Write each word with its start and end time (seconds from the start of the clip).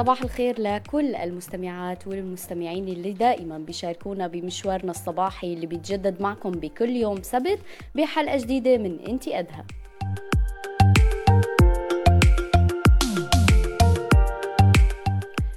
صباح 0.00 0.22
الخير 0.22 0.60
لكل 0.60 1.14
المستمعات 1.14 2.06
والمستمعين 2.06 2.88
اللي 2.88 3.12
دائما 3.12 3.58
بيشاركونا 3.58 4.26
بمشوارنا 4.26 4.90
الصباحي 4.90 5.52
اللي 5.54 5.66
بيتجدد 5.66 6.22
معكم 6.22 6.50
بكل 6.50 6.90
يوم 6.90 7.22
سبت 7.22 7.58
بحلقة 7.94 8.36
جديدة 8.36 8.78
من 8.78 8.98
إنتي 9.00 9.38
أدهى. 9.38 9.64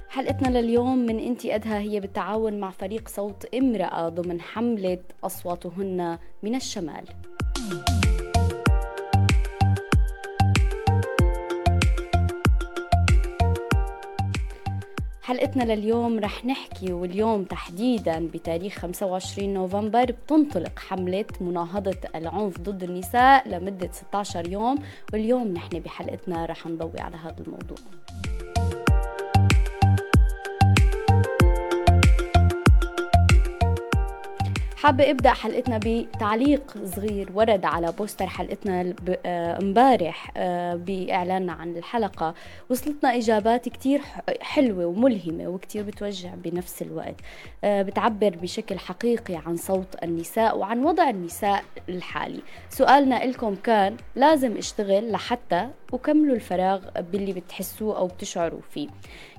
حلقتنا 0.08 0.58
لليوم 0.58 0.98
من 0.98 1.18
إنتي 1.18 1.54
أدهى 1.54 1.78
هي 1.78 2.00
بالتعاون 2.00 2.60
مع 2.60 2.70
فريق 2.70 3.08
صوت 3.08 3.44
امرأة 3.54 4.08
ضمن 4.08 4.40
حملة 4.40 4.98
أصواتهن 5.24 6.18
من 6.42 6.54
الشمال. 6.54 7.04
حلقتنا 15.34 15.74
لليوم 15.74 16.18
رح 16.18 16.44
نحكي 16.44 16.92
واليوم 16.92 17.44
تحديدا 17.44 18.28
بتاريخ 18.34 18.78
25 18.78 19.54
نوفمبر 19.54 20.04
بتنطلق 20.04 20.78
حملة 20.78 21.24
مناهضة 21.40 21.96
العنف 22.14 22.60
ضد 22.60 22.82
النساء 22.82 23.48
لمدة 23.48 23.88
16 23.92 24.48
يوم 24.48 24.78
واليوم 25.12 25.48
نحن 25.48 25.78
بحلقتنا 25.78 26.46
رح 26.46 26.66
نضوي 26.66 27.00
على 27.00 27.16
هذا 27.16 27.36
الموضوع. 27.46 27.78
حابة 34.84 35.10
ابدأ 35.10 35.30
حلقتنا 35.30 35.80
بتعليق 35.84 36.74
صغير 36.84 37.28
ورد 37.34 37.64
على 37.64 37.92
بوستر 37.98 38.26
حلقتنا 38.26 38.94
آه، 39.26 39.58
امبارح 39.62 40.32
آه، 40.36 40.74
بإعلاننا 40.74 41.52
عن 41.52 41.76
الحلقة. 41.76 42.34
وصلتنا 42.70 43.16
إجابات 43.16 43.68
كتير 43.68 44.00
حلوة 44.40 44.86
وملهمة 44.86 45.48
وكتير 45.48 45.82
بتوجع 45.82 46.34
بنفس 46.34 46.82
الوقت. 46.82 47.14
آه، 47.64 47.82
بتعبر 47.82 48.36
بشكل 48.42 48.78
حقيقي 48.78 49.36
عن 49.46 49.56
صوت 49.56 50.02
النساء 50.02 50.58
وعن 50.58 50.84
وضع 50.84 51.10
النساء 51.10 51.64
الحالي. 51.88 52.40
سؤالنا 52.70 53.24
لكم 53.24 53.54
كان 53.54 53.96
لازم 54.16 54.56
أشتغل 54.56 55.12
لحتى 55.12 55.68
وكملوا 55.94 56.34
الفراغ 56.34 56.80
باللي 57.00 57.32
بتحسوه 57.32 57.98
أو 57.98 58.06
بتشعروا 58.06 58.60
فيه. 58.70 58.88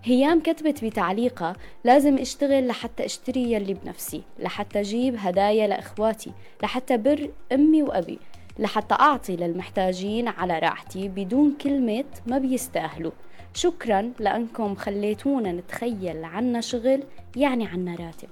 هيام 0.03 0.39
كتبت 0.39 0.85
بتعليقها 0.85 1.55
لازم 1.83 2.17
أشتغل 2.17 2.67
لحتى 2.67 3.05
أشتري 3.05 3.51
يلي 3.51 3.73
بنفسي 3.73 4.21
لحتى 4.39 4.79
أجيب 4.79 5.15
هدايا 5.17 5.67
لإخواتي 5.67 6.31
لحتى 6.63 6.97
بر 6.97 7.29
أمي 7.51 7.83
وأبي 7.83 8.19
لحتى 8.59 8.95
أعطي 8.95 9.35
للمحتاجين 9.35 10.27
على 10.27 10.59
راحتي 10.59 11.07
بدون 11.07 11.57
كلمة 11.61 12.05
ما 12.27 12.37
بيستاهلوا. 12.37 13.11
شكرا 13.53 14.11
لأنكم 14.19 14.75
خليتونا 14.75 15.51
نتخيل 15.51 16.23
عنا 16.23 16.61
شغل 16.61 17.03
يعني 17.35 17.67
عنا 17.67 17.95
راتب. 17.95 18.29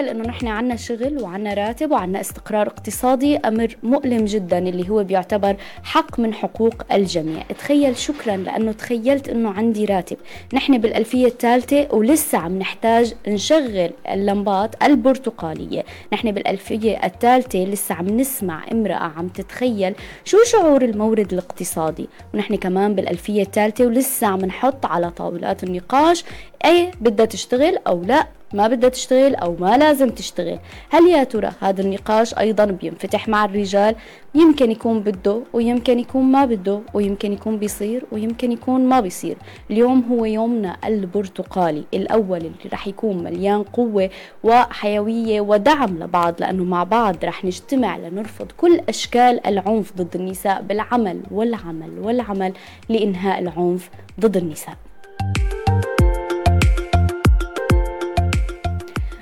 نتخيل 0.00 0.16
انه 0.16 0.28
نحن 0.28 0.46
عنا 0.46 0.76
شغل 0.76 1.22
وعنا 1.22 1.54
راتب 1.54 1.90
وعنا 1.90 2.20
استقرار 2.20 2.66
اقتصادي 2.66 3.36
أمر 3.36 3.76
مؤلم 3.82 4.24
جدا 4.24 4.58
اللي 4.58 4.90
هو 4.90 5.04
بيعتبر 5.04 5.56
حق 5.82 6.20
من 6.20 6.34
حقوق 6.34 6.74
الجميع. 6.92 7.42
تخيل 7.42 7.96
شكرا 7.96 8.36
لأنه 8.36 8.72
تخيلت 8.72 9.28
إنه 9.28 9.50
عندي 9.50 9.84
راتب. 9.84 10.16
نحن 10.54 10.78
بالألفية 10.78 11.26
الثالثة 11.26 11.88
ولسه 11.92 12.38
عم 12.38 12.58
نحتاج 12.58 13.14
نشغل 13.28 13.90
اللمبات 14.10 14.82
البرتقالية. 14.82 15.84
نحن 16.12 16.30
بالألفية 16.30 17.04
الثالثة 17.04 17.58
لسه 17.58 17.94
عم 17.94 18.06
نسمع 18.06 18.64
امرأة 18.72 19.12
عم 19.16 19.28
تتخيل 19.28 19.94
شو 20.24 20.36
شعور 20.44 20.82
المورد 20.82 21.32
الاقتصادي. 21.32 22.08
ونحن 22.34 22.56
كمان 22.56 22.94
بالألفية 22.94 23.42
الثالثة 23.42 23.86
ولسه 23.86 24.26
عم 24.26 24.40
نحط 24.40 24.86
على 24.86 25.10
طاولات 25.10 25.64
النقاش 25.64 26.24
إيه 26.64 26.90
بدها 27.00 27.26
تشتغل 27.26 27.78
أو 27.86 28.02
لا. 28.02 28.39
ما 28.52 28.68
بدها 28.68 28.88
تشتغل 28.88 29.34
أو 29.34 29.56
ما 29.60 29.76
لازم 29.76 30.08
تشتغل. 30.08 30.58
هل 30.90 31.06
يا 31.08 31.24
ترى 31.24 31.50
هذا 31.60 31.82
النقاش 31.82 32.34
أيضا 32.34 32.64
بينفتح 32.64 33.28
مع 33.28 33.44
الرجال؟ 33.44 33.94
يمكن 34.34 34.70
يكون 34.70 35.00
بده 35.00 35.42
ويمكن 35.52 35.98
يكون 35.98 36.24
ما 36.24 36.44
بده 36.44 36.80
ويمكن 36.94 37.32
يكون 37.32 37.58
بيصير 37.58 38.04
ويمكن 38.12 38.52
يكون 38.52 38.80
ما 38.88 39.00
بيصير. 39.00 39.36
اليوم 39.70 40.04
هو 40.10 40.24
يومنا 40.24 40.76
البرتقالي 40.84 41.84
الأول 41.94 42.38
اللي 42.38 42.70
رح 42.72 42.86
يكون 42.88 43.22
مليان 43.24 43.62
قوة 43.62 44.10
وحيوية 44.44 45.40
ودعم 45.40 45.98
لبعض 46.02 46.34
لأنه 46.40 46.64
مع 46.64 46.84
بعض 46.84 47.24
رح 47.24 47.44
نجتمع 47.44 47.96
لنرفض 47.96 48.52
كل 48.56 48.80
أشكال 48.88 49.46
العنف 49.46 49.92
ضد 49.96 50.16
النساء 50.16 50.62
بالعمل 50.62 51.20
والعمل 51.30 51.98
والعمل 51.98 52.52
لإنهاء 52.88 53.38
العنف 53.38 53.90
ضد 54.20 54.36
النساء. 54.36 54.89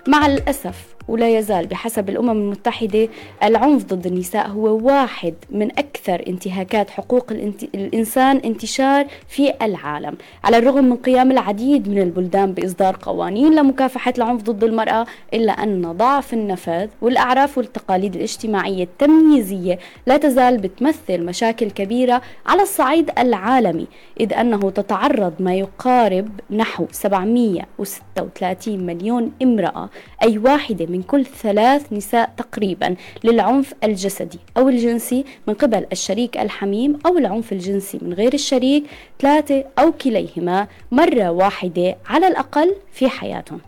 مع 0.09 0.27
الأسف. 0.27 0.98
ولا 1.09 1.39
يزال 1.39 1.67
بحسب 1.67 2.09
الأمم 2.09 2.31
المتحدة 2.31 3.09
العنف 3.43 3.85
ضد 3.85 4.07
النساء 4.07 4.49
هو 4.49 4.87
واحد 4.87 5.35
من 5.51 5.79
أكثر 5.79 6.25
انتهاكات 6.29 6.91
حقوق 6.91 7.33
الإنسان 7.75 8.37
انتشار 8.37 9.07
في 9.29 9.53
العالم. 9.63 10.17
على 10.45 10.59
الرغم 10.59 10.85
من 10.85 10.97
قيام 10.97 11.31
العديد 11.31 11.89
من 11.89 11.99
البلدان 12.03 12.53
بإصدار 12.53 12.97
قوانين 13.03 13.55
لمكافحة 13.55 14.13
العنف 14.19 14.43
ضد 14.43 14.65
المرأة 14.65 15.07
إلا 15.35 15.53
أن 15.53 15.93
ضعف 15.93 16.35
النفاذ 16.35 16.89
والأعراف 17.03 17.59
والتقاليد 17.59 18.17
الاجتماعية 18.17 18.83
التمييزية 18.85 19.79
لا 20.07 20.17
تزال 20.17 20.59
بتمثل 20.59 21.25
مشاكل 21.25 21.71
كبيرة 21.71 22.23
على 22.47 22.63
الصعيد 22.63 23.11
العالمي 23.19 23.87
إذ 24.21 24.33
أنه 24.33 24.71
تتعرض 24.71 25.33
ما 25.41 25.55
يقارب 25.55 26.29
نحو 26.51 26.87
736 26.93 28.87
مليون 28.87 29.33
امرأة 29.43 29.89
أي 30.23 30.39
واحدة 30.39 30.87
من 30.87 30.98
من 30.99 31.03
كل 31.03 31.27
ثلاث 31.27 31.93
نساء 31.93 32.31
تقريبا 32.37 32.97
للعنف 33.25 33.75
الجسدي 33.85 34.39
أو 34.57 34.69
الجنسي 34.69 35.25
من 35.49 35.55
قبل 35.55 35.87
الشريك 35.93 36.37
الحميم 36.37 36.99
أو 37.07 37.19
العنف 37.19 37.53
الجنسي 37.53 37.99
من 38.03 38.13
غير 38.13 38.35
الشريك 38.35 38.85
ثلاثة 39.21 39.65
أو 39.79 39.93
كليهما 39.93 40.67
مرة 40.93 41.31
واحدة 41.31 41.97
على 42.07 42.29
الأقل 42.29 42.75
في 42.93 43.09
حياتهم. 43.09 43.61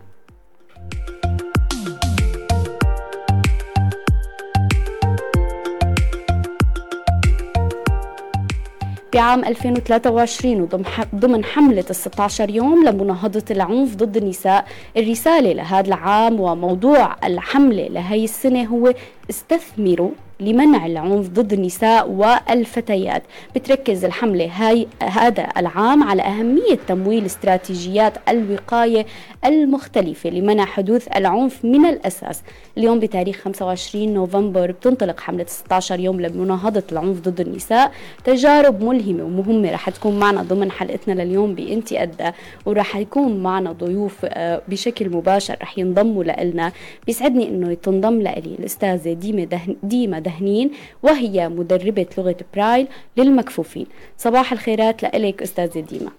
بعام 9.13 9.45
2023 9.45 10.69
ضمن 11.15 11.45
حملة 11.45 11.85
ال 11.89 11.95
16 11.95 12.49
يوم 12.49 12.85
لمناهضة 12.85 13.43
العنف 13.51 13.95
ضد 13.95 14.17
النساء 14.17 14.65
الرسالة 14.97 15.53
لهذا 15.53 15.87
العام 15.87 16.39
وموضوع 16.39 17.15
الحملة 17.23 17.87
لهي 17.87 18.23
السنة 18.23 18.63
هو 18.63 18.93
استثمروا 19.29 20.11
لمنع 20.41 20.85
العنف 20.85 21.27
ضد 21.29 21.53
النساء 21.53 22.09
والفتيات. 22.09 23.23
بتركز 23.55 24.05
الحملة 24.05 24.49
هاي 24.53 24.87
هذا 25.03 25.47
العام 25.57 26.03
على 26.03 26.21
أهمية 26.21 26.75
تمويل 26.87 27.25
استراتيجيات 27.25 28.13
الوقاية 28.29 29.05
المختلفة 29.45 30.29
لمنع 30.29 30.65
حدوث 30.65 31.07
العنف 31.15 31.65
من 31.65 31.85
الأساس. 31.85 32.41
اليوم 32.77 32.99
بتاريخ 32.99 33.37
25 33.37 34.13
نوفمبر 34.13 34.71
بتنطلق 34.71 35.19
حملة 35.19 35.45
16 35.47 35.99
يوم 35.99 36.21
لمناهضة 36.21 36.83
العنف 36.91 37.19
ضد 37.19 37.39
النساء. 37.41 37.91
تجارب 38.23 38.83
ملهمة 38.83 39.23
ومهمة 39.23 39.71
رح 39.71 39.89
تكون 39.89 40.19
معنا 40.19 40.43
ضمن 40.43 40.71
حلقتنا 40.71 41.23
لليوم 41.23 41.55
بإنتي 41.55 42.03
أدى 42.03 42.31
ورح 42.65 42.95
يكون 42.95 43.37
معنا 43.43 43.71
ضيوف 43.71 44.17
آه، 44.25 44.61
بشكل 44.67 45.09
مباشر 45.09 45.55
رح 45.61 45.77
ينضموا 45.77 46.23
لنا 46.23 46.71
بيسعدني 47.07 47.47
إنه 47.47 47.73
تنضم 47.73 48.21
لي 48.21 48.55
الأستاذة 48.59 49.13
ديما 49.13 49.47
ديما 49.83 50.19
دهنين 50.31 50.71
وهي 51.03 51.49
مدربة 51.49 52.05
لغة 52.17 52.35
برايل 52.55 52.87
للمكفوفين. 53.17 53.87
صباح 54.17 54.51
الخيرات 54.51 55.03
لك 55.03 55.41
أستاذة 55.41 55.79
ديما. 55.79 56.11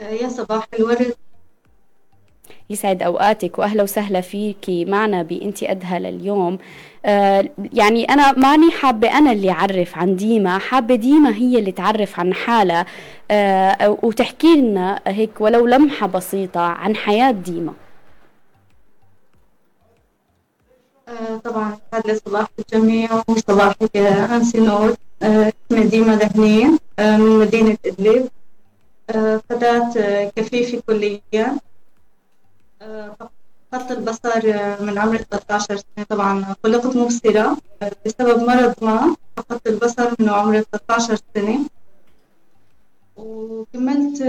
يا 0.00 0.28
صباح 0.28 0.66
الورد. 0.78 1.14
يسعد 2.70 3.02
أوقاتك 3.02 3.58
وأهلا 3.58 3.82
وسهلا 3.82 4.20
فيكي 4.20 4.84
معنا 4.84 5.22
بإنتي 5.22 5.70
أدهى 5.70 5.98
لليوم. 5.98 6.58
آه 7.04 7.48
يعني 7.72 8.04
أنا 8.04 8.32
ماني 8.32 8.70
حابة 8.70 9.18
أنا 9.18 9.32
اللي 9.32 9.50
أعرف 9.50 9.98
عن 9.98 10.16
ديما. 10.16 10.58
حابة 10.58 10.94
ديما 10.94 11.34
هي 11.34 11.58
اللي 11.58 11.72
تعرف 11.72 12.20
عن 12.20 12.34
حالها. 12.34 12.86
آه 13.30 13.98
وتحكي 14.02 14.56
لنا 14.56 15.00
هيك 15.06 15.40
ولو 15.40 15.66
لمحة 15.66 16.06
بسيطة 16.06 16.60
عن 16.60 16.96
حياة 16.96 17.30
ديما. 17.30 17.74
طبعا 21.44 21.78
هذا 21.94 22.14
صباح 22.26 22.48
الجميع 22.58 23.22
وصباحك 23.28 23.96
أنسي 23.96 24.60
نور 24.60 24.94
اسمي 25.22 25.84
ديما 25.84 26.14
دهنية 26.14 26.78
من 26.98 27.38
مدينة 27.38 27.76
إدلب. 27.86 28.28
فتاة 29.48 29.92
كفيفة 30.36 30.82
كليا 30.86 31.58
فقدت 33.72 33.90
البصر 33.90 34.40
من 34.80 34.98
عمر 34.98 35.16
13 35.16 35.76
سنة. 35.76 36.04
طبعا 36.08 36.54
خلقت 36.64 36.96
مبصرة 36.96 37.56
بسبب 38.06 38.42
مرض 38.42 38.74
ما. 38.82 39.16
فقدت 39.36 39.66
البصر 39.66 40.10
من 40.18 40.28
عمر 40.28 40.60
13 40.60 41.18
سنة. 41.34 41.58
وكملت 43.16 44.22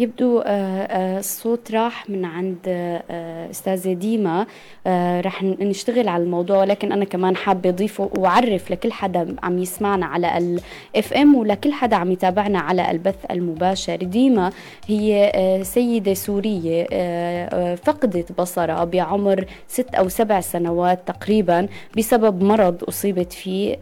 يبدو 0.00 0.38
آه، 0.38 0.46
آه، 0.46 1.18
الصوت 1.18 1.72
راح 1.72 2.10
من 2.10 2.24
عند 2.24 2.58
آه، 2.66 3.50
أستاذة 3.50 3.92
ديما. 3.92 4.46
رح 5.20 5.42
نشتغل 5.42 6.08
على 6.08 6.22
الموضوع 6.22 6.58
ولكن 6.58 6.92
أنا 6.92 7.04
كمان 7.04 7.36
حابة 7.36 7.68
اضيفه 7.68 8.10
وأعرف 8.16 8.70
لكل 8.70 8.92
حدا 8.92 9.36
عم 9.42 9.58
يسمعنا 9.58 10.06
على 10.06 10.38
الاف 10.38 11.12
ام 11.12 11.34
ولكل 11.34 11.72
حدا 11.72 11.96
عم 11.96 12.12
يتابعنا 12.12 12.58
على 12.58 12.90
البث 12.90 13.24
المباشر. 13.30 13.96
ديما 13.96 14.50
هي 14.86 15.32
سيدة 15.62 16.14
سورية 16.14 16.86
فقدت 17.74 18.40
بصرها 18.40 18.84
بعمر 18.84 19.44
ست 19.68 19.94
أو 19.94 20.08
سبع 20.08 20.40
سنوات 20.40 21.00
تقريبا 21.06 21.68
بسبب 21.98 22.42
مرض 22.42 22.84
أصيبت 22.88 23.32
فيه 23.32 23.76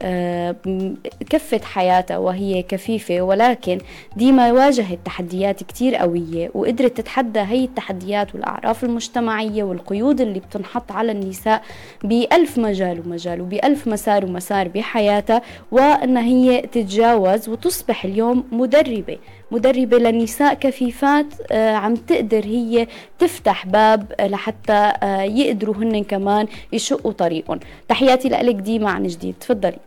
كفت 1.31 1.65
حياتها 1.65 2.19
وهي 2.19 2.63
كفيفة. 2.63 3.21
ولكن 3.21 3.79
ديما 4.17 4.53
واجهت 4.53 4.99
تحديات 5.05 5.63
كتير 5.63 6.03
قوية 6.09 6.51
وقدرت 6.55 6.97
تتحدى 6.97 7.41
هي 7.41 7.65
التحديات 7.65 8.35
والأعراف 8.35 8.85
المجتمعية 8.85 9.63
والقيود 9.63 10.21
اللي 10.21 10.41
بتنحط 10.41 10.93
على 10.93 11.13
النساء 11.13 11.63
بألف 12.05 12.59
مجال 12.59 13.01
ومجال 13.01 13.41
وبألف 13.41 13.89
مسار 13.89 14.25
ومسار 14.25 14.69
بحياتها 14.69 15.43
وأن 15.73 16.17
هي 16.17 16.61
تتجاوز 16.61 17.49
وتصبح 17.49 18.05
اليوم 18.05 18.45
مدربة 18.53 19.19
مدربة 19.51 19.99
لنساء 19.99 20.55
كفيفات 20.55 21.27
آه، 21.53 21.75
عم 21.75 21.95
تقدر 21.95 22.45
هي 22.45 22.87
تفتح 23.19 23.67
باب 23.67 24.13
لحتى 24.21 24.93
آه، 25.03 25.23
يقدروا 25.23 25.75
هن 25.75 26.05
كمان 26.05 26.47
يشقوا 26.73 27.13
طريقهم. 27.13 27.61
تحياتي 27.89 28.29
لك 28.29 28.55
ديما 28.55 28.91
عن 28.91 29.07
جديد 29.07 29.35
تفضلي. 29.41 29.79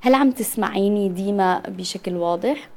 هل 0.00 0.14
عم 0.14 0.30
تسمعيني 0.30 1.08
ديما 1.08 1.62
بشكل 1.68 2.16
واضح؟ 2.16 2.68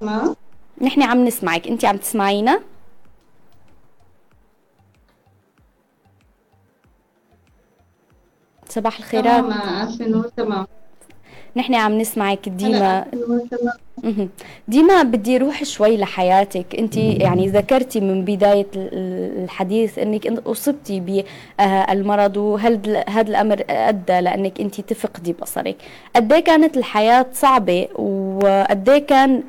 ما 0.00 0.34
نحن 0.82 1.02
عم 1.02 1.24
نسمعك 1.24 1.68
انت 1.68 1.84
عم 1.84 1.96
تسمعينا؟ 1.96 2.60
صباح 8.68 8.98
الخيرات 8.98 9.44
تمام 9.44 10.22
تمام 10.36 10.66
نحن 11.56 11.74
عم 11.74 11.98
نسمعك 11.98 12.48
ديما. 12.48 13.04
ديما 14.68 15.02
بدي 15.02 15.36
أروح 15.36 15.64
شوي 15.64 15.96
لحياتك. 15.96 16.74
أنت 16.78 16.96
يعني 16.96 17.48
ذكرتي 17.48 18.00
من 18.00 18.24
بداية 18.24 18.66
الحديث 18.76 19.98
إنك 19.98 20.26
أصبتي 20.26 21.00
بالمرض 21.00 22.36
وهل 22.36 23.04
هذا 23.08 23.30
الأمر 23.30 23.64
أدى 23.70 24.20
لأنك 24.20 24.60
أنت 24.60 24.80
تفقدي 24.80 25.32
بصرك. 25.32 25.76
قد 26.16 26.32
إيه 26.32 26.44
كانت 26.44 26.76
الحياة 26.76 27.26
صعبة 27.32 27.88
وقد 27.94 28.88
إيه 28.88 29.06
كان 29.06 29.42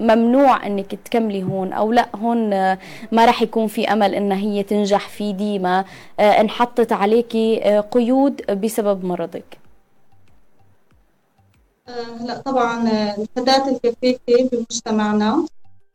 ممنوع 0.00 0.66
إنك 0.66 0.94
تكملي 1.04 1.42
هون 1.42 1.72
أو 1.72 1.92
لأ 1.92 2.08
هون 2.16 2.50
ما 3.12 3.24
راح 3.24 3.42
يكون 3.42 3.66
في 3.66 3.92
أمل 3.92 4.14
ان 4.14 4.32
هي 4.32 4.62
تنجح 4.62 5.08
في 5.08 5.32
ديما. 5.32 5.84
انحطت 6.20 6.92
عليكي 6.92 7.82
قيود 7.90 8.60
بسبب 8.60 9.04
مرضك. 9.04 9.67
هلا 11.88 12.36
آه، 12.36 12.40
طبعا 12.40 12.88
الفتاة 13.18 13.68
الكفيفة 13.68 14.48
بمجتمعنا 14.52 15.46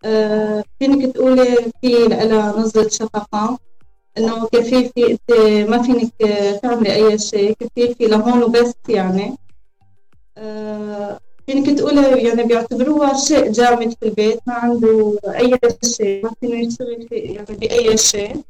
آه، 0.05 0.63
فينك 0.79 1.13
تقولي 1.15 1.71
في 1.81 2.07
لها 2.07 2.59
نظرة 2.59 2.87
شفقة 2.87 3.59
إنه 4.17 4.47
كفيفة 4.47 5.07
أنت 5.09 5.31
ما 5.69 5.81
فينك 5.81 6.11
تعملي 6.63 6.95
أي 6.95 7.17
شيء 7.17 7.55
كفيفة 7.59 8.05
لهون 8.05 8.43
وبس 8.43 8.73
يعني. 8.89 9.37
آه، 10.37 11.19
فينك 11.47 11.79
تقولي 11.79 12.23
يعني 12.23 12.43
بيعتبروها 12.43 13.17
شيء 13.17 13.51
جامد 13.51 13.91
في 13.99 14.05
البيت 14.05 14.39
ما 14.47 14.53
عنده 14.53 15.19
أي 15.27 15.59
شيء 15.85 16.23
ما 16.23 16.31
فينه 16.41 16.67
يشتغل 16.67 17.07
في 17.09 17.15
يعني 17.15 17.57
بأي 17.57 17.97
شيء. 17.97 18.35
آه، 18.35 18.43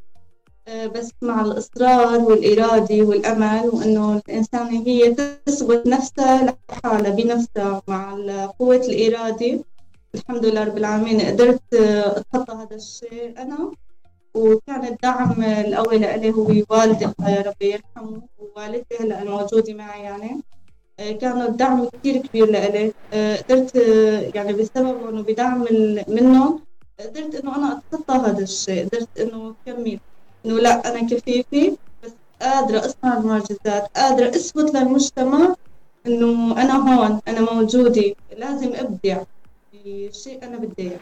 بس 0.68 1.12
مع 1.22 1.42
الإصرار 1.42 2.20
والإرادة 2.20 3.02
والأمل 3.06 3.70
وإنه 3.74 4.22
الإنسان 4.28 4.68
هي 4.68 5.16
تثبت 5.46 5.88
نفسها 5.88 6.56
لحالها 6.72 7.10
بنفسها 7.10 7.82
مع 7.88 8.16
قوة 8.60 8.76
الإرادة. 8.76 9.60
الحمد 10.16 10.46
لله 10.46 10.64
رب 10.64 10.78
العالمين 10.78 11.22
قدرت 11.22 11.62
آه، 11.74 12.18
أتخطى 12.18 12.54
هذا 12.54 12.76
الشيء 12.76 13.34
أنا. 13.42 13.72
وكان 14.34 14.86
الدعم 14.86 15.44
الأول 15.44 16.02
لإلي 16.02 16.32
هو 16.32 16.48
والدي 16.70 17.06
الله 17.06 17.42
ربي 17.42 17.72
يرحمه 17.72 18.22
ووالدتي 18.40 18.98
هلأ 19.00 19.22
الموجودة 19.22 19.74
معي 19.74 20.04
يعني. 20.04 20.42
آه، 21.00 21.12
كانوا 21.12 21.48
الدعم 21.48 21.88
كثير 21.90 22.18
كبير 22.18 22.52
لإلي. 22.52 22.94
قدرت 23.38 23.76
يعني 24.36 24.54
بسبب 24.54 25.08
إنه 25.10 25.22
بدعم 25.22 25.66
منهم 26.08 26.60
قدرت 27.00 27.36
إنه 27.36 27.56
أنا 27.56 27.82
أتخطى 27.92 28.14
هذا 28.14 28.44
الشيء 28.44 28.88
قدرت 28.88 29.20
إنه 29.20 29.56
كمل 29.66 30.00
إنه 30.46 30.60
لا 30.60 30.90
أنا 30.90 31.08
كفيفه 31.10 31.78
بس 32.04 32.12
قادرة 32.42 32.80
اصنع 32.80 33.18
المعجزات 33.18 33.88
قادرة 33.96 34.30
أثبت 34.30 34.76
للمجتمع 34.76 35.56
إنه 36.08 36.62
أنا 36.62 36.74
هون 36.74 37.20
أنا 37.28 37.42
موجودة 37.54 38.14
لازم 38.38 38.72
أبدع 38.74 39.24
في 39.72 40.10
شيء 40.14 40.44
أنا 40.44 40.58
بدي 40.58 40.74
إياه. 40.80 41.00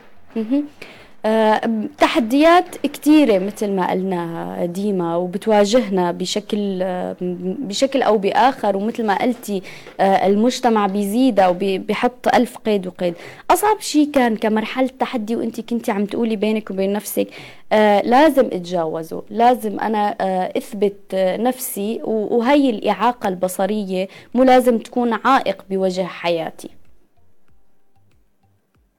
تحديات 1.97 2.77
كثيرة 2.77 3.39
مثل 3.39 3.71
ما 3.71 3.91
قلنا 3.91 4.65
ديما 4.65 5.15
وبتواجهنا 5.15 6.11
بشكل 6.11 6.79
أه 6.81 7.15
بشكل 7.41 8.01
أو 8.01 8.17
بآخر 8.17 8.77
ومثل 8.77 9.05
ما 9.05 9.21
قلتي 9.21 9.61
أه 9.99 10.27
المجتمع 10.27 10.87
بيزيد 10.87 11.41
وبيحط 11.41 12.27
ألف 12.35 12.57
قيد 12.57 12.87
وقيد. 12.87 13.13
أصعب 13.51 13.79
شيء 13.79 14.11
كان 14.11 14.35
كمرحلة 14.35 14.89
تحدي 14.99 15.35
وأنت 15.35 15.61
كنتي 15.61 15.91
عم 15.91 16.05
تقولي 16.05 16.35
بينك 16.35 16.71
وبين 16.71 16.93
نفسك 16.93 17.27
آه 17.71 18.01
لازم 18.01 18.45
اتجاوزه. 18.45 19.23
لازم 19.29 19.79
آه 19.79 20.53
أثبت 20.57 20.97
آه 21.13 21.37
نفسي 21.37 21.99
وهي 22.03 22.69
الإعاقة 22.69 23.27
البصرية 23.29 24.07
مو 24.33 24.43
لازم 24.43 24.77
تكون 24.77 25.13
عائق 25.25 25.65
بوجه 25.69 26.03
حياتي. 26.03 26.69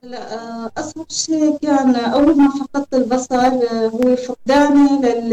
لا 0.03 0.35
آه، 0.35 0.71
أصعب 0.79 1.07
شيء 1.11 1.59
كان 1.59 1.95
أول 1.97 2.37
ما 2.37 2.51
فقدت 2.51 2.95
البصر 2.95 3.37
آه، 3.37 3.89
هو 3.89 4.17
فقداني 4.17 4.89
لل 5.03 5.33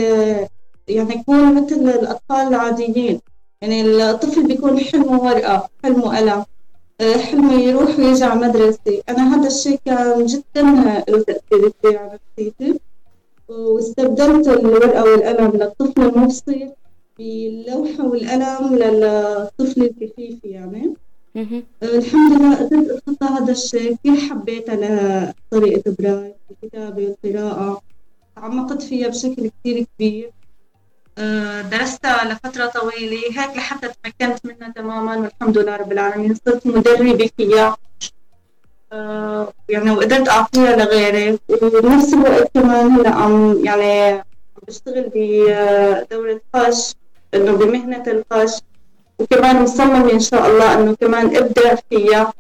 يعني 0.88 1.16
يكون 1.16 1.56
مثل 1.56 1.76
الأطفال 1.76 2.48
العاديين. 2.48 3.22
يعني 3.62 3.82
الطفل 3.82 4.48
بيكون 4.48 4.80
حلمه 4.80 5.24
ورقة 5.24 5.70
حلمه 5.84 6.18
قلم 6.18 6.46
آه، 7.02 7.18
حلمه 7.18 7.54
يروح 7.54 8.00
ويجي 8.00 8.24
على 8.24 8.48
مدرسة 8.48 9.02
أنا 9.10 9.36
هذا 9.36 9.48
الشيء 9.48 9.80
كان 9.86 10.26
جدا 10.26 10.62
له 11.10 11.24
تأثير 11.24 11.70
كبير 11.70 11.98
على 12.00 12.20
نفسيتي 12.38 12.80
واستبدلت 13.50 14.48
الورقة 14.48 15.04
والقلم 15.04 15.52
للطفل 15.52 16.02
المبصر 16.02 16.68
باللوحة 17.18 18.08
والقلم 18.08 18.76
للطفل 18.76 19.82
الكفيف 19.82 20.46
يعني. 20.46 20.94
الحمد 21.36 22.34
لله 22.34 22.56
قدرت 22.56 22.90
أتخطى 22.90 23.26
هذا 23.26 23.52
الشيء. 23.52 23.96
كثير 23.96 24.30
حبيتها 24.30 25.34
لطريقة 25.52 25.96
براي 26.00 26.36
الكتابة 26.52 27.16
والقراءة 27.24 27.82
تعمقت 28.36 28.82
فيها 28.82 29.08
بشكل 29.08 29.52
كثير 29.64 29.86
كبير. 29.96 30.32
آه، 31.18 31.62
درستها 31.62 32.34
لفترة 32.34 32.66
طويلة. 32.66 33.18
هيك 33.18 33.58
لحتى 33.58 33.88
تمكنت 34.04 34.46
منها 34.46 34.70
تماما 34.76 35.18
والحمد 35.18 35.58
لله 35.58 35.76
رب 35.76 35.92
العالمين. 35.92 36.36
صرت 36.46 36.68
مدربة 36.68 37.30
فيها. 37.38 37.78
آه، 38.94 39.54
يعني 39.70 39.92
وقدرت 39.92 40.30
أعطيها 40.30 40.76
لغيري. 40.76 41.40
وبنفس 41.50 42.14
الوقت 42.14 42.52
كمان 42.54 42.92
هلأ 42.92 43.10
عم 43.10 43.66
يعني 43.66 44.12
عم 44.12 44.24
بشتغل 44.68 45.12
بدورة 45.16 46.42
قش 46.54 46.96
إنه 47.34 47.52
بمهنة 47.52 48.04
القش. 48.08 48.52
وكمان 49.20 49.62
مصممة 49.64 50.12
إن 50.12 50.20
شاء 50.20 50.48
الله 50.48 50.74
إنه 50.74 50.96
كمان 51.02 51.36
أبدع 51.38 51.76
فيها. 51.90 52.34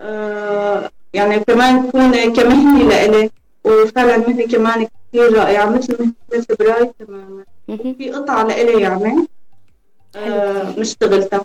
آه 0.00 0.90
يعني 1.12 1.40
كمان 1.40 1.88
تكون 1.88 2.32
كمهنة 2.32 2.88
لإلي. 2.88 3.30
وفعلا 3.64 4.16
مهنة 4.16 4.46
كمان 4.46 4.86
كثير 5.12 5.38
رائعة 5.38 5.66
مثل 5.70 5.96
مهنة 6.00 6.46
براي 6.60 6.92
تماما. 6.98 7.44
في 7.98 8.10
قطعة 8.10 8.42
لإلي 8.42 8.82
يعني. 8.82 9.26
آه 10.16 10.74
مشتغلتها 10.78 11.44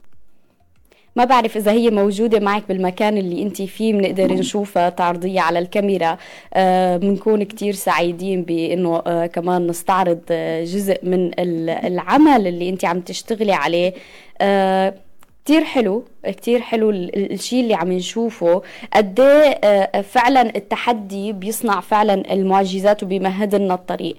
ما 1.16 1.26
بعرف 1.26 1.58
إذا 1.58 1.72
هي 1.72 1.90
موجودة 1.90 2.40
معك 2.40 2.64
بالمكان 2.70 3.18
اللي 3.18 3.44
أنت 3.44 3.62
فيه 3.62 3.94
بنقدر 3.94 4.34
نشوفها 4.34 4.90
تعرضية 4.90 5.42
على 5.42 5.60
الكاميرا. 5.60 6.18
بنكون 6.98 7.40
آه 7.40 7.44
كتير 7.44 7.74
سعيدين 7.74 8.42
بأنه 8.44 9.02
آه 9.08 9.26
كمان 9.26 9.68
نستعرض 9.68 10.20
آه 10.32 10.64
جزء 10.64 11.00
من 11.04 11.32
العمل 11.40 12.48
اللي 12.48 12.70
أنت 12.70 12.86
عم 12.86 13.00
تشتغلي 13.00 13.54
عليه. 13.54 13.94
كتير 15.46 15.64
حلو 15.64 16.04
كتير 16.26 16.60
حلو 16.60 16.90
الشيء 16.90 17.64
اللي 17.64 17.74
عم 17.74 17.92
نشوفه. 17.92 18.62
قد 18.94 19.20
إيه، 19.20 20.02
فعلا 20.02 20.56
التحدي 20.56 21.34
بيصنع 21.34 21.80
فعلا 21.80 22.34
المعجزات 22.34 23.04
وبيمهد 23.04 23.56
لنا 23.56 23.74
الطريق. 23.74 24.16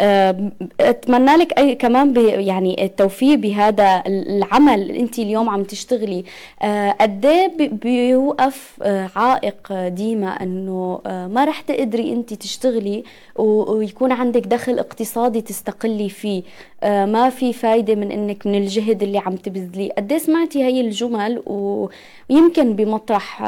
أتمنى 0.00 1.36
لك 1.36 1.58
أي 1.58 1.74
كمان 1.74 2.14
يعني 2.16 2.84
التوفيق 2.84 3.38
بهذا 3.38 4.02
العمل 4.06 4.82
اللي 4.82 5.00
انت 5.00 5.18
اليوم 5.18 5.48
عم 5.48 5.62
تشتغلي. 5.64 6.24
أه، 6.62 6.90
قد 6.90 7.26
إيه 7.26 7.68
بيوقف 7.68 8.78
أه، 8.82 9.10
عائق 9.16 9.88
ديما 9.88 10.28
إنه 10.42 11.00
ما 11.06 11.44
رح 11.44 11.60
تقدري 11.60 12.12
انت 12.12 12.34
تشتغلي 12.34 13.04
ويكون 13.36 14.12
عندك 14.12 14.46
دخل 14.46 14.78
اقتصادي 14.78 15.40
تستقلي 15.40 16.08
فيه. 16.08 16.42
ما 16.84 17.30
في 17.30 17.52
فايدة 17.52 17.94
من 17.94 18.12
إنك 18.12 18.46
من 18.46 18.54
الجهد 18.54 19.02
اللي 19.02 19.18
عم 19.18 19.36
تبذليه. 19.36 19.92
قد 19.92 20.12
إيه 20.12 20.18
سمعتي 20.18 20.64
هي 20.64 20.80
الجمل؟ 20.80 21.42
ويمكن 21.46 22.76
بمطرح 22.76 23.42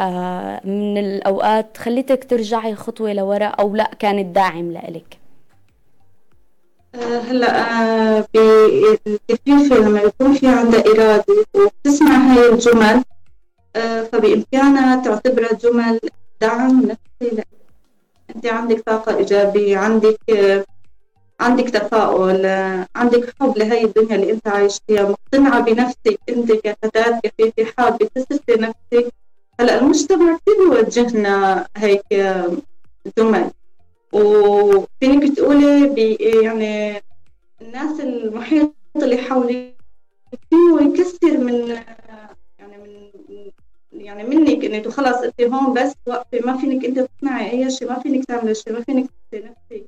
من 0.64 0.98
الأوقات 0.98 1.76
خليتك 1.76 2.24
ترجعي 2.24 2.74
خطوة 2.74 3.12
لورا 3.12 3.46
أو 3.46 3.76
لا 3.76 3.90
كانت 3.98 4.34
داعم 4.34 4.72
لإلك. 4.72 5.04
آه، 5.14 5.19
هلا 6.94 8.20
بالتكليف 8.34 9.72
لما 9.72 10.00
يكون 10.00 10.34
في 10.34 10.46
عندها 10.46 10.80
إرادة 10.86 11.44
وبتسمع 11.54 12.16
هاي 12.16 12.48
الجمل 12.52 13.04
آه، 13.76 14.02
فبإمكانها 14.02 15.02
تعتبرها 15.04 15.52
جمل 15.52 16.00
دعم 16.40 16.80
نفسي. 16.80 17.42
أنت 18.36 18.46
عندك 18.46 18.80
طاقة 18.80 19.16
إيجابية 19.16 19.78
عندك 19.78 20.18
عندك 21.40 21.70
تفاؤل 21.70 22.46
عندك 22.96 23.34
حب 23.40 23.58
لهي 23.58 23.84
الدنيا 23.84 24.16
اللي 24.16 24.32
أنت 24.32 24.48
عايش 24.48 24.78
فيها 24.86 25.02
مقتنعة 25.02 25.60
بنفسك 25.60 26.18
أنت 26.28 26.52
كفتاة 26.52 27.20
كفيفة 27.24 27.72
حابة 27.78 28.08
تثبتي 28.14 28.52
نفسك. 28.52 29.12
هلا 29.60 29.78
المجتمع 29.80 30.36
كثير 30.38 30.70
بيوجهنا 30.70 31.66
هيك 31.76 32.04
جمل. 33.18 33.50
وفينك 34.12 35.36
تقولي 35.36 36.14
يعني 36.42 37.02
الناس 37.62 38.00
المحيط 38.00 38.74
اللي 38.96 39.16
حولك 39.16 39.76
فيه 40.50 40.86
يكسر 40.86 41.38
من 41.38 41.68
يعني 42.58 42.78
من 42.78 43.10
يعني 43.92 44.24
منك 44.24 44.64
انه 44.64 44.90
خلص 44.90 45.16
انت 45.16 45.40
هون 45.40 45.74
بس 45.74 45.92
وقفي 46.06 46.40
ما 46.40 46.56
فينك 46.56 46.84
أنت 46.84 46.98
تصنعي 47.00 47.50
أي 47.50 47.70
شيء 47.70 47.88
ما 47.88 47.98
فينك 47.98 48.24
تعملي 48.24 48.54
شيء 48.54 48.72
ما 48.72 48.80
فينك 48.80 49.10
نفسك. 49.34 49.86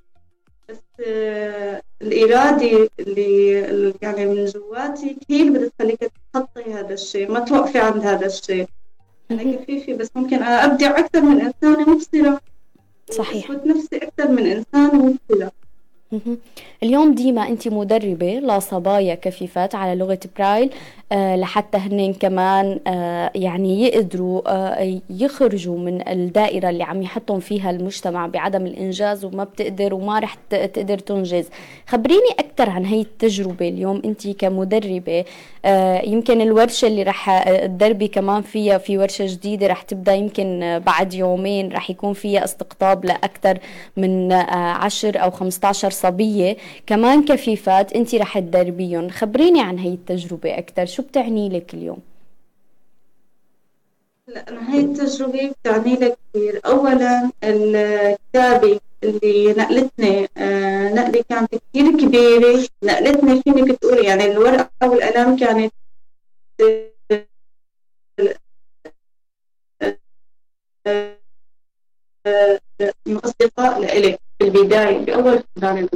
بس 0.69 0.79
آه 1.07 1.83
الإرادة 2.03 2.89
اللي 3.01 3.95
يعني 4.03 4.27
من 4.27 4.45
جواتك 4.45 5.17
هي 5.31 5.43
اللي 5.43 5.59
بتخليك 5.59 6.13
تخطي 6.33 6.75
هذا 6.75 6.95
الشيء 6.95 7.31
ما 7.31 7.41
توقفي 7.41 7.79
عند 7.79 8.03
هذا 8.03 8.27
الشيء. 8.27 8.67
أنا 9.31 9.57
كفيفي 9.57 9.95
بس 9.95 10.11
ممكن 10.15 10.37
أنا 10.37 10.65
أبدع 10.65 10.99
أكثر 10.99 11.21
من 11.21 11.41
إنسانة 11.41 11.91
مبصرة. 11.91 12.41
صحيح. 13.13 13.51
نفسي 13.51 13.97
أكثر 13.97 14.29
من 14.29 14.47
إنسان 14.47 15.17
مبصرة 15.31 15.53
اليوم 16.83 17.15
ديما 17.15 17.49
أنت 17.49 17.69
مدربة 17.69 18.33
لصبايا 18.39 19.15
كفيفات 19.15 19.75
على 19.75 19.95
لغة 19.99 20.21
برايل. 20.39 20.71
لحتى 21.13 21.79
هن 21.79 22.13
كمان 22.13 22.81
آه، 22.87 23.31
يعني 23.35 23.83
يقدروا 23.83 24.43
آه، 24.47 25.01
يخرجوا 25.11 25.79
من 25.79 26.09
الدائرة 26.09 26.71
اللي 26.71 26.85
عم 26.85 27.03
يحطهم 27.03 27.41
فيها 27.41 27.71
المجتمع 27.71 28.27
بعدم 28.27 28.67
الإنجاز 28.67 29.25
وما 29.25 29.45
بتقدر 29.45 29.95
وما 29.95 30.19
رح 30.19 30.35
تقدر 30.51 30.99
تنجز. 30.99 31.49
خبريني 31.87 32.31
أكثر 32.39 32.71
عن 32.71 32.85
هي 32.85 33.01
التجربة 33.01 33.69
اليوم 33.69 34.03
أنت 34.05 34.29
كمدربة. 34.29 35.25
يمكن 36.05 36.41
الورشة 36.41 36.87
اللي 36.87 37.03
رح 37.03 37.49
تدربي 37.67 38.09
كمان 38.09 38.43
فيها 38.43 38.79
في 38.79 38.99
ورشة 38.99 39.27
جديدة 39.27 39.67
رح 39.67 39.83
تبدأ 39.83 40.15
يمكن 40.15 40.81
بعد 40.87 41.15
يومين 41.15 41.73
رح 41.73 41.91
يكون 41.91 42.13
فيها 42.13 42.45
استقطاب 42.45 43.05
لأكثر 43.05 43.59
من 43.97 44.33
10 44.33 45.19
أو 45.19 45.31
15 45.31 45.91
صبية. 45.91 46.57
كمان 46.87 47.25
كفيفات 47.25 47.93
أنت 47.93 48.15
رح 48.15 48.39
تدربيهم. 48.39 49.09
خبريني 49.09 49.61
عن 49.61 49.79
هي 49.79 49.89
التجربة 49.89 50.59
أكثر 50.59 50.87
شو 50.87 51.02
بتعني 51.03 51.49
لك 51.49 51.75
اليوم؟ 51.75 52.03
لا 54.27 54.49
أنا 54.49 54.73
هاي 54.75 54.81
التجربة 54.81 55.51
بتعني 55.51 55.95
لك 55.95 56.19
كثير 56.35 56.61
أولا 56.67 57.31
الكتابة 57.45 58.81
اللي 59.05 59.53
نقلتني 59.59 60.29
آه 60.37 60.93
نقلة 60.95 61.25
كانت 61.29 61.55
كثير 61.55 61.91
كبيرة. 62.01 62.69
نقلتني 62.85 63.43
فينك 63.43 63.79
تقولي؟ 63.79 64.05
يعني 64.05 64.25
الورقة 64.27 64.71
والقلم 64.91 65.37
كانت 65.37 65.73
من 73.07 73.17
أصدقاء 73.17 73.81
لإلي 73.81 74.19
في 74.39 74.45
البداية 74.45 74.99
بأول 74.99 75.43
سنة 75.61 75.89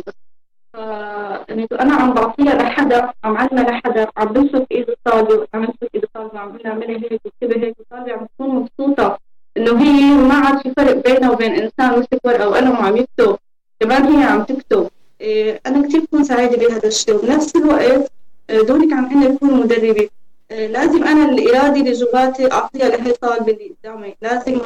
يعني 1.49 1.66
أنا 1.80 1.95
عم 1.95 2.14
بعطيها 2.14 2.54
لحدا 2.54 3.11
عم 3.25 3.37
علمها 3.37 3.64
لحدا 3.64 4.06
عم 4.16 4.26
بمسك 4.28 4.66
ايد 4.73 4.90
الطالب 4.90 5.47
عم 5.54 5.61
بمسك 5.66 5.90
ايد 5.95 6.02
الطالب 6.02 6.37
عم 6.37 6.49
بقول 6.52 6.66
اعملي 6.66 6.95
هيك 6.95 7.21
وكتبي 7.25 7.66
هيك 7.66 7.76
والطالبه 7.78 8.12
عم 8.12 8.26
تكون 8.38 8.49
مبسوطة 8.56 9.18
إنه 9.56 9.83
هي 9.83 10.14
ما 10.28 10.35
عاد 10.35 10.59
في 10.59 10.73
فرق 10.76 11.04
بينها 11.04 11.30
وبين 11.30 11.52
إنسان 11.52 11.99
مسك 11.99 12.21
ورقة 12.25 12.49
وقلم 12.49 12.71
وعم 12.71 12.97
يكتب 12.97 13.37
كمان 13.80 14.02
هي 14.04 14.25
عم 14.25 14.42
تكتب. 14.42 14.88
إيه 15.21 15.61
أنا 15.66 15.88
كثير 15.88 16.00
بكون 16.00 16.25
سعيدة 16.25 16.56
بهذا 16.56 16.88
الشيء 16.88 17.14
وبنفس 17.14 17.56
الوقت 17.56 18.11
إيه، 18.50 18.62
دونك 18.62 18.92
عم 18.92 19.11
إني 19.11 19.37
أكون 19.37 19.54
مدربة. 19.61 20.09
إيه 20.50 20.66
لازم 20.66 21.04
أنا 21.04 21.25
الإرادة 21.30 21.80
اللي 21.80 21.92
جواتي 21.92 22.52
أعطيها 22.52 22.88
لهي 22.88 23.11
الطالبة 23.11 23.52
اللي 23.52 23.73
قدامي. 23.85 24.14
لازم 24.23 24.59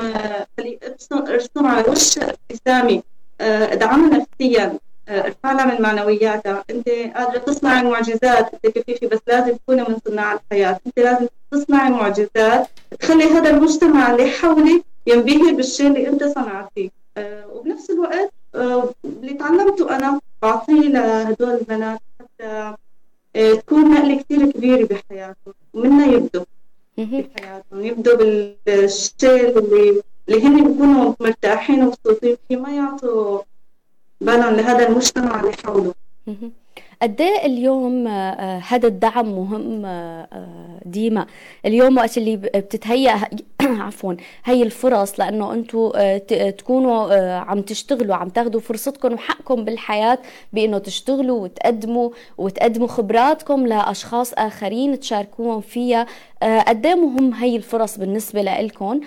خلي 0.59 0.79
ارسم 1.15 1.67
على 1.67 1.85
وش 1.91 2.19
ابتسامه 2.19 3.03
آه، 3.41 3.73
أدعمها 3.73 4.19
نفسيا. 4.19 4.79
ارفع 5.11 5.67
من 5.67 5.83
معنوياتها 5.83 6.65
أنت 6.71 6.89
قادرة 6.89 7.39
تصنعي 7.39 7.83
معجزات 7.83 8.55
أنت 8.55 8.79
كفيفي 8.79 9.07
بس 9.07 9.19
لازم 9.27 9.57
تكوني 9.57 9.83
من 9.83 9.97
صناع 10.09 10.33
الحياة. 10.33 10.81
أنت 10.87 10.99
لازم 10.99 11.27
تصنعي 11.51 11.91
معجزات 11.91 12.69
تخلي 13.01 13.25
هذا 13.25 13.51
المجتمع 13.51 14.13
اللي 14.13 14.31
حولك 14.31 14.85
ينبهر 15.07 15.53
بالشيء 15.53 15.87
اللي 15.87 16.09
أنت 16.09 16.25
صنعتيه. 16.25 16.91
أه 17.17 17.47
وبنفس 17.55 17.91
الوقت 17.91 18.33
أه 18.55 18.95
اللي 19.05 19.35
تعلمته 19.35 19.97
أنا 19.97 20.21
بعطيه 20.43 20.89
لهدول 20.89 21.51
البنات 21.51 22.01
حتى 22.21 22.75
أه 23.37 23.55
تكون 23.55 23.91
نقلة 23.95 24.23
كثير 24.23 24.51
كبيرة 24.51 24.87
بحياتهم 24.87 25.55
ومنها 25.75 26.07
يبدوا 26.07 26.45
بحياتهم. 26.99 27.85
يبدوا 27.85 28.17
بالشيء 28.67 29.59
اللي 29.59 30.03
اللي 30.29 30.47
هن 30.47 30.65
بيكونوا 30.65 31.15
مرتاحين 31.21 31.83
ومبسوطين. 31.83 32.37
فيه 32.49 32.57
ما 32.57 32.77
يعطوا 32.77 33.41
بالهم 34.21 34.55
لهذا 34.55 34.89
المجتمع 34.89 35.41
اللي 35.41 35.53
حوله 35.65 35.95
قد 37.03 37.21
إيه 37.21 37.47
اليوم 37.47 38.07
آه، 38.07 38.11
آه، 38.11 38.63
هذا 38.69 38.89
الدعم 38.89 39.27
مهم 39.27 39.83
آه، 39.87 40.81
ديما. 40.85 41.27
اليوم 41.67 41.97
وقت 41.99 42.19
اللي 42.19 42.37
بتتهيأ 42.37 43.21
عفوا 43.63 44.15
هي 44.45 44.63
الفرص 44.63 45.21
لأنه 45.21 45.53
أنتم 45.53 45.91
تكونوا 46.59 47.15
عم 47.39 47.63
تشتغلوا 47.63 48.17
عم 48.17 48.29
تاخذوا 48.29 48.61
فرصتكم 48.61 49.13
وحقكم 49.13 49.65
بالحياة 49.65 50.19
بأنه 50.53 50.79
تشتغلوا 50.79 51.41
وتقدموا 51.41 52.11
وتقدموا 52.39 52.89
خبراتكم 52.89 53.67
لأشخاص 53.67 54.33
آخرين 54.33 55.01
تشاركوهم 55.01 55.61
فيها. 55.61 56.07
قد 56.43 56.87
إيه 56.87 56.95
مهم 56.95 57.35
هي 57.35 57.57
الفرص 57.57 57.99
بالنسبة 57.99 58.43
لكم 58.43 59.01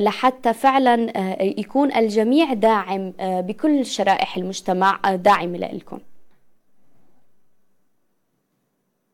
لحتى 0.00 0.52
فعلا 0.52 1.12
يكون 1.42 1.92
الجميع 1.92 2.52
داعم 2.52 3.12
بكل 3.20 3.86
شرائح 3.86 4.36
المجتمع 4.36 5.00
داعم 5.14 5.56
لكم 5.56 5.98
آه، 5.98 6.12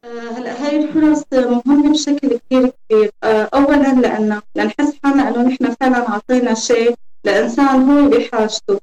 هلا 0.04 0.66
هاي 0.66 0.76
الفرص 0.76 1.24
مهمة 1.32 1.92
بشكل 1.92 2.28
كثير 2.28 2.72
كبير 2.90 3.10
آه، 3.24 3.48
أولا 3.54 4.00
لأن 4.00 4.40
لنحس 4.56 4.94
حالنا 5.04 5.28
إنه 5.28 5.42
نحن 5.42 5.74
فعلا 5.80 6.08
أعطينا 6.08 6.54
شيء 6.54 6.94
لإنسان 7.24 7.90
هو 7.90 8.08
بحاجته. 8.08 8.80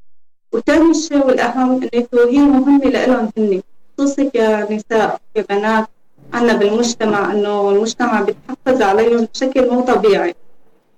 وثاني 0.53 0.93
شيء 0.93 1.25
والأهم 1.25 1.89
إنه 1.93 2.29
هي 2.29 2.37
مهمة 2.39 2.85
لإلهم 2.85 3.29
هن 3.37 3.61
خصوصي 3.97 4.29
كنساء 4.29 5.21
كبنات. 5.35 5.87
عنا 6.33 6.53
بالمجتمع 6.53 7.31
إنه 7.31 7.69
المجتمع 7.69 8.21
بيتحفز 8.21 8.81
عليهم 8.81 9.27
بشكل 9.33 9.69
مو 9.69 9.81
طبيعي. 9.81 10.35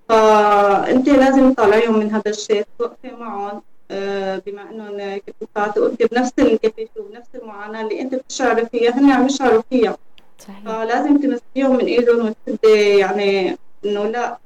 فأنت 0.10 1.10
لازم 1.10 1.54
تطلعيهم 1.54 2.00
من 2.00 2.12
هذا 2.12 2.32
الشيء 2.32 2.66
توقفي 2.80 3.12
معهم. 3.12 3.62
آه، 3.92 4.42
بما 4.46 4.62
انهم 4.70 5.22
كفيفات 5.28 5.78
وانت 5.78 6.04
بنفس 6.14 6.32
الكفيفه 6.40 7.02
وبنفس 7.02 7.30
المعاناة 7.36 7.82
اللي 7.82 8.02
أنت 8.02 8.16
بتشعري 8.16 8.66
فيها 8.66 8.92
هن 9.00 9.12
عم 9.12 9.26
يشعروا 9.26 9.64
فيها. 9.70 9.98
صحيح. 10.40 10.60
فلازم 10.66 11.18
تمسكيهم 11.18 11.78
من 11.78 11.86
إيدهم 11.86 12.34
وتبدي 12.48 12.98
يعني 12.98 13.58
إنه 13.86 14.04
لا 14.06 14.38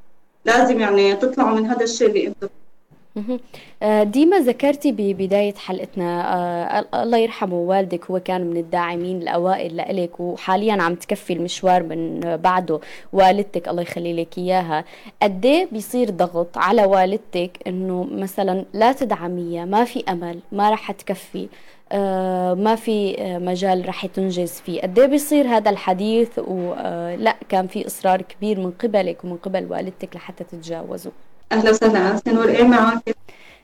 لازم 0.46 0.80
يعني 0.80 1.16
تطلعوا 1.16 1.60
من 1.60 1.66
هذا 1.66 1.84
الشيء 1.84 2.08
اللي 2.08 2.28
أنتم. 2.28 2.48
آه، 3.84 4.04
ديما 4.04 4.40
ذكرتي 4.40 4.92
ببداية 4.92 5.54
حلقتنا 5.54 6.34
آه 6.36 7.04
الله 7.04 7.18
يرحمه 7.18 7.56
والدك 7.56 8.06
هو 8.12 8.20
كان 8.20 8.42
من 8.42 8.58
الداعمين 8.58 9.22
الأوائل 9.22 9.76
لإلك 9.78 10.20
وحاليا 10.20 10.82
عم 10.82 10.96
تكفي 10.96 11.34
المشوار 11.34 11.84
من 11.84 12.20
بعده 12.38 12.80
والدتك 13.14 13.68
الله 13.68 13.82
يخلي 13.82 14.14
لك 14.14 14.38
إياها. 14.38 14.86
قد 15.22 15.46
إيه 15.46 15.68
بيصير 15.72 16.10
ضغط 16.10 16.58
على 16.58 16.86
والدتك 16.86 17.52
إنه 17.68 18.08
مثلا 18.12 18.66
لا 18.74 18.92
تدعميها 18.92 19.66
ما 19.66 19.84
في 19.84 20.04
أمل 20.10 20.40
ما 20.52 20.70
رح 20.70 20.92
تكفي؟ 20.92 21.44
آه 21.44 21.48
ما 22.54 22.76
في 22.76 23.16
آه 23.22 23.38
مجال 23.38 23.88
رح 23.90 24.06
تنجز 24.06 24.52
فيه. 24.52 24.82
قد 24.82 25.00
إيه 25.00 25.06
بيصير 25.08 25.48
هذا 25.48 25.70
الحديث؟ 25.72 26.40
ولا 26.40 27.30
آه 27.30 27.36
كان 27.50 27.68
في 27.68 27.88
إصرار 27.88 28.22
كبير 28.22 28.60
من 28.60 28.72
قبلك 28.72 29.24
ومن 29.24 29.38
قبل 29.38 29.68
والدتك 29.72 30.16
لحتى 30.16 30.44
تتجاوزوا 30.44 31.12
أهلا 31.52 31.70
وسهلا 31.70 32.22
نور 32.28 32.50
إيه 32.50 32.64
معك. 32.64 33.16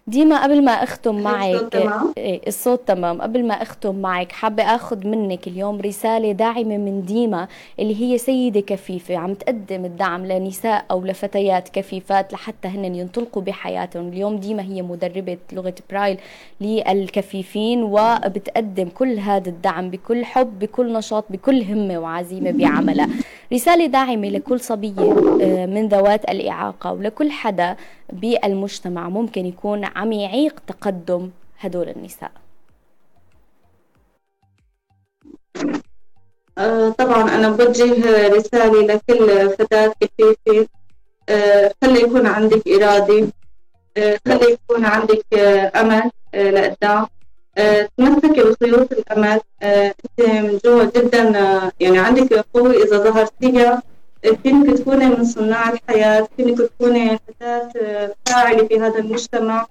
ديما 0.07 0.43
قبل 0.43 0.63
ما 0.65 0.71
أختم 0.71 1.15
معك 1.23 1.53
الصوت 1.55 1.73
تمام؟ 1.73 2.13
إيه 2.17 2.41
الصوت 2.47 2.81
تمام. 2.87 3.21
قبل 3.21 3.45
ما 3.47 3.53
أختم 3.53 3.95
معك 3.95 4.31
حابة 4.31 4.63
آخذ 4.63 5.07
منك 5.07 5.47
اليوم 5.47 5.81
رسالة 5.81 6.31
داعمة 6.31 6.77
من 6.77 7.05
ديما 7.05 7.47
اللي 7.79 8.01
هي 8.01 8.17
سيدة 8.17 8.59
كفيفة. 8.59 9.17
عم 9.17 9.33
تقدم 9.33 9.85
الدعم 9.85 10.25
لنساء 10.25 10.85
أو 10.91 11.05
لفتيات 11.05 11.69
كفيفات 11.69 12.33
لحتى 12.33 12.67
هن 12.67 12.95
ينطلقوا 12.95 13.41
بحياتهم. 13.41 14.07
اليوم 14.07 14.37
ديما 14.37 14.63
هي 14.63 14.81
مدربة 14.81 15.37
لغة 15.53 15.75
برايل 15.89 16.17
للكفيفين 16.61 17.83
وبتقدم 17.83 18.89
كل 18.89 19.19
هذا 19.19 19.49
الدعم 19.49 19.89
بكل 19.89 20.25
حب 20.25 20.59
بكل 20.59 20.93
نشاط 20.93 21.25
بكل 21.29 21.61
همة 21.63 21.97
وعزيمة 21.99 22.51
بعملها. 22.51 23.09
رسالة 23.53 23.85
داعمة 23.85 24.29
لكل 24.29 24.59
صبية 24.59 25.15
آه، 25.41 25.65
من 25.65 25.87
ذوات 25.87 26.29
الإعاقة 26.29 26.91
ولكل 26.91 27.31
حدا 27.31 27.75
بالمجتمع 28.13 29.09
ممكن 29.09 29.45
يكون 29.45 29.85
عم 29.97 30.11
يعيق 30.11 30.59
تقدم 30.67 31.29
هدول 31.59 31.89
النساء. 31.89 32.31
آه، 36.57 36.89
طبعا 36.89 37.35
أنا 37.35 37.49
بوجه 37.49 38.27
رسالة 38.27 38.81
لكل 38.81 39.49
فتاة 39.49 39.93
كفيفة. 40.01 40.67
آه، 41.29 41.73
خلي 41.81 42.01
يكون 42.01 42.27
عندك 42.27 42.67
إرادة. 42.67 43.27
آه، 43.97 44.19
خلي 44.27 44.51
يكون 44.51 44.85
عندك 44.85 45.25
أمل 45.75 46.11
لقدام. 46.35 47.07
تمسكي 47.97 48.43
بخيوط 48.43 48.91
الأمل. 48.91 49.39
أنت 49.63 50.19
من 50.19 50.59
جوا 50.65 50.83
جدا 50.83 51.23
يعني 51.79 51.99
عندك 51.99 52.45
قوة 52.53 52.71
إذا 52.71 52.97
ظهرتيها 52.97 53.83
فينك 54.43 54.77
تكوني 54.77 55.05
من 55.05 55.25
صناع 55.25 55.69
الحياة. 55.69 56.27
فينك 56.37 56.57
تكوني 56.57 57.17
فتاة 57.17 57.71
فاعلة 58.25 58.67
في 58.67 58.79
هذا 58.79 58.99
المجتمع. 58.99 59.67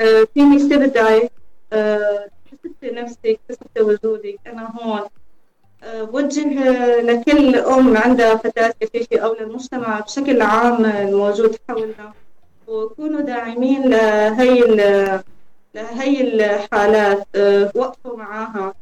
آه، 0.00 0.26
فينك 0.34 0.60
تبدعي 0.72 1.30
تثبتي 1.70 2.88
آه، 2.88 2.92
نفسك 2.92 3.40
تثبتي 3.48 3.80
وجودك. 3.80 4.38
أنا 4.46 4.70
هون. 4.80 5.00
آه، 5.82 6.02
بوجه 6.02 7.00
لكل 7.00 7.56
أم 7.56 7.96
عندها 7.96 8.36
فتاة 8.36 8.74
كفيفة 8.80 9.18
أو 9.18 9.34
للمجتمع 9.34 10.00
بشكل 10.00 10.42
عام 10.42 10.84
الموجود 10.84 11.56
حولنا. 11.68 12.12
وكونوا 12.66 13.20
داعمين 13.20 13.88
لهي 13.88 14.60
لهي 15.74 16.20
الحالات 16.20 17.26
وقفوا 17.74 18.16
معاها. 18.16 18.74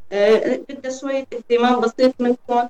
بدها 0.68 0.90
شوية 1.00 1.26
اهتمام 1.32 1.80
بسيط 1.80 2.14
منكم. 2.20 2.68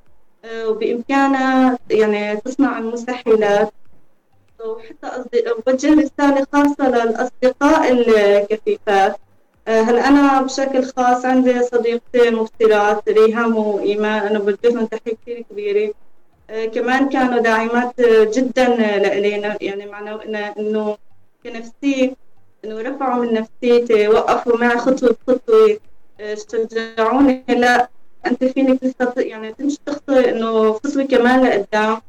وبإمكانها 0.67 1.79
يعني 1.91 2.37
تصنع 2.37 2.79
المسهلات 2.79 3.73
وحتى 4.67 5.25
بوجه 5.67 5.95
رسالة 5.95 6.47
خاصة 6.53 6.89
للأصدقاء 6.89 7.93
الكفيفات 7.93 9.17
آه، 9.69 9.81
هلا 9.81 10.09
أنا 10.09 10.43
بشكل 10.43 10.85
خاص 10.85 11.25
عندي 11.25 11.63
صديقتين 11.63 12.35
مبصرات 12.35 13.09
ريهام 13.09 13.57
وإيمان 13.57 14.27
أنا 14.27 14.39
بوجه 14.39 14.59
لهم 14.65 14.87
تحية 14.87 15.17
كثير 15.23 15.45
كبيرة. 15.51 15.93
آه، 16.51 16.67
كمان 16.67 17.09
كانوا 17.09 17.39
داعمات 17.39 18.01
جدا 18.37 18.69
لإلينا. 18.77 19.59
يعني 19.61 19.87
معناه 19.87 20.55
إنه 20.59 20.97
كنفسية 21.45 22.15
إنه 22.65 22.81
رفعوا 22.81 23.25
من 23.25 23.35
نفسيتي 23.35 24.09
وقفوا 24.09 24.57
معي 24.57 24.79
خطوة 24.79 25.17
بخطوة. 25.29 25.79
آه، 26.21 26.35
شجعوني 26.35 27.45
لا 27.49 27.89
أنت 28.27 28.45
فينك 28.45 28.81
تستطيع 28.81 29.27
يعني 29.27 29.53
تمشي 29.53 29.79
تخطي 29.87 30.31
إنه 30.31 30.73
خطوة 30.73 31.05
كمان 31.05 31.45
لقدام. 31.45 31.93
آه، 31.93 32.03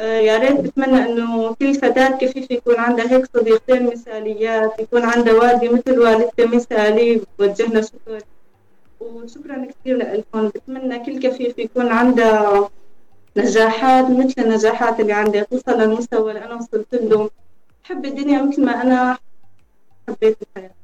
يا 0.00 0.38
ريت 0.38 0.60
بتمنى 0.60 0.98
إنه 1.04 1.54
كل 1.54 1.74
فتاة 1.74 2.18
كفيف 2.18 2.50
يكون 2.50 2.76
عندها 2.76 3.12
هيك 3.12 3.26
صديقتين 3.36 3.86
مثاليات 3.86 4.80
يكون 4.80 5.02
عندها 5.04 5.34
والدة 5.34 5.72
مثل 5.72 5.98
والدتي 5.98 6.44
مثالي 6.46 7.20
بوجه 7.38 7.66
لها 7.66 7.80
شكر. 7.82 8.22
وشكرا 9.00 9.66
كثير 9.66 9.96
لكم 9.96 10.48
بتمنى 10.48 10.98
كل 10.98 11.18
كفيف 11.18 11.58
يكون 11.58 11.88
عندها 11.88 12.70
نجاحات 13.36 14.10
مثل 14.10 14.34
النجاحات 14.38 15.00
اللي 15.00 15.12
عندي 15.12 15.44
توصل 15.44 15.80
للمستوى 15.80 16.30
اللي 16.32 16.44
أنا 16.44 16.54
وصلت 16.54 16.94
له. 16.94 17.30
حب 17.84 18.04
الدنيا 18.04 18.42
مثل 18.42 18.64
ما 18.64 18.82
أنا 18.82 19.18
حبيت 20.08 20.36
الحياة. 20.42 20.79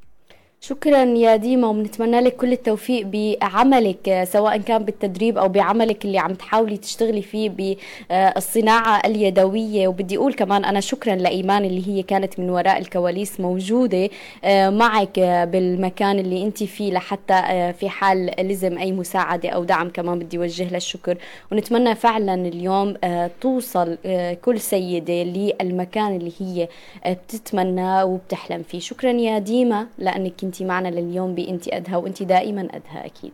شكرا 0.61 1.03
يا 1.03 1.35
ديما 1.35 1.67
وبنتمنى 1.67 2.19
لك 2.19 2.35
كل 2.35 2.51
التوفيق 2.51 3.05
بعملك 3.05 4.23
سواء 4.33 4.57
كان 4.57 4.83
بالتدريب 4.85 5.37
أو 5.37 5.49
بعملك 5.49 6.05
اللي 6.05 6.17
عم 6.19 6.33
تحاولي 6.33 6.77
تشتغلي 6.77 7.21
فيه 7.21 7.49
بالصناعة 7.49 9.01
اليدوية. 9.05 9.87
وبدي 9.87 10.17
أقول 10.17 10.33
كمان 10.33 10.65
أنا 10.65 10.79
شكرا 10.79 11.15
لإيمان 11.15 11.65
اللي 11.65 11.87
هي 11.87 12.03
كانت 12.03 12.39
من 12.39 12.49
وراء 12.49 12.77
الكواليس 12.77 13.39
موجودة 13.39 14.09
آه، 14.43 14.69
معك 14.69 15.19
بالمكان 15.19 16.19
اللي 16.19 16.43
أنت 16.43 16.63
فيه 16.63 16.91
لحتى 16.93 17.33
آه، 17.33 17.71
في 17.71 17.89
حال 17.89 18.31
لزم 18.39 18.77
أي 18.77 18.91
مساعدة 18.91 19.49
أو 19.49 19.63
دعم 19.63 19.89
كمان 19.89 20.19
بدي 20.19 20.37
اوجه 20.37 20.63
لها 20.69 20.77
الشكر. 20.77 21.17
ونتمنى 21.51 21.95
فعلا 21.95 22.33
اليوم 22.47 22.93
آه، 23.03 23.31
توصل 23.41 23.97
كل 24.45 24.59
سيدة 24.59 25.23
للمكان 25.23 26.15
اللي 26.15 26.31
هي 26.39 26.67
بتتمناه 27.07 28.05
وبتحلم 28.05 28.63
فيه. 28.63 28.79
شكرا 28.79 29.11
يا 29.11 29.39
ديما 29.39 29.87
لأنك 29.97 30.46
كنتي 30.47 30.65
معنا 30.65 30.87
لليوم 30.87 31.35
بانت 31.35 31.67
أدهى 31.67 31.95
وانت 31.95 32.23
دائما 32.23 32.61
أدهى 32.61 33.05
أكيد. 33.05 33.33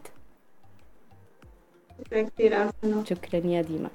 شكرا 1.99 2.21
كثير 2.23 2.71
شكرا 3.06 3.47
يا 3.47 3.62
ديما. 3.62 3.89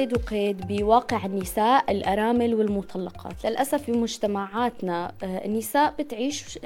قيد 0.00 0.16
وقيد 0.16 0.66
بواقع 0.68 1.26
النساء 1.26 1.90
الأرامل 1.92 2.54
والمطلقات. 2.54 3.46
للأسف 3.46 3.82
في 3.82 3.92
مجتمعاتنا 3.92 5.12
آه، 5.22 5.44
النساء 5.44 5.94
بتعيش 5.98 6.58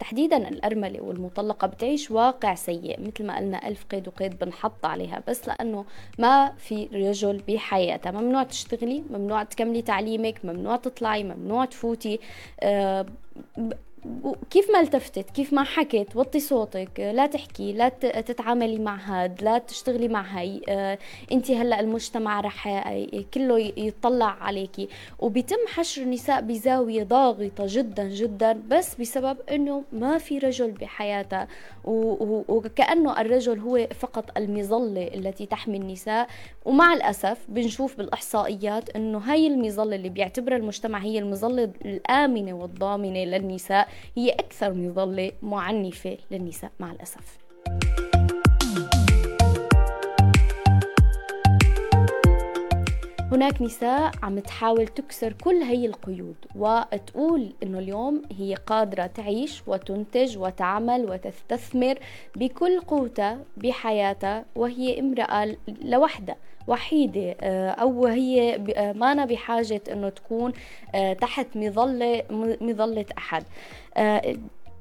تحديدا 0.00 0.48
الأرملة 0.48 1.00
والمطلقة 1.02 1.66
بتعيش 1.66 2.10
واقع 2.10 2.54
سيء 2.54 3.00
مثل 3.00 3.26
ما 3.26 3.36
قلنا 3.36 3.68
ألف 3.68 3.84
قيد 3.84 4.08
وقيد 4.08 4.38
بنحط 4.38 4.84
عليها 4.86 5.22
بس 5.28 5.48
لأنه 5.48 5.84
ما 6.18 6.52
في 6.58 6.88
رجل 6.92 7.42
بحياتها. 7.48 8.12
ممنوع 8.12 8.42
تشتغلي 8.42 9.02
ممنوع 9.10 9.42
تكملي 9.42 9.82
تعليمك 9.82 10.44
ممنوع 10.44 10.76
تطلعي 10.76 11.24
ممنوع 11.24 11.64
تفوتي 11.64 12.20
آه، 12.60 13.06
كيف 14.50 14.70
ما 14.70 14.80
التفتت؟ 14.80 15.30
كيف 15.30 15.52
ما 15.52 15.64
حكت 15.64 16.16
وطي 16.16 16.40
صوتك 16.40 17.00
لا 17.00 17.26
تحكي 17.26 17.72
لا 17.72 17.88
تتعاملي 18.20 18.78
مع 18.78 18.96
هاد 18.96 19.42
لا 19.42 19.58
تشتغلي 19.58 20.08
مع 20.08 20.22
هاي 20.22 20.62
آه 20.68 20.98
انت 21.32 21.50
هلا 21.50 21.80
المجتمع 21.80 22.40
رح 22.40 22.84
كله 23.34 23.72
يطلع 23.76 24.26
عليكي. 24.40 24.88
وبيتم 25.18 25.56
حشر 25.68 26.02
النساء 26.02 26.40
بزاوية 26.40 27.02
ضاغطة 27.02 27.64
جدا 27.66 28.08
جدا 28.08 28.62
بس 28.68 28.94
بسبب 28.94 29.36
إنه 29.50 29.82
ما 29.92 30.18
في 30.18 30.38
رجل 30.38 30.70
بحياتها. 30.70 31.48
وكأنه 31.84 33.20
الرجل 33.20 33.58
هو 33.58 33.86
فقط 33.98 34.38
المظلة 34.38 35.10
التي 35.14 35.46
تحمي 35.46 35.76
النساء. 35.76 36.28
ومع 36.64 36.92
الأسف 36.92 37.38
بنشوف 37.48 37.96
بالإحصائيات 37.96 38.90
إنه 38.90 39.18
هاي 39.18 39.46
المظلة 39.46 39.96
اللي 39.96 40.08
بيعتبرها 40.08 40.56
المجتمع 40.56 40.98
هي 40.98 41.18
المظلة 41.18 41.70
الآمنة 41.84 42.52
والضامنة 42.52 43.24
للنساء. 43.24 43.89
هي 44.16 44.30
أكثر 44.30 44.74
مظلة 44.74 45.32
معنفة 45.42 46.18
للنساء 46.30 46.72
مع 46.80 46.92
الأسف. 46.92 47.38
هناك 53.32 53.62
نساء 53.62 54.12
عم 54.22 54.38
تحاول 54.38 54.88
تكسر 54.88 55.32
كل 55.32 55.54
هي 55.54 55.86
القيود 55.86 56.36
وتقول 56.54 57.52
إنه 57.62 57.78
اليوم 57.78 58.22
هي 58.38 58.54
قادرة 58.54 59.06
تعيش 59.06 59.62
وتنتج 59.66 60.38
وتعمل 60.38 61.10
وتستثمر 61.10 61.98
بكل 62.36 62.80
قوتها 62.80 63.38
بحياتها 63.56 64.44
وهي 64.56 65.00
امرأة 65.00 65.56
لوحدها 65.82 66.36
وحيدة 66.68 67.36
آه، 67.40 67.70
أو 67.70 68.06
هي 68.06 68.60
آه، 68.76 68.92
ما 68.92 69.24
بحاجة 69.24 69.82
أنه 69.92 70.08
تكون 70.08 70.52
آه، 70.94 71.12
تحت 71.12 71.46
مظلة 71.56 72.22
مظلة 72.60 73.06
أحد. 73.18 73.44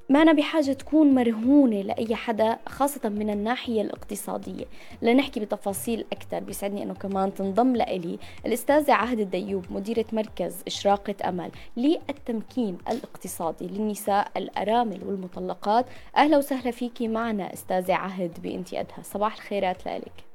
ما 0.09 0.21
أنا 0.21 0.33
بحاجة 0.33 0.71
تكون 0.71 1.15
مرهونة 1.15 1.81
لأي 1.81 2.15
حدا 2.15 2.57
خاصة 2.67 3.09
من 3.09 3.29
الناحية 3.29 3.81
الاقتصادية. 3.81 4.65
لنحكي 5.01 5.39
بتفاصيل 5.39 6.05
أكثر 6.13 6.39
بيسعدني 6.39 6.83
أنه 6.83 6.93
كمان 6.93 7.33
تنضم 7.33 7.75
لإلي 7.75 8.19
الأستاذة 8.45 8.93
عهد 8.93 9.19
الديوب 9.19 9.65
مديرة 9.69 10.05
مركز 10.13 10.55
إشراقة 10.67 11.15
أمل 11.29 11.51
للتمكين 11.77 12.77
الاقتصادي 12.89 13.67
للنساء 13.67 14.31
الأرامل 14.37 14.99
والمطلقات. 15.05 15.85
أهلا 16.15 16.37
وسهلا 16.37 16.71
فيكي 16.71 17.07
معنا 17.07 17.53
أستاذة 17.53 17.93
عهد 17.93 18.41
بإنتي 18.43 18.79
أدها 18.79 19.01
صباح 19.03 19.33
الخيرات 19.33 19.87
لك. 19.87 20.28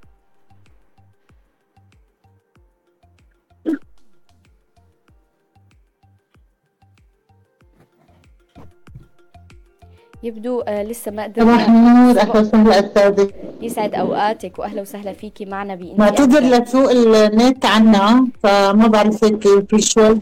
يبدو 10.25 10.61
آه 10.61 10.83
لسه 10.83 11.11
ما 11.11 11.23
قدرنا 11.23 11.55
صباح 11.55 11.69
النور 11.69 12.21
أهلا 12.21 12.41
وسهلا 12.41 12.79
استاذي 12.81 13.31
يسعد 13.63 13.95
أوقاتك 13.95 14.59
واهلا 14.59 14.81
وسهلا 14.81 15.13
فيكي 15.13 15.45
معنا 15.45 15.75
بإنتي 15.75 15.95
بعتذر 15.95 16.41
لسوء 16.41 16.93
النت 16.93 17.67
عنا 17.67 18.27
فما 18.43 18.87
بعرف 18.87 19.25
هيك 19.25 19.49
في 19.71 19.81
شوي. 19.81 20.19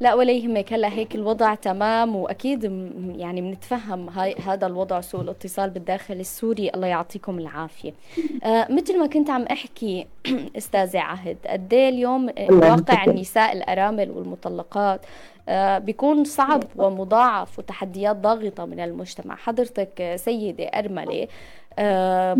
لا 0.00 0.14
ولا 0.14 0.32
يهمك. 0.32 0.72
هلا 0.72 0.88
هيك 0.88 1.14
الوضع 1.14 1.54
تمام 1.54 2.16
وأكيد 2.16 2.64
يعني 3.16 3.40
بنتفهم 3.40 4.08
هاي 4.08 4.34
هذا 4.46 4.66
الوضع 4.66 5.00
سوء 5.00 5.20
الاتصال 5.20 5.70
بالداخل 5.70 6.14
السوري. 6.14 6.70
الله 6.74 6.86
يعطيكم 6.86 7.38
العافية. 7.38 7.92
آه 8.44 8.66
مثل 8.70 8.98
ما 8.98 9.06
كنت 9.06 9.30
عم 9.30 9.42
أحكي 9.42 10.06
أستاذة 10.58 10.98
عهد 10.98 11.36
قد 11.46 11.74
إيه 11.74 11.88
اليوم 11.88 12.30
واقع 12.50 13.04
النساء 13.04 13.52
الأرامل 13.52 14.10
والمطلقات؟ 14.10 15.00
بيكون 15.78 16.24
صعب 16.24 16.62
ومضاعف 16.76 17.58
وتحديات 17.58 18.16
ضاغطة 18.16 18.64
من 18.64 18.80
المجتمع. 18.80 19.36
حضرتك 19.36 20.12
سيدة 20.16 20.64
أرملة 20.64 21.28
آه 21.78 22.36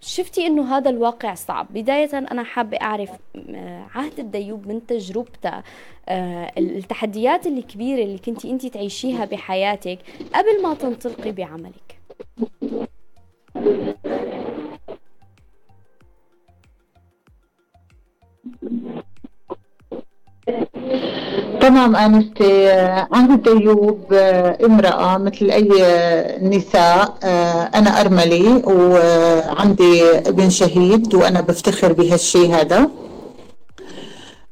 شفتي 0.00 0.46
إنه 0.46 0.76
هذا 0.76 0.90
الواقع 0.90 1.34
صعب؟ 1.34 1.66
بداية 1.70 2.18
أنا 2.18 2.42
حابة 2.42 2.76
أعرف 2.82 3.10
آه، 3.50 3.86
عهد 3.94 4.18
الديوب 4.18 4.68
من 4.68 4.86
تجربته 4.86 5.62
آه، 6.08 6.52
التحديات 6.58 7.46
الكبيرة 7.46 8.02
اللي 8.02 8.18
كنتي 8.18 8.50
انت 8.50 8.66
تعيشيها 8.66 9.24
بحياتك 9.24 9.98
قبل 10.34 10.62
ما 10.62 10.74
تنطلقي 10.74 11.32
بعملك. 11.32 12.00
تمام 21.60 21.96
أنستي 21.96 22.70
عهد 23.12 23.48
أيوب 23.48 24.12
آه، 24.12 24.58
امرأة 24.66 25.18
مثل 25.18 25.50
أي 25.50 25.68
نساء 26.42 27.14
آه، 27.24 27.70
أنا 27.74 28.00
أرملي 28.00 28.48
وعندي 28.64 30.02
ابن 30.18 30.50
شهيد 30.50 31.14
وأنا 31.14 31.40
بفتخر 31.40 31.92
بهالشي 31.92 32.52
هذا. 32.52 32.90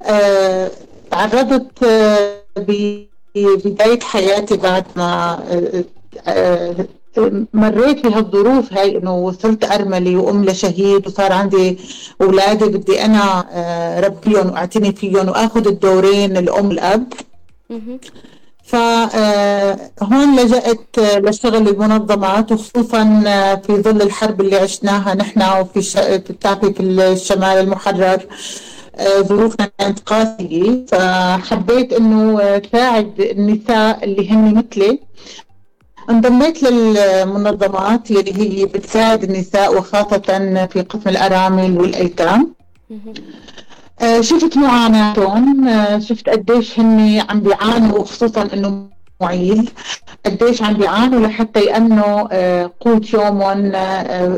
آه، 0.03 0.71
تعرضت 1.11 1.85
ببداية 2.57 4.01
حياتي 4.01 4.57
بعد 4.57 4.85
ما 4.97 5.39
مريت 7.53 8.05
بهالظروف 8.07 8.73
هاي 8.73 8.99
إنه 8.99 9.17
وصلت 9.17 9.65
ارملي 9.65 10.17
وأم 10.17 10.45
لشهيد 10.45 11.07
وصار 11.07 11.33
عندي 11.33 11.79
اولادي 12.23 12.65
بدي 12.65 13.05
أنا 13.05 13.47
آه، 13.53 14.01
ربيهم 14.01 14.51
وأعتني 14.51 14.93
فيهم 14.93 15.29
وآخذ 15.29 15.67
الدورين 15.67 16.37
الأم 16.37 16.69
والاب 16.69 17.13
فهون 18.65 20.39
آه، 20.39 20.45
لجأت 20.45 20.99
لشغل 20.99 21.69
المنظمات 21.69 22.53
وخصوصا 22.53 23.23
آه، 23.27 23.55
في 23.55 23.83
ظل 23.83 24.03
الحرب 24.03 24.41
اللي 24.41 24.57
عشناها 24.57 25.15
نحن 25.15 25.61
وفي 25.61 25.83
في 26.75 26.81
الشمال 26.81 27.59
المحرر 27.59 28.27
ظروفنا 29.21 29.71
كانت 29.79 29.99
قاسية. 30.01 30.87
فحبيت 30.87 31.93
إنه 31.93 32.63
ساعد 32.73 33.21
النساء 33.21 34.05
اللي 34.05 34.31
هن 34.31 34.55
مثلي 34.55 35.01
انضميت 36.11 36.63
للمنظمات 36.63 38.11
اللي 38.11 38.33
هي 38.61 38.67
بتساعد 38.67 39.23
النساء 39.23 39.79
وخاصة 39.79 40.67
في 40.73 40.81
قسم 40.89 41.09
الأرامل 41.09 41.79
والأيتام. 41.81 42.55
آه، 44.01 44.21
شفت 44.21 44.57
معاناتهم 44.57 45.69
آه، 45.69 45.99
شفت 45.99 46.29
قديش 46.29 46.81
هن 46.81 47.23
عم 47.29 47.41
بيعانوا 47.41 48.05
خصوصا 48.05 48.49
إنه 48.55 48.89
معيل 49.21 49.71
قديش 50.27 50.63
عم 50.63 50.75
بيعانوا 50.75 51.27
لحتى 51.27 51.61
يأمنوا 51.61 52.29
آه، 52.33 52.71
قوت 52.81 53.13
يومهم 53.13 53.73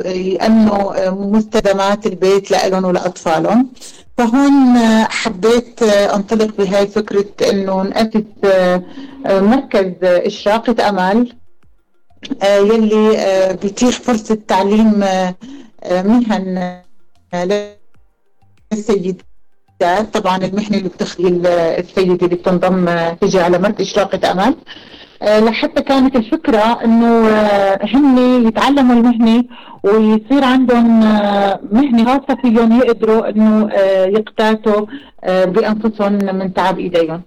يأمنوا 0.07 1.11
مستلزمات 1.11 2.07
البيت 2.07 2.51
لهم 2.51 2.85
ولأطفالهم. 2.85 3.69
فهون 4.19 4.79
حبيت 5.09 5.83
أنطلق 5.83 6.57
بهاي 6.59 6.87
فكرة 6.87 7.51
إنه 7.51 7.83
نأسس 7.83 8.23
مركز 9.27 9.93
إشراقة 10.03 10.89
أمل 10.89 11.33
آه، 11.33 11.40
يلي 12.45 13.19
آه، 13.19 13.53
بيتيح 13.53 13.91
فرصة 13.91 14.39
تعليم 14.49 15.03
آه، 15.03 15.35
مهن 16.03 16.81
للسيدات. 18.73 19.23
طبعا 20.13 20.37
المهنة 20.37 20.77
اللي 20.79 20.89
بتخلي 20.89 21.29
السيدة 21.79 22.27
اللي 22.27 22.37
بتنضم 22.37 22.87
تجي 23.21 23.41
على 23.41 23.59
مركز 23.59 23.81
إشراقة 23.81 24.33
أمل 24.33 24.55
لحتى 25.23 25.83
كانت 25.83 26.17
الفكرة 26.17 26.85
إنه 26.85 27.29
هن 27.83 28.19
يتعلموا 28.49 28.97
المهنة 28.97 29.45
ويصير 29.83 30.45
عندهم 30.45 31.01
مهنة 31.73 32.05
خاصة 32.05 32.41
فيهم 32.43 32.79
يقدروا 32.81 33.29
إنه 33.29 33.73
يقتاتوا 34.19 34.87
بأنفسهم 35.27 36.13
من 36.13 36.55
تعب 36.55 36.79
إيديهم. 36.79 37.23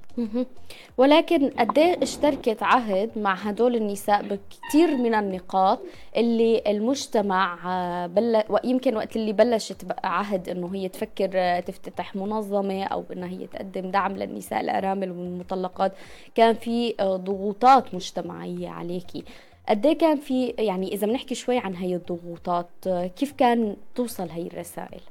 ولكن 0.98 1.50
قد 1.50 1.78
إيه 1.78 2.04
اشتركت 2.04 2.64
عهد 2.64 3.12
مع 3.16 3.34
هدول 3.34 3.76
النساء 3.76 4.22
بكثير 4.22 4.98
من 4.98 5.14
النقاط 5.16 5.80
اللي 6.18 6.64
المجتمع 6.68 7.58
آه، 7.66 8.08
بل 8.08 8.44
ويمكن 8.50 8.96
وقت 8.96 9.16
اللي 9.16 9.34
بلشت 9.34 9.86
عهد 10.04 10.50
إنه 10.50 10.76
هي 10.76 10.90
تفكر 10.90 11.30
آه، 11.36 11.60
تفتتح 11.60 12.16
منظمة 12.16 12.84
أو 12.84 13.04
إنها 13.14 13.30
هي 13.30 13.48
تقدم 13.48 13.92
دعم 13.92 14.18
للنساء 14.18 14.62
الأرامل 14.62 15.12
والمطلقات. 15.12 15.94
كان 16.36 16.56
في 16.56 16.96
آه، 17.00 17.16
ضغوطات 17.16 17.96
مجتمعية 17.96 18.70
عليكي. 18.70 19.24
قد 19.70 19.86
إيه 19.86 19.98
كان 19.98 20.18
في 20.18 20.48
يعني 20.48 20.94
إذا 20.94 21.08
بنحكي 21.08 21.36
شوي 21.36 21.58
عن 21.58 21.76
هي 21.76 21.96
الضغوطات 21.96 22.70
كيف 23.16 23.32
كان 23.32 23.76
توصل 23.96 24.30
هي 24.30 24.48
الرسائل؟ 24.48 25.02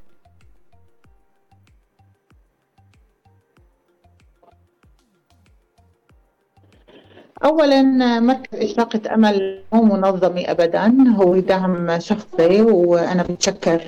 اولا 7.44 7.82
مركز 8.20 8.58
اشراقه 8.58 9.14
أمل 9.14 9.64
مو 9.72 9.82
منظمة 9.82 10.42
ابدا 10.46 11.14
هو 11.16 11.38
دعم 11.40 11.98
شخصي 12.00 12.62
وأنا 12.62 13.22
بتشكر 13.22 13.80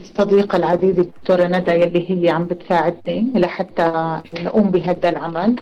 الصديقة 0.00 0.56
العزيزة 0.56 1.02
الدكتورة 1.02 1.44
ندى 1.46 1.70
يلي 1.70 2.10
هي 2.24 2.30
عم 2.30 2.44
بتساعدني 2.44 3.32
لحتى 3.34 4.20
نقوم 4.40 4.70
بهذا 4.70 5.08
العمل. 5.08 5.56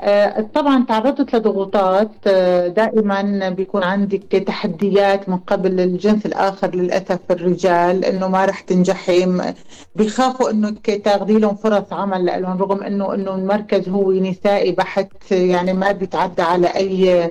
آه 0.00 0.40
طبعا 0.54 0.84
تعرضت 0.88 1.36
لضغوطات 1.36 2.10
آه 2.26 2.68
دائما 2.68 3.48
بيكون 3.48 3.82
عندك 3.82 4.22
تحديات 4.46 5.28
من 5.28 5.36
قبل 5.36 5.80
الجنس 5.80 6.26
الآخر 6.26 6.74
للأسف 6.74 7.20
الرجال 7.30 8.04
إنه 8.04 8.28
ما 8.28 8.44
رح 8.44 8.60
تنجحي 8.60 9.26
بيخافوا 9.96 10.50
إنك 10.50 10.86
تاخذي 11.04 11.38
لهم 11.38 11.54
فرص 11.56 11.92
عمل 11.92 12.24
لهم 12.42 12.58
رغم 12.62 12.82
إنه 12.82 13.14
إنه 13.14 13.34
المركز 13.34 13.88
هو 13.88 14.12
نسائي 14.12 14.72
بحت 14.72 15.32
يعني 15.32 15.72
ما 15.72 15.92
بيتعدى 15.92 16.42
على 16.42 16.66
أي 16.66 17.30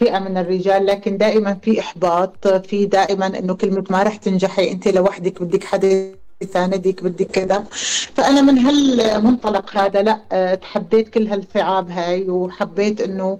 فئة 0.00 0.18
من 0.18 0.36
الرجال 0.36 0.86
لكن 0.86 1.18
دائما 1.18 1.54
في 1.62 1.80
إحباط 1.80 2.48
في 2.48 2.86
دائما 2.86 3.26
إنه 3.38 3.54
كلمه 3.54 3.84
ما 3.90 4.02
رح 4.02 4.16
تنجحي 4.16 4.70
أنت 4.72 4.88
لوحدك 4.88 5.42
بدك 5.42 5.64
حدا 5.64 6.12
يساندك 6.42 7.04
بدك 7.04 7.26
كذا. 7.26 7.64
فأنا 8.14 8.40
من 8.40 8.58
هالمنطلق 8.58 9.76
هذا 9.76 10.02
لا 10.02 10.54
تحديت 10.54 11.08
كل 11.08 11.26
هالصعاب 11.26 11.90
هاي 11.90 12.30
وحبيت 12.30 13.00
إنه 13.00 13.38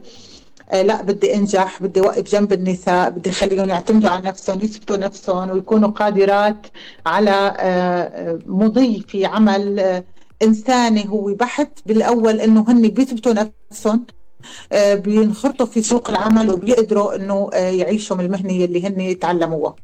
آه 0.70 0.82
لا 0.82 1.02
بدي 1.02 1.34
أنجح 1.34 1.82
بدي 1.82 2.00
اوقف 2.00 2.30
جنب 2.32 2.52
النساء 2.52 3.10
بدي 3.10 3.30
اخليهم 3.30 3.68
يعتمدوا 3.68 4.10
على 4.10 4.22
نفسهم 4.28 4.58
يثبتوا 4.62 4.96
نفسهم 4.96 5.50
ويكونوا 5.50 5.88
قادرات 5.90 6.66
على 7.06 7.54
آه 7.58 8.38
مضي 8.46 9.04
في 9.08 9.26
عمل 9.26 9.80
آه 9.80 10.04
إنساني 10.42 11.08
هو 11.08 11.34
بحت. 11.34 11.68
بالأول 11.86 12.40
إنه 12.40 12.64
هن 12.68 12.88
بيثبتوا 12.88 13.32
نفسهم 13.32 14.06
آه، 14.06 14.19
بينخرطوا 14.94 15.66
في 15.66 15.82
سوق 15.82 16.10
العمل 16.10 16.50
وبيقدروا 16.50 17.16
إنه 17.16 17.50
آه، 17.54 17.70
يعيشوا 17.70 18.16
من 18.16 18.24
المهنة 18.24 18.64
اللي 18.64 18.86
هن 18.86 19.18
تعلموها 19.18 19.76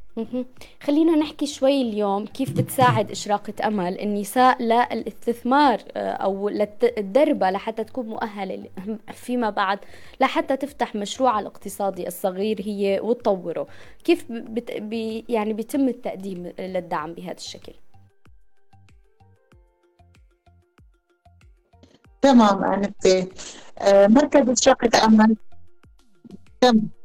خلينا 0.83 1.17
نحكي 1.17 1.47
شوي 1.47 1.83
اليوم 1.83 2.27
كيف 2.27 2.53
بتساعد 2.53 3.11
إشراقة 3.11 3.67
أمل 3.67 4.01
النساء 4.01 4.63
للاستثمار 4.63 5.81
آه، 5.97 6.11
أو 6.11 6.49
للدربة 6.49 7.51
لحتى 7.51 7.85
تكون 7.85 8.07
مؤهلة 8.07 8.65
فيما 9.13 9.51
بعد 9.51 9.79
لحتى 10.21 10.57
تفتح 10.57 10.95
مشروعها 10.97 11.41
الاقتصادي 11.41 12.07
الصغير 12.07 12.61
هي 12.65 13.01
وتطوره. 13.03 13.67
كيف 14.05 14.25
بت 14.31 14.73
بي 14.73 15.25
يعني 15.29 15.53
بيتم 15.53 15.89
التقديم 15.89 16.53
للدعم 16.59 17.15
بهذا 17.15 17.37
الشكل؟ 17.37 17.73
تمام 22.23 22.65
آه، 22.65 23.27
مركز 23.83 24.49
إشراقة 24.49 25.05
أمل 25.05 25.37
تمام 26.61 26.97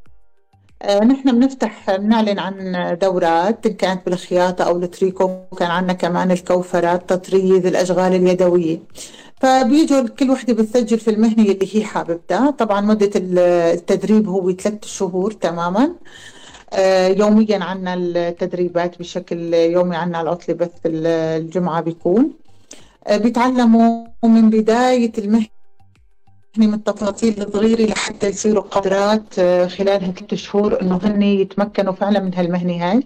آه، 0.82 1.04
نحن 1.04 1.32
بنفتح 1.32 1.96
بنعلن 1.96 2.38
عن 2.38 2.96
دورات 3.00 3.66
إن 3.66 3.72
كانت 3.72 4.06
بالخياطة 4.06 4.64
أو 4.64 4.78
التريكو 4.78 5.30
كان 5.58 5.70
عندنا 5.70 5.92
كمان 5.92 6.30
الكوفرات 6.30 7.10
تطريز 7.10 7.66
الأشغال 7.66 8.14
اليدوية. 8.14 8.80
فبيجوا 9.40 10.08
كل 10.08 10.30
وحدة 10.30 10.54
بتسجل 10.54 10.98
في 10.98 11.10
المهنة 11.10 11.42
اللي 11.42 11.76
هي 11.76 11.84
حاببتها. 11.84 12.50
طبعا 12.50 12.80
مدة 12.80 13.10
التدريب 13.16 14.28
هو 14.28 14.52
ثلاث 14.52 14.84
شهور 14.84 15.32
تماما. 15.32 15.94
آه، 16.72 17.08
يوميا 17.08 17.64
عنا 17.64 17.94
التدريبات 17.94 18.98
بشكل 18.98 19.54
يومي 19.54 19.96
عنا 19.96 20.20
العطلة 20.20 20.54
بس 20.54 20.70
الجمعة 20.86 21.80
بيكون. 21.80 22.32
بيتعلموا 23.10 24.06
من 24.24 24.50
بداية 24.50 25.12
المهنة 25.18 25.61
من 26.58 26.74
التفاصيل 26.74 27.42
الصغيرة 27.42 27.82
لحتى 27.82 28.28
يصيروا 28.28 28.62
قادرات 28.62 29.38
آه، 29.38 29.66
خلال 29.66 30.04
هالثلاث 30.04 30.34
شهور 30.34 30.82
إنه 30.82 31.00
هن 31.02 31.22
يتمكنوا 31.22 31.92
فعلا 31.92 32.20
من 32.20 32.34
هالمهنة 32.34 32.90
هاي. 32.90 33.02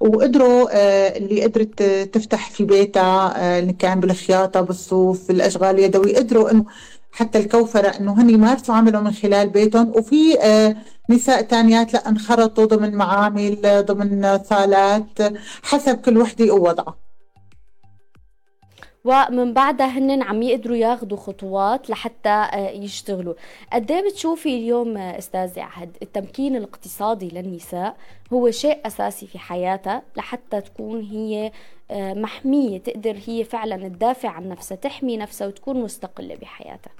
وقدروا 0.00 0.68
آه، 0.72 1.16
اللي 1.18 1.44
قدرت 1.44 1.82
تفتح 1.82 2.50
في 2.50 2.64
بيتها 2.64 3.34
آه، 3.56 3.58
اللي 3.60 3.72
كان 3.72 4.00
بالخياطة 4.00 4.60
بالصوف 4.60 5.28
بالأشغال 5.28 5.74
اليدوي 5.78 6.16
قدروا 6.16 6.50
إنه 6.50 6.64
حتى 7.12 7.38
الكوفرة 7.38 7.88
إنه 7.88 8.22
هن 8.22 8.30
يمارسوا 8.30 8.74
عملهم 8.74 9.04
من 9.04 9.12
خلال 9.12 9.48
بيتهم. 9.48 9.88
وفي 9.96 10.38
نساء 11.10 11.42
تانيات 11.42 11.92
لا 11.94 12.08
انخرطوا 12.08 12.64
ضمن 12.64 12.94
معامل 12.94 13.58
ضمن 13.86 14.38
صالات 14.44 15.18
حسب 15.62 15.96
كل 15.96 16.18
وحدة 16.18 16.54
ووضعها. 16.54 17.11
ومن 19.04 19.52
بعدها 19.52 19.86
هن 19.86 20.22
عم 20.22 20.42
يقدروا 20.42 20.76
ياخذوا 20.76 21.18
خطوات 21.18 21.90
لحتى 21.90 22.28
آه، 22.28 22.70
يشتغلوا. 22.70 23.34
قد 23.72 23.90
إيه 23.90 24.08
بتشوفي 24.08 24.56
اليوم 24.56 24.96
آه، 24.96 25.18
أستاذ 25.18 25.58
عهد 25.58 25.96
التمكين 26.02 26.56
الاقتصادي 26.56 27.28
للنساء 27.28 27.96
هو 28.32 28.50
شيء 28.50 28.86
أساسي 28.86 29.26
في 29.26 29.38
حياتها 29.38 30.02
لحتى 30.16 30.60
تكون 30.60 31.00
هي 31.02 31.52
آه، 31.90 32.14
محمية 32.14 32.78
تقدر 32.78 33.18
هي 33.26 33.44
فعلا 33.44 33.88
تدافع 33.88 34.28
عن 34.28 34.48
نفسها 34.48 34.76
تحمي 34.76 35.16
نفسها 35.16 35.46
وتكون 35.46 35.82
مستقلة 35.82 36.34
بحياتها؟ 36.34 36.92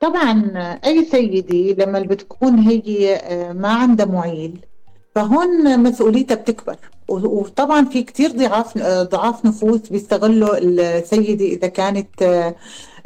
طبعا 0.00 0.52
أي 0.84 1.04
سيدة 1.04 1.84
لما 1.84 2.00
بتكون 2.00 2.58
هي 2.58 3.20
ما 3.54 3.68
عندها 3.68 4.06
معيل 4.06 4.66
فهون 5.14 5.82
مسؤوليتها 5.82 6.34
بتكبر. 6.34 6.76
وطبعا 7.08 7.84
في 7.84 8.02
كتير 8.02 8.30
ضعاف 8.32 8.78
ضعاف 9.12 9.44
نفوس 9.44 9.80
بيستغلوا 9.80 10.58
السيدة 10.58 11.44
إذا 11.44 11.68
كانت 11.68 12.22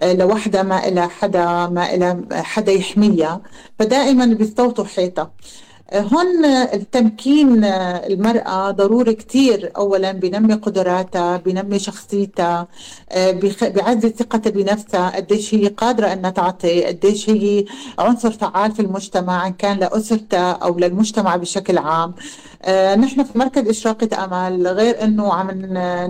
آه، 0.01 0.13
لوحدها 0.13 0.63
ما 0.63 0.89
إلها 0.89 1.07
حدا 1.07 1.67
ما 1.67 1.95
إلها 1.95 2.43
حدا 2.43 2.73
يحميها 2.73 3.41
فدائما 3.79 4.27
بيستوطوا 4.27 4.85
حيطة. 4.85 5.31
هون 5.95 6.45
التمكين 6.45 7.65
المرأة 7.65 8.71
ضروري 8.71 9.15
كتير. 9.15 9.73
أولا 9.77 10.13
بنمي 10.13 10.55
قدراتها 10.55 11.37
بنمي 11.37 11.79
شخصيتها 11.79 12.69
بيعزز 13.63 14.11
ثقتها 14.11 14.51
بنفسها. 14.51 15.17
قديش 15.17 15.55
هي 15.55 15.69
قادرة 15.69 16.13
أنها 16.13 16.31
تعطي 16.31 16.85
قديش 16.85 17.31
هي 17.31 17.65
عنصر 17.99 18.31
فعال 18.31 18.73
في 18.73 18.81
المجتمع 18.83 19.47
إن 19.47 19.53
كان 19.53 19.79
لأسرتها 19.79 20.53
أو 20.53 20.79
للمجتمع 20.79 21.37
بشكل 21.37 21.79
عام. 21.79 22.11
آه، 22.11 22.56
نحن 22.99 23.25
في 23.25 23.39
مركز 23.39 23.69
إشراقة 23.69 24.25
أمل 24.25 24.67
غير 24.67 25.05
أنه 25.05 25.33
عم 25.35 25.51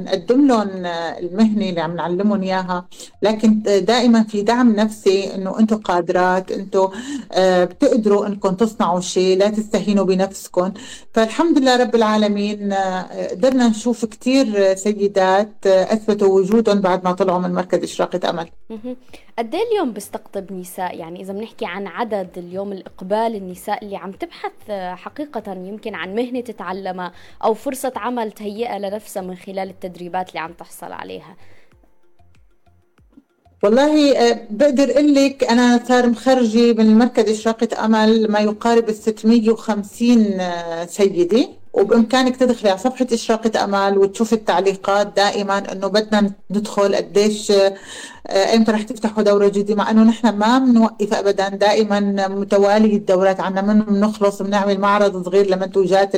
نقدم 0.04 0.46
لهم 0.46 0.68
المهنة 0.86 1.68
اللي 1.68 1.80
عم 1.80 1.96
نعلمهم 1.96 2.42
إياها. 2.42 2.88
لكن 3.22 3.62
دائما 3.62 4.22
في 4.22 4.42
دعم 4.42 4.76
نفسي 4.76 5.34
أنه 5.34 5.58
أنتم 5.58 5.76
قادرات 5.76 6.50
أنتم 6.52 6.88
آه، 7.32 7.64
بتقدروا 7.64 8.26
أنكم 8.26 8.54
تصنعوا 8.54 9.00
شيء 9.00 9.38
لا 9.38 9.48
تستهينوا 9.48 10.04
بنفسكم. 10.04 10.72
فالحمد 11.14 11.58
لله 11.58 11.76
رب 11.76 11.94
العالمين 11.94 12.72
آه، 12.72 13.28
قدرنا 13.30 13.68
نشوف 13.68 14.04
كثير 14.04 14.74
سيدات 14.74 15.66
أثبتوا 15.66 16.28
وجودهم 16.28 16.80
بعد 16.80 17.04
ما 17.04 17.12
طلعوا 17.12 17.38
من 17.38 17.52
مركز 17.52 17.82
إشراقة 17.82 18.30
أمل 18.30 18.48
قد 19.38 19.54
إيه 19.54 19.62
اليوم 19.72 19.92
بيستقطب 19.92 20.52
نساء؟ 20.52 20.96
يعني 20.98 21.20
إذا 21.20 21.32
بنحكي 21.32 21.66
عن 21.66 21.86
عدد 21.86 22.38
اليوم 22.38 22.72
الإقبال 22.72 23.36
النساء 23.36 23.84
اللي 23.84 23.96
عم 23.96 24.12
تبحث 24.12 24.70
حقيقة 24.70 25.52
يمكن 25.52 25.94
عن 25.94 26.14
مهنة 26.14 26.40
تتعلمها 26.40 27.12
أو 27.44 27.54
فرصة 27.54 27.92
عمل 27.96 28.32
تهيئها 28.32 28.78
لنفسها 28.78 29.22
من 29.22 29.36
خلال 29.36 29.70
التدريبات 29.70 30.28
اللي 30.28 30.40
عم 30.40 30.52
تحصل 30.52 30.92
عليها. 30.92 31.36
والله 33.62 34.16
آه، 34.18 34.46
بقدر 34.50 34.90
أقول 34.90 35.14
لك 35.14 35.44
أنا 35.44 35.84
صار 35.84 36.06
مخرجه 36.06 36.72
من 36.72 36.80
المركز 36.80 37.30
إشراقة 37.30 37.84
أمل 37.84 38.30
ما 38.30 38.40
يقارب 38.40 38.88
ال 38.88 38.94
650 38.94 40.40
آه، 40.40 40.84
سيدة. 40.84 41.48
وبإمكانك 41.76 42.36
تدخلي 42.36 42.70
على 42.70 42.78
صفحة 42.78 43.06
اشراقه 43.12 43.64
امل 43.64 43.98
وتشوفي 43.98 44.32
التعليقات 44.32 45.06
دائما 45.16 45.72
إنه 45.72 45.86
بدنا 45.88 46.32
ندخل 46.50 46.94
قديش 46.96 47.50
آه، 47.50 48.54
إمتى 48.54 48.72
رح 48.72 48.82
تفتحوا 48.82 49.22
دورة 49.22 49.48
جديدة 49.48 49.74
مع 49.74 49.90
إنه 49.90 50.02
نحن 50.04 50.28
ما 50.28 50.58
بنوقف 50.58 51.14
ابدا 51.14 51.48
دائما 51.48 52.28
متوالي 52.28 52.96
الدورات 52.96 53.40
عنا 53.40 53.62
من 53.62 53.80
بنخلص 53.80 54.42
بنعمل 54.42 54.80
معرض 54.80 55.24
صغير 55.24 55.46
لمنتوجات 55.46 56.14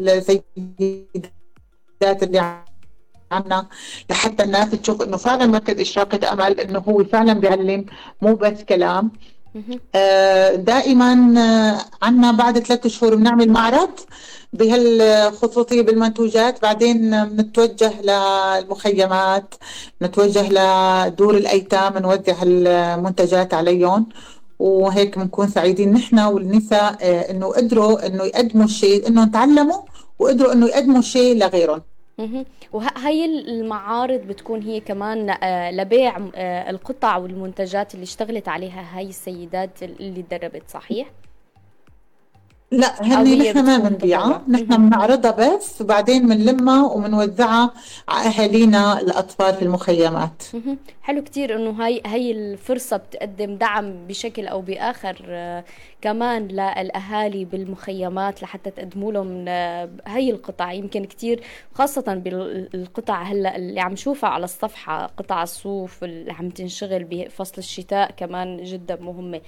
السيدات 0.00 0.42
اللي 2.22 2.62
عنا 3.32 3.66
لحتى 4.10 4.44
الناس 4.44 4.70
تشوف 4.70 5.02
إنه 5.02 5.16
فعلا 5.16 5.46
مركز 5.46 5.80
اشراقه 5.80 6.32
امل 6.32 6.60
إنه 6.60 6.78
هو 6.78 7.04
فعلا 7.04 7.32
بيعلم 7.32 7.86
مو 8.22 8.34
بس 8.34 8.62
كلام. 8.64 9.12
دائما 10.56 11.34
آه، 11.38 12.04
عنا 12.04 12.32
بعد 12.32 12.58
ثلاثة 12.58 12.88
شهور 12.88 13.14
بنعمل 13.14 13.48
معرض 13.50 13.90
بهالخصوصية 14.52 15.82
بالمنتوجات. 15.82 16.62
بعدين 16.62 17.24
بنتوجه 17.24 17.92
للمخيمات 18.02 19.54
نتوجه 20.02 20.48
لدور 20.50 21.36
الأيتام 21.36 21.98
نوزع 21.98 22.36
المنتجات 22.42 23.54
عليهم. 23.54 24.06
وهيك 24.58 25.18
بنكون 25.18 25.48
سعيدين. 25.48 25.92
نحن 25.92 26.18
والنساء 26.18 26.96
آه، 27.00 27.30
إنه 27.30 27.46
قدروا 27.46 28.06
إنه 28.06 28.24
يقدموا 28.24 28.64
الشيء 28.64 29.08
إنه 29.08 29.24
تعلموا 29.24 29.82
وقدروا 30.18 30.52
إنه 30.52 30.66
يقدموا 30.66 31.00
شيء 31.02 31.36
لغيرهم. 31.38 31.82
وهي 32.72 33.24
المعارض 33.24 34.20
بتكون 34.20 34.62
هي 34.62 34.80
كمان 34.80 35.30
آه، 35.30 35.70
لبيع 35.70 36.16
آه، 36.34 36.70
القطع 36.70 37.16
والمنتجات 37.16 37.94
اللي 37.94 38.04
اشتغلت 38.04 38.48
عليها 38.48 38.98
هاي 38.98 39.08
السيدات 39.08 39.82
اللي 39.82 40.22
تدربت 40.22 40.62
صحيح؟ 40.68 41.10
لا 42.70 43.02
هني 43.02 43.50
نحن 43.50 43.64
ما 43.64 43.78
بنبيعها. 43.78 44.42
نحن 44.48 44.88
بنعرضها 44.88 45.30
بس 45.56 45.80
وبعدين 45.80 46.28
بنلمها 46.28 46.86
وبنوزعها 46.86 47.72
على 48.08 48.28
أهالينا 48.28 49.00
الأطفال 49.00 49.54
في 49.54 49.62
المخيمات. 49.62 50.42
حلو 51.02 51.22
كتير 51.22 51.56
إنه 51.56 51.70
هاي 51.70 52.02
هاي 52.06 52.30
الفرصة 52.32 52.96
بتقدم 52.96 53.56
دعم 53.56 54.06
بشكل 54.06 54.46
أو 54.46 54.60
بآخر 54.60 55.16
آه، 55.28 55.64
كمان 56.00 56.48
للاهالي 56.48 57.44
بالمخيمات 57.44 58.42
لحتى 58.42 58.70
تقدموا 58.70 59.12
لهم 59.12 59.44
آه، 59.48 59.90
هاي 60.06 60.30
القطع. 60.30 60.72
يمكن 60.72 61.04
كتير 61.04 61.40
خاصة 61.72 62.14
بالقطع 62.14 63.22
هلأ 63.22 63.56
اللي 63.56 63.80
عم 63.80 63.96
شوفها 63.96 64.30
على 64.30 64.44
الصفحة 64.44 65.06
قطع 65.06 65.42
الصوف 65.42 66.04
اللي 66.04 66.32
عم 66.32 66.50
تنشغل 66.50 67.04
بفصل 67.04 67.54
الشتاء 67.58 68.10
كمان 68.10 68.62
جدا 68.62 68.96
مهمة. 68.96 69.40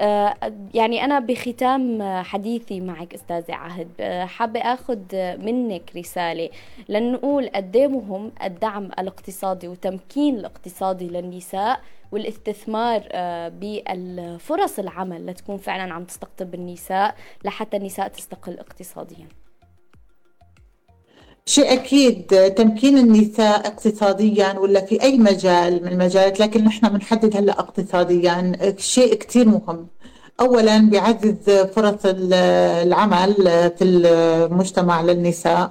آه، 0.00 0.34
يعني 0.74 1.04
أنا 1.04 1.18
بختام 1.18 2.02
حديثي 2.22 2.80
معك 2.80 3.14
أستاذة 3.14 3.54
عهد. 3.54 4.02
حابة 4.26 4.60
اخذ 4.60 4.98
منك 5.38 5.96
رسالة 5.96 6.50
لنقول 6.88 7.48
قد 7.54 7.76
مهم 7.76 8.32
الدعم 8.44 8.84
الاقتصادي 8.84 9.68
وتمكين 9.68 10.36
الاقتصادي 10.36 11.08
للنساء 11.08 11.80
والاستثمار 12.14 13.08
آه، 13.12 13.48
بالفرص 13.48 14.78
العمل 14.78 15.26
لتكون 15.26 15.56
فعلا 15.56 15.94
عم 15.94 16.04
تستقطب 16.04 16.54
النساء 16.54 17.14
لحتى 17.44 17.76
النساء 17.76 18.08
تستقل 18.08 18.58
اقتصاديا. 18.58 19.28
شيء 21.46 21.72
أكيد 21.72 22.26
تمكين 22.56 22.98
النساء 22.98 23.66
اقتصاديا 23.66 24.58
ولا 24.58 24.80
في 24.84 25.02
أي 25.02 25.18
مجال 25.18 25.82
من 25.84 25.92
المجالات 25.92 26.40
لكن 26.40 26.64
نحن 26.64 26.88
بنحدد 26.88 27.36
هلأ 27.36 27.52
اقتصاديا. 27.60 28.52
شيء 28.78 29.14
كثير 29.14 29.48
مهم. 29.48 29.86
أولا 30.40 30.78
بيعزز 30.78 31.50
فرص 31.50 32.02
العمل 32.04 33.34
في 33.76 33.84
المجتمع 33.84 35.02
للنساء. 35.02 35.70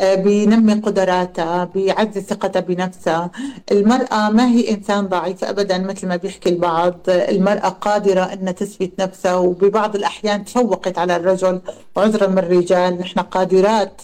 بينمي 0.00 0.74
قدراتها 0.74 1.64
بيعزز 1.64 2.22
ثقتها 2.22 2.60
بنفسها 2.60 3.30
المرأة 3.72 4.30
ما 4.30 4.48
هي 4.48 4.70
إنسان 4.70 5.06
ضعيف 5.06 5.44
أبدا 5.44 5.78
مثل 5.78 6.08
ما 6.08 6.16
بيحكي 6.16 6.48
البعض. 6.48 6.94
المرأة 7.08 7.68
قادرة 7.68 8.20
أن 8.20 8.54
تثبت 8.54 9.00
نفسها 9.00 9.34
وببعض 9.34 9.96
الأحيان 9.96 10.44
تفوقت 10.44 10.98
على 10.98 11.16
الرجل 11.16 11.60
وعذرا 11.96 12.26
من 12.26 12.38
الرجال. 12.38 12.98
نحن 12.98 13.20
قادرات 13.20 14.02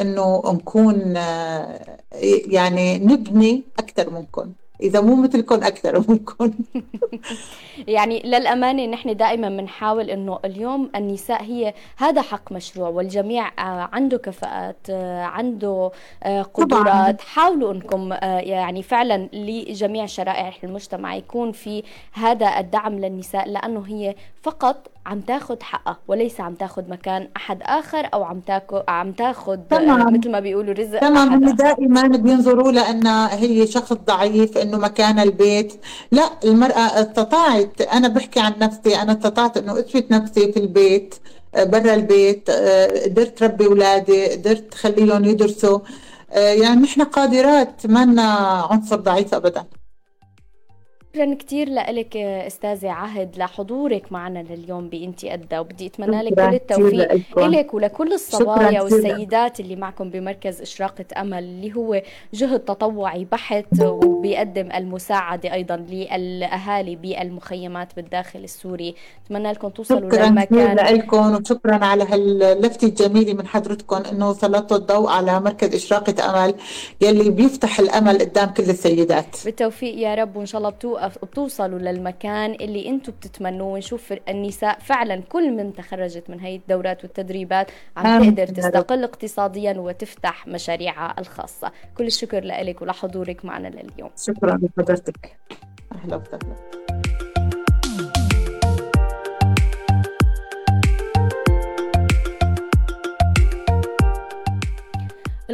أنه 0.00 0.42
نكون 0.46 1.16
يعني 2.56 2.98
نبني 2.98 3.64
أكثر 3.78 4.10
منكم 4.10 4.52
إذا 4.82 5.00
مو 5.00 5.16
مثلكم 5.16 5.54
أكثر 5.54 6.04
منكم 6.08 6.52
يعني 7.88 8.22
للأمانة 8.24 8.86
نحن 8.86 9.16
دائما 9.16 9.48
بنحاول 9.48 10.10
إنه 10.10 10.38
اليوم 10.44 10.90
النساء 10.96 11.42
هي 11.42 11.74
هذا 11.96 12.22
حق 12.22 12.52
مشروع 12.52 12.88
والجميع 12.88 13.48
آه، 13.48 13.88
عنده 13.92 14.18
كفاءات 14.18 14.86
آه، 14.90 15.22
عنده 15.22 15.90
آه، 16.22 16.42
قدرات. 16.42 17.20
حاولوا 17.20 17.72
إنكم 17.72 18.12
يعني 18.22 18.82
فعلا 18.82 19.28
لجميع 19.32 20.06
شرائح 20.06 20.64
المجتمع 20.64 21.14
يكون 21.14 21.52
في 21.52 21.82
هذا 22.12 22.58
الدعم 22.58 22.98
للنساء 22.98 23.48
لأنه 23.48 23.84
هي 23.86 24.14
فقط 24.42 24.90
عم 25.06 25.20
تاخذ 25.20 25.62
حقها 25.62 25.98
وليس 26.08 26.40
عم 26.40 26.54
تاخذ 26.54 26.82
مكان 26.90 27.28
أحد 27.36 27.58
آخر 27.62 28.08
أو 28.14 28.24
عم 28.24 28.40
تاخذ 28.40 28.82
عم 28.88 29.12
تاخذ 29.12 29.58
مثل 29.72 30.30
ما 30.30 30.40
بيقولوا 30.40 30.74
رزق 30.74 30.98
تمام. 30.98 31.32
هم 31.32 31.50
دائما 31.50 32.06
بينظروا 32.06 32.72
لانها 32.72 33.34
هي 33.34 33.66
شخص 33.66 33.92
ضعيف 33.92 34.58
إنه 34.58 34.78
مكان 34.78 35.18
البيت. 35.18 35.72
لا 36.12 36.30
المرأة 36.44 36.80
استطاعت 36.80 37.80
أنا 37.80 38.08
بحكي 38.08 38.40
عن 38.40 38.52
نفسي 38.58 38.96
أنا 39.02 39.12
استطعت 39.12 39.56
إنه 39.56 39.78
أثبت 39.78 40.10
نفسي 40.10 40.52
في 40.52 40.60
البيت 40.60 41.14
برا 41.56 41.94
البيت 41.94 42.50
قدرت 43.04 43.42
ربي 43.42 43.66
أولادي 43.66 44.26
قدرت 44.26 44.74
خليهم 44.74 45.24
يدرسوا. 45.24 45.78
يعني 46.32 46.80
نحن 46.80 47.02
قادرات 47.02 47.86
ما 47.86 48.22
عنصر 48.70 48.96
ضعيف 48.96 49.34
ابدا. 49.34 49.64
شكرا 51.16 51.34
كثير 51.34 51.68
لك 51.68 52.16
أستاذة 52.16 52.90
عهد 52.90 53.38
لحضورك 53.38 54.12
معنا 54.12 54.44
لليوم 54.50 54.88
بانتي 54.88 55.34
أدى 55.34 55.58
وبدي 55.58 55.86
أتمنى 55.86 56.22
لك 56.22 56.34
كل 56.34 56.54
التوفيق 56.54 57.38
لك 57.38 57.74
ولكل 57.74 58.12
الصبايا 58.12 58.82
والسيدات 58.82 59.60
اللي 59.60 59.76
معكم 59.76 60.10
بمركز 60.10 60.60
إشراقة 60.60 61.04
أمل 61.16 61.38
اللي 61.38 61.76
هو 61.76 62.02
جهد 62.34 62.60
تطوعي 62.60 63.24
بحت 63.32 63.66
وبيقدم 63.82 64.72
المساعدة 64.72 65.52
أيضا 65.52 65.76
للأهالي 65.76 66.96
بالمخيمات 66.96 67.96
بالداخل 67.96 68.38
السوري. 68.44 68.94
أتمنى 69.26 69.52
لكم 69.52 69.68
توصلوا 69.68 70.10
شكرا 70.10 70.26
للمكان 70.26 70.78
شكرا 70.78 70.90
لكم 70.90 71.34
وشكرا 71.34 71.84
على 71.84 72.04
هاللفتة 72.04 72.86
الجميلة 72.86 73.34
من 73.34 73.46
حضرتكم 73.46 74.02
إنه 74.12 74.32
سلطتوا 74.32 74.76
الضوء 74.76 75.10
على 75.10 75.40
مركز 75.40 75.74
إشراقة 75.74 76.30
أمل 76.30 76.54
يلي 77.00 77.30
بيفتح 77.30 77.78
الأمل 77.78 78.18
قدام 78.18 78.48
كل 78.50 78.62
السيدات. 78.62 79.36
بالتوفيق 79.44 79.98
يا 79.98 80.14
رب 80.14 80.36
وإن 80.36 80.46
شاء 80.46 80.58
الله 80.58 80.70
بتوقف 80.70 81.01
بتوصلوا 81.08 81.78
للمكان 81.78 82.54
اللي 82.54 82.88
أنتم 82.88 83.12
بتتمنوه. 83.12 83.72
ونشوف 83.72 84.14
النساء 84.28 84.78
فعلا 84.78 85.22
كل 85.28 85.50
من 85.50 85.72
تخرجت 85.72 86.30
من 86.30 86.40
هي 86.40 86.56
الدورات 86.56 87.04
والتدريبات 87.04 87.70
عم 87.96 88.34
تقدر 88.34 88.46
تستقل 88.46 89.04
اقتصاديا 89.04 89.72
وتفتح 89.78 90.46
مشاريعها 90.46 91.14
الخاصة. 91.18 91.72
كل 91.96 92.06
الشكر 92.06 92.44
لك 92.44 92.82
ولحضورك 92.82 93.44
معنا 93.44 93.68
لليوم. 93.68 94.10
شكرا 94.16 94.60
لحضرتك. 94.78 95.36
أهلا 95.92 96.16
وسهلا. 96.16 96.81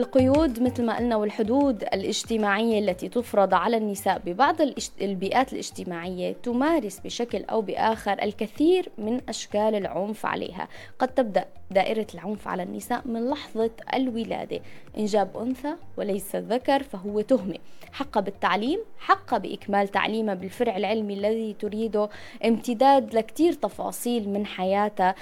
القيود 0.09 0.63
مثل 0.63 0.87
ما 0.87 0.97
قلنا 0.97 1.17
والحدود 1.17 1.83
الاجتماعية 1.83 2.79
التي 2.79 3.09
تفرض 3.09 3.55
على 3.55 3.77
النساء 3.77 4.23
ببعض 4.27 4.57
البيئات 5.01 5.53
الاجتماعية 5.53 6.37
تمارس 6.43 7.01
بشكل 7.01 7.45
أو 7.45 7.61
بآخر 7.61 8.23
الكثير 8.23 8.89
من 8.99 9.21
أشكال 9.29 9.75
العنف 9.75 10.27
عليها. 10.27 10.69
قد 10.99 11.09
تبدأ 11.09 11.45
دائرة 11.71 12.07
العنف 12.15 12.49
على 12.49 12.63
النساء 12.63 13.03
من 13.05 13.31
لحظة 13.31 13.71
الولادة. 13.95 14.61
إنجاب 14.99 15.37
أنثى 15.37 15.75
وليس 15.97 16.37
ذكر 16.37 16.83
فهو 16.83 17.21
تهمة. 17.21 17.59
حق 17.93 18.19
بالتعليم 18.19 18.79
حق 18.99 19.37
بإكمال 19.37 19.89
تعليمها 19.89 20.35
بالفرع 20.35 20.77
العلمي 20.77 21.15
الذي 21.15 21.53
تريده. 21.53 22.09
امتداد 22.45 23.15
لكتير 23.15 23.53
تفاصيل 23.53 24.29
من 24.29 24.47
حياتها 24.47 25.15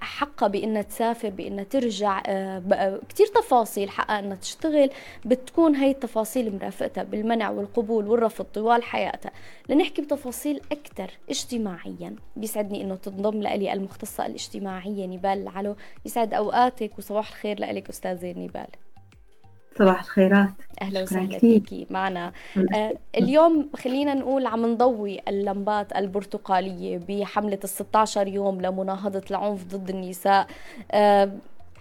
حق 0.00 0.46
بأنها 0.46 0.82
تسافر 0.82 1.30
بأنها 1.30 1.64
ترجع. 1.64 2.20
كتير 3.08 3.26
تفاصيل. 3.26 3.90
حقها 3.90 4.18
أنها 4.18 4.36
تشتغل. 4.36 4.90
بتكون 5.24 5.76
هاي 5.76 5.90
التفاصيل 5.90 6.56
مرافقتها 6.56 7.04
بالمنع 7.04 7.50
والقبول 7.50 8.08
والرفض 8.08 8.44
طوال 8.44 8.82
حياتها 8.82 9.30
لنحكي 9.68 10.02
بتفاصيل 10.02 10.60
أكثر 10.72 11.10
اجتماعيا. 11.30 12.16
بيسعدني 12.36 12.82
أنه 12.82 12.94
تنضم 12.94 13.42
لي 13.42 13.72
المختصة 13.72 14.26
الاجتماعية. 14.26 14.87
نبال 14.88 15.42
العلو 15.42 15.76
يسعد 16.04 16.34
أوقاتك 16.34 16.98
وصباح 16.98 17.28
الخير 17.28 17.60
لك 17.60 17.88
أستاذة 17.88 18.30
نبال. 18.38 18.66
صباح 19.78 20.00
الخيرات. 20.00 20.50
أهلا 20.82 21.02
وسهلا 21.02 21.38
فيكي 21.38 21.86
معنا. 21.90 22.32
آه 22.74 22.94
اليوم 23.16 23.70
خلينا 23.76 24.14
نقول 24.14 24.46
عم 24.46 24.66
نضوي 24.66 25.20
اللمبات 25.28 25.96
البرتقالية 25.96 27.00
بحملة 27.08 27.58
ال 27.64 27.68
16 27.68 28.28
يوم 28.28 28.60
لمناهضة 28.60 29.22
العنف 29.30 29.64
ضد 29.64 29.90
النساء. 29.90 30.46
آه 30.90 31.32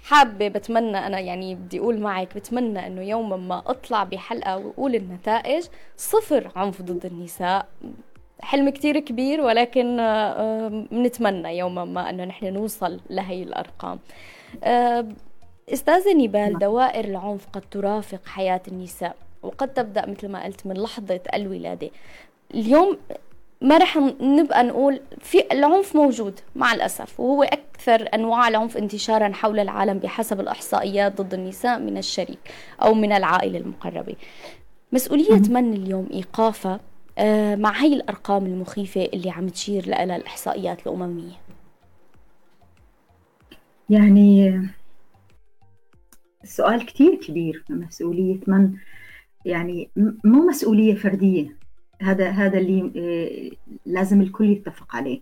حابة 0.03 0.47
بتمنى 0.47 0.97
أنا 0.97 1.19
يعني 1.19 1.55
بدي 1.55 1.79
أقول 1.79 1.99
معك 1.99 2.35
بتمنى 2.35 2.87
أنه 2.87 3.01
يوما 3.01 3.37
ما 3.37 3.63
أطلع 3.67 4.03
بحلقة 4.03 4.57
وأقول 4.57 4.95
النتائج 4.95 5.65
صفر 5.97 6.51
عنف 6.55 6.81
ضد 6.81 7.05
النساء. 7.05 7.67
حلم 8.41 8.69
كتير 8.69 8.99
كبير 8.99 9.41
ولكن 9.41 9.97
بنتمنى 10.91 11.47
آه، 11.47 11.51
يوما 11.51 11.85
ما 11.85 12.09
أنه 12.09 12.25
نحن 12.25 12.53
نوصل 12.53 12.99
لهي 13.09 13.43
الأرقام. 13.43 13.99
آه، 14.63 15.05
أستاذة 15.73 16.13
نيبال 16.13 16.51
نعم. 16.51 16.59
دوائر 16.59 17.05
العنف 17.05 17.47
قد 17.53 17.63
ترافق 17.71 18.21
حياة 18.25 18.61
النساء 18.67 19.15
وقد 19.43 19.73
تبدأ 19.73 20.05
مثل 20.05 20.27
ما 20.27 20.43
قلت 20.43 20.67
من 20.67 20.77
لحظة 20.77 21.19
الولادة. 21.33 21.89
اليوم 22.53 22.97
ما 23.61 23.77
رح 23.77 23.97
نبقى 24.21 24.63
نقول 24.63 25.01
في 25.19 25.43
العنف 25.51 25.95
موجود 25.95 26.39
مع 26.55 26.73
الأسف 26.73 27.19
وهو 27.19 27.43
أكثر 27.43 28.09
أنواع 28.13 28.47
العنف 28.47 28.77
انتشارا 28.77 29.33
حول 29.33 29.59
العالم 29.59 29.99
بحسب 29.99 30.39
الإحصائيات 30.39 31.21
ضد 31.21 31.33
النساء 31.33 31.79
من 31.79 31.97
الشريك 31.97 32.39
أو 32.81 32.93
من 32.93 33.11
العائلة 33.11 33.59
المقربة. 33.59 34.15
مسؤولية 34.91 35.49
من 35.49 35.73
اليوم 35.73 36.09
إيقافها 36.13 36.73
آه، 36.73 36.79
مع 37.55 37.71
هاي 37.71 37.93
الأرقام 37.93 38.45
المخيفة 38.45 39.09
اللي 39.13 39.29
عم 39.29 39.47
تشير 39.47 39.87
لها 39.87 40.15
الإحصائيات 40.15 40.87
الأممية. 40.87 41.33
يعني 43.89 44.61
السؤال 46.43 46.85
كتير 46.85 47.15
كبير 47.15 47.63
مسؤولية 47.69 48.39
من 48.47 48.73
يعني 49.45 49.89
مو 50.23 50.47
مسؤولية 50.47 50.95
فردية 50.95 51.55
هذا 52.01 52.29
هذا 52.29 52.57
اللي 52.57 52.91
آه، 52.95 53.71
لازم 53.85 54.21
الكل 54.21 54.49
يتفق 54.49 54.95
عليه. 54.95 55.21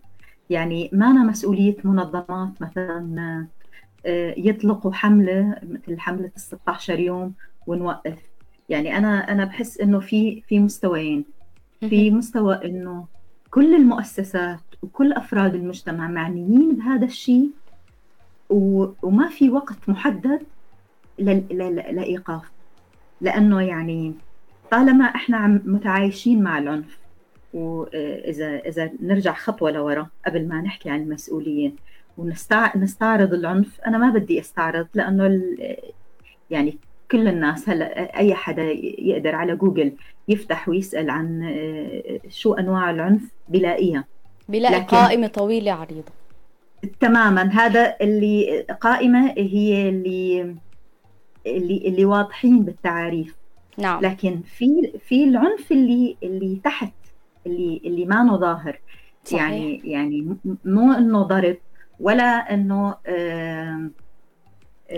يعني 0.50 0.90
ما 0.92 1.10
أنا 1.10 1.24
مسؤولية 1.24 1.76
منظمات 1.84 2.62
مثلا 2.62 3.46
آه، 4.06 4.34
يطلقوا 4.36 4.92
حملة 4.92 5.60
مثل 5.62 6.00
حملة 6.00 6.30
ال 6.36 6.40
16 6.40 7.00
يوم 7.00 7.34
ونوقف. 7.66 8.18
يعني 8.68 8.96
أنا 8.96 9.32
أنا 9.32 9.44
بحس 9.44 9.80
إنه 9.80 10.00
في 10.00 10.42
في 10.48 10.60
مستويين. 10.60 11.35
في 11.80 12.10
مستوى 12.10 12.60
إنه 12.64 13.06
كل 13.50 13.74
المؤسسات 13.74 14.60
وكل 14.82 15.12
أفراد 15.12 15.54
المجتمع 15.54 16.08
معنيين 16.08 16.76
بهذا 16.76 17.04
الشيء 17.04 17.50
وما 19.02 19.28
في 19.28 19.50
وقت 19.50 19.88
محدد 19.88 20.42
لإيقاف. 21.18 22.50
لأنه 23.20 23.60
يعني 23.62 24.14
طالما 24.70 25.04
إحنا 25.04 25.36
عم 25.36 25.60
متعايشين 25.64 26.42
مع 26.42 26.58
العنف 26.58 26.98
واذا 27.54 28.58
إذا 28.58 28.90
نرجع 29.02 29.34
خطوة 29.34 29.70
لورا 29.70 30.08
قبل 30.26 30.48
ما 30.48 30.60
نحكي 30.60 30.90
عن 30.90 31.02
المسؤولية 31.02 31.72
ونستعرض 32.18 33.34
العنف 33.34 33.80
أنا 33.80 33.98
ما 33.98 34.10
بدي 34.10 34.40
أستعرض 34.40 34.86
لأنه 34.94 35.40
يعني 36.50 36.78
كل 37.10 37.28
الناس 37.28 37.68
هلا 37.68 38.18
أي 38.18 38.34
حدا 38.34 38.62
يقدر 38.98 39.34
على 39.34 39.56
جوجل 39.56 39.92
يفتح 40.28 40.68
ويسأل 40.68 41.10
عن 41.10 41.42
آه، 41.42 42.20
شو 42.28 42.54
أنواع 42.54 42.90
العنف 42.90 43.22
بلاقيها 43.48 44.04
بلاقي 44.48 44.82
قائمة 44.82 45.26
طويلة 45.26 45.72
عريضة. 45.72 46.12
تماما 47.00 47.42
هذا 47.42 47.96
اللي 48.00 48.66
قائمة 48.80 49.34
هي 49.36 49.88
اللي 49.88 50.56
اللي 51.46 51.88
اللي 51.88 52.04
واضحين 52.04 52.64
بالتعاريف. 52.64 53.36
نعم. 53.78 54.00
لكن 54.02 54.40
في 54.40 54.92
في 55.08 55.24
العنف 55.24 55.72
اللي 55.72 56.16
اللي 56.22 56.60
تحت 56.64 56.92
اللي 57.46 57.80
اللي 57.84 58.04
ما 58.04 58.36
ظاهر. 58.36 58.80
صحيح. 59.24 59.40
يعني 59.42 59.80
يعني 59.84 60.36
مو 60.64 60.92
إنه 60.92 61.22
ضرب 61.22 61.56
ولا 62.00 62.54
إنه 62.54 62.94
آه 63.06 63.90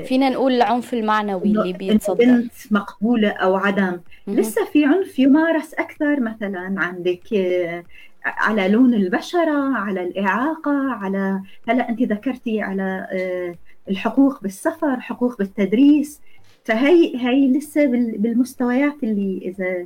فينا 0.05 0.28
نقول 0.28 0.53
العنف 0.53 0.95
المعنوي 0.95 1.43
اللي 1.43 1.72
بيتصدر. 1.72 2.24
بنت 2.24 2.53
مقبولة 2.70 3.28
أو 3.28 3.57
عدم. 3.57 4.01
لسه 4.26 4.64
في 4.64 4.84
عنف 4.84 5.18
يمارس 5.18 5.74
أكثر. 5.74 6.20
مثلا 6.20 6.74
عندك 6.76 7.32
آه، 7.34 7.84
على 8.24 8.68
لون 8.68 8.95
البشرة 8.95 9.76
على 9.76 10.03
الإعاقة 10.03 10.93
على 10.93 11.43
هلا 11.68 11.89
أنت 11.89 12.03
ذكرتي 12.03 12.61
على 12.61 13.07
آه، 13.12 13.55
الحقوق 13.91 14.43
بالسفر 14.43 15.01
حقوق 15.01 15.39
بالتدريس. 15.39 16.20
فهي 16.64 17.16
هي 17.16 17.49
لسه 17.53 17.86
بالمستويات 18.16 18.97
اللي 19.03 19.41
إذا 19.45 19.84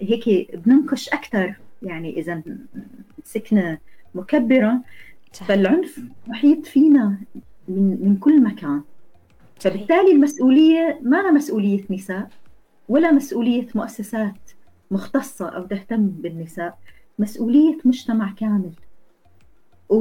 هيك 0.00 0.56
بننقش 0.56 1.08
أكثر. 1.08 1.54
يعني 1.82 2.18
إذا 2.20 2.42
مسكنا 3.24 3.78
مكبرة. 4.14 4.80
فالعنف 5.32 6.00
محيط 6.26 6.66
فينا 6.66 7.18
من 7.68 7.98
من 8.00 8.16
كل 8.16 8.42
مكان. 8.42 8.82
فبالتالي 9.60 10.12
المسؤولية 10.12 10.98
ما 11.02 11.30
مسؤولية 11.30 11.84
نساء 11.90 12.28
ولا 12.88 13.12
مسؤولية 13.12 13.66
مؤسسات 13.74 14.50
مختصة 14.90 15.48
أو 15.48 15.62
تهتم 15.62 16.06
بالنساء 16.06 16.78
مسؤولية 17.18 17.78
مجتمع 17.84 18.32
كامل. 18.36 18.72
و... 19.88 19.96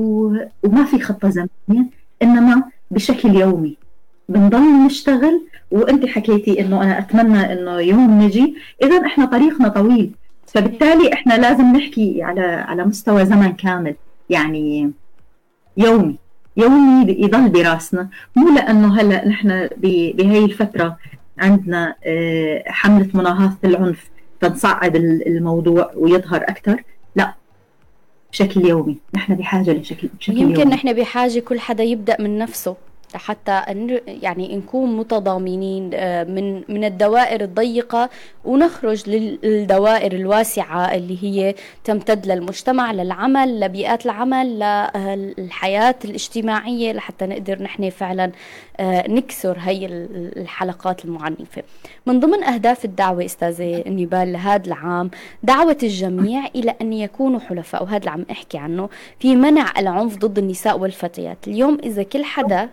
وما 0.63 0.83
في 0.85 0.99
خطة 0.99 1.29
زمنية 1.29 1.89
إنما 2.21 2.63
بشكل 2.91 3.35
يومي. 3.35 3.77
بنضل 4.29 4.85
نشتغل 4.85 5.47
وأنت 5.71 6.05
حكيتي 6.05 6.61
إنه 6.61 6.83
أنا 6.83 6.99
أتمنى 6.99 7.53
إنه 7.53 7.79
يوم 7.79 8.21
نجي. 8.21 8.55
اذا 8.83 9.05
إحنا 9.05 9.25
طريقنا 9.25 9.67
طويل. 9.67 10.15
فبالتالي 10.47 11.13
إحنا 11.13 11.33
لازم 11.33 11.65
نحكي 11.75 12.23
على 12.23 12.41
على 12.41 12.85
مستوى 12.85 13.25
زمن 13.25 13.51
كامل 13.51 13.95
يعني 14.29 14.91
يومي. 15.77 16.17
يومي 16.57 17.11
يضل 17.19 17.49
براسنا. 17.49 18.09
مو 18.35 18.55
لأنه 18.55 18.99
هلأ 18.99 19.27
نحن 19.27 19.69
بهي 19.77 20.45
الفترة 20.45 20.97
عندنا 21.39 21.95
آه، 22.05 22.63
حملة 22.67 23.09
مناهضة 23.13 23.57
العنف 23.63 24.09
فنصعد 24.41 24.95
الموضوع 24.95 25.91
ويظهر 25.95 26.43
أكثر 26.43 26.83
لا 27.15 27.33
بشكل 28.31 28.65
يومي. 28.65 28.97
نحن 29.15 29.35
بحاجة 29.35 29.71
لشكل 29.71 30.09
بشكل 30.19 30.37
يمكن 30.37 30.59
يومي. 30.59 30.73
نحن 30.75 30.93
بحاجة 30.93 31.39
كل 31.39 31.59
حدا 31.59 31.83
يبدأ 31.83 32.21
من 32.21 32.37
نفسه. 32.37 32.75
حتى 33.15 33.61
يعني 34.07 34.55
نكون 34.57 34.97
متضامنين 34.97 35.89
آه، 35.93 36.23
من 36.23 36.63
من 36.69 36.83
الدوائر 36.83 37.41
الضيقة 37.41 38.09
ونخرج 38.45 39.09
للدوائر 39.09 40.11
الواسعة 40.11 40.95
اللي 40.95 41.23
هي 41.23 41.55
تمتد 41.83 42.25
للمجتمع 42.27 42.91
للعمل 42.91 43.59
لبيئات 43.59 44.05
العمل 44.05 44.59
للحياه 45.37 45.95
الاجتماعية 46.05 46.93
لحتى 46.93 47.25
نقدر 47.25 47.63
نحن 47.63 47.89
فعلا 47.89 48.31
آه، 48.79 49.09
نكسر 49.09 49.57
هي 49.59 49.85
الحلقات 50.37 51.05
المعنفه. 51.05 51.63
من 52.05 52.19
ضمن 52.19 52.43
أهداف 52.43 52.85
الدعوة 52.85 53.25
أستاذة 53.25 53.83
نيبال 53.87 54.33
لهذا 54.33 54.67
العام 54.67 55.11
دعوة 55.43 55.77
الجميع 55.83 56.45
إلى 56.55 56.75
أن 56.81 56.93
يكونوا 56.93 57.39
حلفاء 57.39 57.83
وهذا 57.83 57.97
اللي 57.97 58.09
عم 58.09 58.25
أحكي 58.31 58.57
عنه 58.57 58.89
في 59.19 59.35
منع 59.35 59.73
العنف 59.77 60.17
ضد 60.17 60.37
النساء 60.37 60.79
والفتيات. 60.79 61.37
اليوم 61.47 61.77
إذا 61.83 62.03
كل 62.03 62.23
حدا 62.23 62.69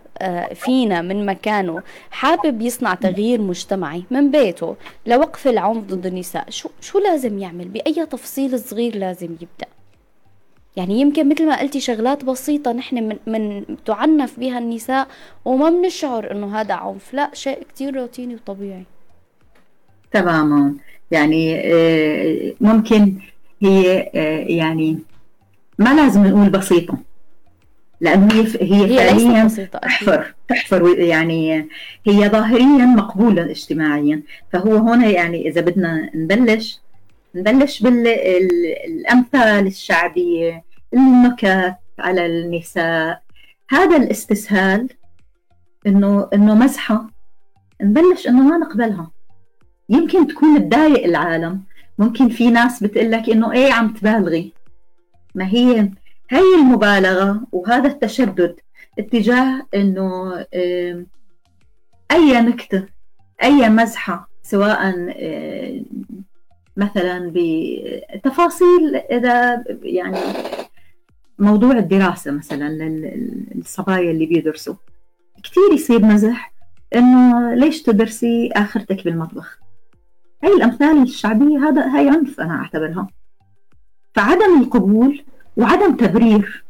فينا 0.55 1.03
من 1.03 1.27
مكانه 1.27 1.83
حابب 2.11 2.63
يصنع 2.63 2.95
تغيير 2.95 3.41
مجتمعي 3.41 4.05
من 4.11 4.31
بيته 4.31 4.77
لوقف 5.07 5.49
العنف 5.49 5.85
ضد 5.85 6.07
النساء. 6.07 6.51
شو 6.51 6.69
شو 6.81 6.99
لازم 6.99 7.39
يعمل؟ 7.39 7.69
بأي 7.69 8.07
تفصيل 8.07 8.61
صغير 8.61 8.97
لازم 8.97 9.33
يبدأ؟ 9.33 9.67
يعني 10.77 11.01
يمكن 11.01 11.29
مثل 11.29 11.47
ما 11.47 11.61
قلتي 11.61 11.81
شغلات 11.81 12.25
بسيطة 12.25 12.73
نحن 12.73 12.97
من, 12.97 13.17
من 13.27 13.65
تعنف 13.85 14.41
بها 14.41 14.59
النساء 14.59 15.09
وما 15.45 15.71
بنشعر 15.71 16.31
إنه 16.31 16.61
هذا 16.61 16.75
عنف. 16.75 17.15
لا 17.15 17.31
شيء 17.35 17.63
كتير 17.63 17.97
روتيني 17.97 18.35
وطبيعي. 18.35 18.85
تماما. 20.13 20.75
يعني 21.11 21.61
آه، 21.75 22.53
ممكن 22.61 23.15
هي 23.63 24.11
آه، 24.15 24.39
يعني 24.39 24.99
ما 25.79 25.95
لازم 25.95 26.27
نقول 26.27 26.49
بسيطة. 26.49 26.99
لأنه 28.01 28.35
هي 28.35 28.47
هي, 28.61 28.85
هي 28.85 28.97
فعليا 28.97 29.49
تحفر 29.67 30.35
تحفر 30.49 30.99
يعني 30.99 31.69
هي 32.07 32.29
ظاهريا 32.29 32.87
مقبولة 32.87 33.51
اجتماعيا. 33.51 34.23
فهو 34.53 34.77
هنا 34.77 35.07
يعني 35.07 35.49
إذا 35.49 35.61
بدنا 35.61 36.11
نبلش 36.15 36.81
نبلش 37.35 37.83
بالأمثال 37.83 39.67
الشعبية 39.67 40.65
النكت 40.95 41.75
على 41.99 42.27
النساء. 42.27 43.23
هذا 43.71 43.97
الاستسهال 43.97 44.89
إنه 45.87 46.29
إنه 46.35 46.55
مزحه 46.55 47.07
نبلش 47.83 48.29
إنه 48.29 48.43
ما 48.43 48.59
نقبلها. 48.59 49.11
يمكن 49.89 50.27
تكون 50.27 50.69
تضايق 50.69 51.05
العالم. 51.05 51.63
ممكن 51.99 52.29
في 52.29 52.51
ناس 52.51 52.83
بتقول 52.83 53.11
لك 53.11 53.31
إنه 53.31 53.53
إيه 53.53 53.73
عم 53.73 53.89
تبالغي. 53.89 54.53
ما 55.35 55.47
هي 55.47 55.91
هي 56.33 56.55
المبالغة 56.59 57.47
وهذا 57.53 57.89
التشدد 57.89 58.61
اتجاه 58.99 59.67
إنه 59.75 60.37
أي 62.11 62.41
نكتة 62.41 62.87
أي 63.43 63.69
مزحة 63.69 64.31
سواء 64.43 64.95
مثلا 66.77 67.33
بتفاصيل 67.35 68.97
إذا 68.97 69.65
يعني 69.83 70.19
موضوع 71.39 71.79
الدراسة 71.79 72.31
مثلا 72.31 72.69
للصبايا 73.55 74.11
اللي 74.11 74.27
بيدرسوا. 74.27 74.75
كثير 75.45 75.73
يصير 75.73 76.05
مزح 76.05 76.53
إنه 76.95 77.55
ليش 77.55 77.83
تدرسي 77.83 78.51
آخرتك 78.53 79.05
بالمطبخ؟ 79.05 79.59
هاي 80.45 80.53
الأمثال 80.53 81.03
الشعبية 81.03 81.69
هذا 81.69 81.97
هاي 81.97 82.09
عنف 82.09 82.41
أنا 82.41 82.55
أعتبرها. 82.55 83.09
فعدم 84.15 84.61
القبول 84.61 85.25
وعدم 85.61 85.97
تبرير. 85.97 86.65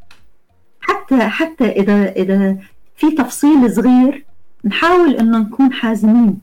حتى 0.81 1.29
حتى 1.29 1.65
إذا 1.65 2.13
إذا 2.13 2.57
في 2.97 3.11
تفصيل 3.11 3.73
صغير 3.73 4.25
نحاول 4.65 5.17
إنه 5.17 5.39
نكون 5.39 5.73
حازمين. 5.73 6.41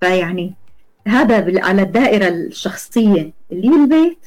فيعني 0.00 0.54
هذا 1.06 1.64
على 1.64 1.82
الدائرة 1.82 2.28
الشخصية 2.28 3.32
اللي 3.52 3.76
البيت 3.76 4.26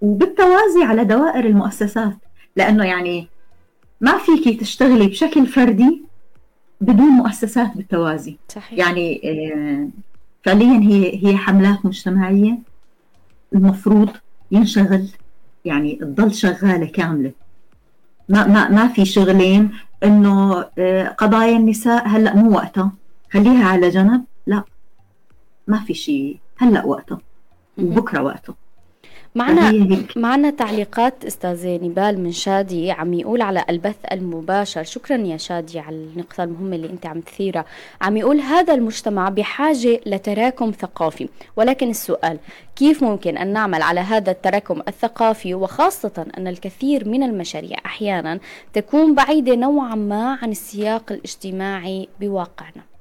وبالتوازي 0.00 0.82
على 0.84 1.04
دوائر 1.04 1.46
المؤسسات. 1.46 2.16
لأنه 2.56 2.84
يعني 2.84 3.28
ما 4.00 4.18
فيكي 4.18 4.54
تشتغلي 4.54 5.06
بشكل 5.06 5.46
فردي 5.46 6.02
بدون 6.80 7.06
مؤسسات 7.06 7.76
بالتوازي. 7.76 8.38
صحيح. 8.48 8.78
يعني 8.78 9.20
آه، 9.24 9.88
فعليا 10.44 10.80
هي 10.80 11.26
هي 11.26 11.36
حملات 11.36 11.86
مجتمعية 11.86 12.58
المفروض 13.54 14.10
ينشغل 14.50 15.08
يعني 15.66 15.94
تضل 15.94 16.34
شغالة 16.34 16.86
كاملة. 16.86 17.32
ما 18.28 18.46
ما 18.46 18.68
ما 18.68 18.88
في 18.88 19.04
شغلين 19.04 19.70
إنه 20.04 20.64
آه، 20.78 21.08
قضايا 21.08 21.56
النساء 21.56 22.08
هلأ 22.08 22.36
مو 22.36 22.50
وقتها. 22.50 22.92
خليها 23.32 23.68
على 23.68 23.88
جنب. 23.88 24.24
لا 24.46 24.62
ما 25.66 25.78
في 25.80 25.94
شيء. 25.94 26.38
هلأ 26.58 26.84
وقتها. 26.86 27.18
وبكره 27.78 28.22
وقتها. 28.22 28.54
معنا 29.36 30.02
معنا 30.16 30.50
تعليقات 30.50 31.24
استاذه 31.24 31.76
نبال 31.82 32.20
من 32.20 32.32
شادي 32.32 32.90
عم 32.90 33.14
يقول 33.14 33.42
على 33.42 33.64
البث 33.70 33.96
المباشر. 34.12 34.82
شكرا 34.82 35.16
يا 35.16 35.36
شادي 35.36 35.78
على 35.78 35.96
النقطة 35.96 36.44
المهمة 36.44 36.76
اللي 36.76 36.90
أنت 36.90 37.06
عم 37.06 37.20
تثيرها. 37.20 37.64
عم 38.00 38.16
يقول 38.16 38.40
هذا 38.40 38.74
المجتمع 38.74 39.28
بحاجة 39.28 40.00
لتراكم 40.06 40.70
ثقافي. 40.70 41.28
ولكن 41.56 41.90
السؤال 41.90 42.38
كيف 42.76 43.02
ممكن 43.02 43.38
أن 43.38 43.52
نعمل 43.52 43.82
على 43.82 44.00
هذا 44.00 44.30
التراكم 44.30 44.82
الثقافي؟ 44.88 45.54
وخاصة 45.54 46.26
أن 46.38 46.46
الكثير 46.46 47.08
من 47.08 47.22
المشاريع 47.22 47.76
أحيانا 47.86 48.38
تكون 48.72 49.14
بعيدة 49.14 49.54
نوعا 49.54 49.94
ما 49.94 50.38
عن 50.42 50.50
السياق 50.50 51.12
الاجتماعي 51.12 52.08
بواقعنا. 52.20 52.95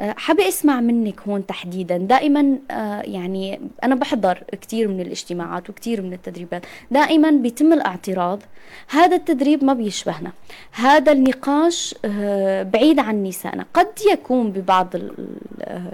حابة 0.00 0.48
أسمع 0.48 0.80
منك 0.80 1.20
هون 1.20 1.46
تحديدا. 1.46 1.96
دائما 1.96 2.58
آه، 2.70 3.00
يعني 3.00 3.60
أنا 3.84 3.94
بحضر 3.94 4.44
كثير 4.62 4.88
من 4.88 5.00
الاجتماعات 5.00 5.70
وكثير 5.70 6.02
من 6.02 6.12
التدريبات. 6.12 6.66
دائما 6.90 7.30
بيتم 7.30 7.72
الاعتراض. 7.72 8.42
هذا 8.88 9.16
التدريب 9.16 9.64
ما 9.64 9.72
بيشبهنا. 9.72 10.32
هذا 10.72 11.12
النقاش 11.12 11.94
آه، 12.04 12.62
بعيد 12.62 12.98
عن 12.98 13.22
نسائنا. 13.22 13.66
قد 13.74 13.92
يكون 14.12 14.52
ببعض 14.52 14.88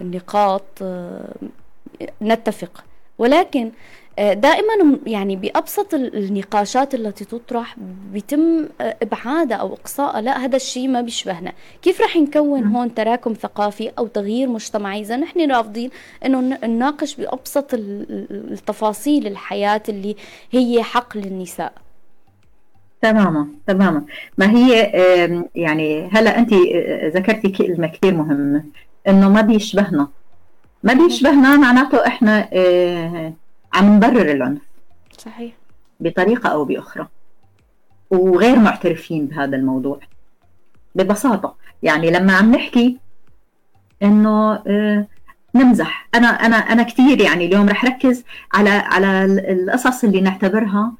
النقاط 0.01 0.65
نتفق. 2.23 2.85
ولكن 3.19 3.67
آه، 3.67 3.71
دائما 4.19 4.99
يعني 5.07 5.37
بأبسط 5.37 5.95
النقاشات 5.95 6.95
التي 6.95 7.25
تطرح 7.25 7.77
بيتم 8.13 8.69
آه، 8.81 8.97
إبعادها 9.03 9.57
أو 9.57 9.75
إقصائها 9.75 10.21
لا 10.21 10.45
هذا 10.45 10.57
الشيء 10.57 10.89
ما 10.89 11.01
بيشبهنا. 11.01 11.53
كيف 11.83 12.01
رح 12.01 12.17
نكون 12.17 12.65
هون 12.65 12.95
تراكم 12.95 13.33
ثقافي 13.33 13.91
أو 13.99 14.07
تغيير 14.07 14.49
مجتمعي؟ 14.49 15.01
إذا 15.01 15.17
نحن 15.17 15.51
رافضين 15.51 15.91
أنه 16.27 16.41
نناقش 16.41 17.15
بأبسط 17.15 17.75
التفاصيل 17.75 19.27
الحياة 19.27 19.83
اللي 19.89 20.17
هي 20.51 20.83
حق 20.83 21.17
للنساء 21.17 21.73
تماما 23.03 23.47
تماما. 23.67 24.05
ما 24.39 24.51
هي 24.51 24.73
يعني 25.55 26.09
هلا 26.13 26.39
أنت 26.39 26.53
آه، 26.53 27.09
ذكرتي 27.09 27.49
كلمة 27.49 27.87
كثير 27.87 28.15
مهمة 28.15 28.65
إنه 29.09 29.29
ما 29.29 29.41
بيشبهنا. 29.41 30.09
ما 30.83 30.93
بيشبهنا 30.93 31.57
معناته 31.57 32.07
إحنا 32.07 32.49
عم 33.75 33.97
نبرر 33.97 34.33
العنف 34.33 34.61
صحيح. 35.19 35.53
بطريقة 36.01 36.49
أو 36.49 36.65
بأخرى. 36.65 37.09
وغير 38.11 38.59
معترفين 38.59 39.27
بهذا 39.27 39.57
الموضوع. 39.57 40.01
ببساطة. 40.95 41.57
يعني 41.83 42.11
لما 42.11 42.33
عم 42.33 42.55
نحكي 42.55 42.99
إنه 44.03 44.53
آه، 44.67 45.07
نمزح. 45.55 46.09
أنا 46.15 46.27
أنا 46.29 46.57
أنا 46.57 46.83
كثير 46.83 47.21
يعني 47.21 47.47
اليوم 47.47 47.69
رح 47.69 47.85
ركز 47.85 48.25
على 48.55 48.71
على 48.71 49.25
القصص 49.25 50.05
اللي 50.05 50.21
نعتبرها 50.21 50.93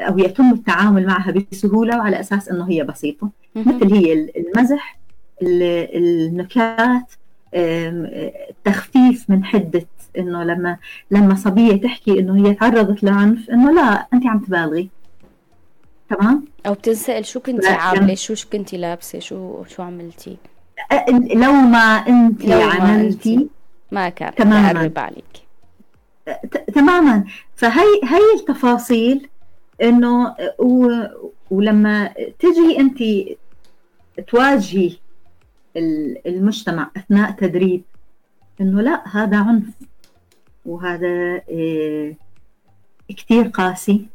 أو 0.00 0.18
يتم 0.18 0.52
التعامل 0.52 1.06
معها 1.06 1.30
بسهولة 1.30 1.98
وعلى 1.98 2.20
أساس 2.20 2.48
إنه 2.48 2.70
هي 2.70 2.84
بسيطة. 2.84 3.30
مثل 3.56 3.94
هي 3.94 4.30
المزح 4.36 4.98
النكات 5.42 7.12
التخفيف 7.54 9.30
من 9.30 9.44
إنه 10.18 10.42
لما 10.44 10.76
لما 11.10 11.34
صبية 11.34 11.80
تحكي 11.80 12.18
إنه 12.18 12.36
هي 12.36 12.54
تعرضت 12.54 13.02
لعنف 13.02 13.50
إنه 13.50 13.72
لا 13.72 14.06
أنت 14.14 14.26
عم 14.26 14.38
تبالغي. 14.38 14.88
تمام؟ 16.10 16.44
أو 16.66 16.74
بتنسأل 16.74 17.26
شو 17.26 17.40
كنتي 17.40 17.68
عاملة؟ 17.68 18.14
شو 18.14 18.34
كنتي 18.52 18.76
لابسة؟ 18.76 19.18
شو 19.18 19.64
شو 19.64 19.82
عملتي؟ 19.82 20.36
لو 21.34 21.52
ما 21.52 21.78
أنت 21.78 22.44
لو 22.44 22.60
عملتي 22.60 23.36
ما, 23.36 23.46
ما 23.92 24.08
كان 24.08 24.34
تماما. 24.34 24.92
عليك. 24.96 25.48
تماما. 26.74 27.24
فهي 27.56 28.00
هي 28.04 28.40
التفاصيل 28.40 29.28
إنه 29.82 30.34
و... 30.58 31.02
ولما 31.50 32.14
تجي 32.38 32.78
أنت 32.78 32.98
تواجهي 34.28 34.96
المجتمع 36.26 36.90
أثناء 36.96 37.30
تدريب 37.30 37.82
إنه 38.60 38.80
لا 38.80 39.02
هذا 39.16 39.36
عنف. 39.36 39.64
وهذا 40.68 41.40
إيه 41.48 42.16
كثير 43.16 43.48
قاسي. 43.48 44.06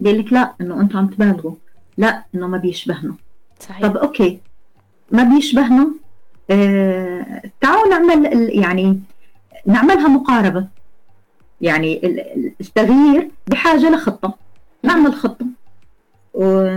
بيقول 0.00 0.18
لك 0.18 0.32
لا 0.32 0.54
إنه 0.60 0.80
أنتم 0.80 0.98
عم 0.98 1.06
تبالغوا. 1.06 1.54
لا 1.98 2.24
إنه 2.34 2.46
ما 2.46 2.58
بيشبهنا. 2.58 3.14
صحيح. 3.60 3.86
طب 3.86 3.96
أوكي. 3.96 4.40
ما 5.12 5.22
بيشبهنا 5.22 5.88
إيه 6.50 7.42
تعالوا 7.60 7.88
نعمل 7.88 8.50
يعني 8.50 9.00
نعملها 9.66 10.08
مقاربة. 10.08 10.66
يعني 11.60 12.00
التغيير 12.60 13.30
بحاجة 13.46 13.90
لخطة. 13.90 14.34
نعمل 14.82 15.14
خطة. 15.14 15.46
و... 16.34 16.70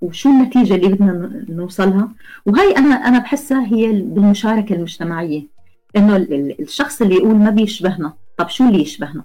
وشو 0.00 0.28
النتيجة 0.28 0.74
اللي 0.74 0.88
بدنا 0.88 1.44
نوصلها؟ 1.48 2.08
وهي 2.46 2.76
أنا 2.76 2.94
أنا 2.94 3.18
بحسها 3.18 3.66
هي 3.66 3.92
بالمشاركه 3.92 4.74
المجتمعية. 4.74 5.59
إنه 5.96 6.16
الشخص 6.60 7.02
اللي 7.02 7.14
يقول 7.14 7.36
ما 7.36 7.50
بيشبهنا. 7.50 8.12
طب 8.36 8.48
شو 8.48 8.64
اللي 8.64 8.82
يشبهنا؟ 8.82 9.24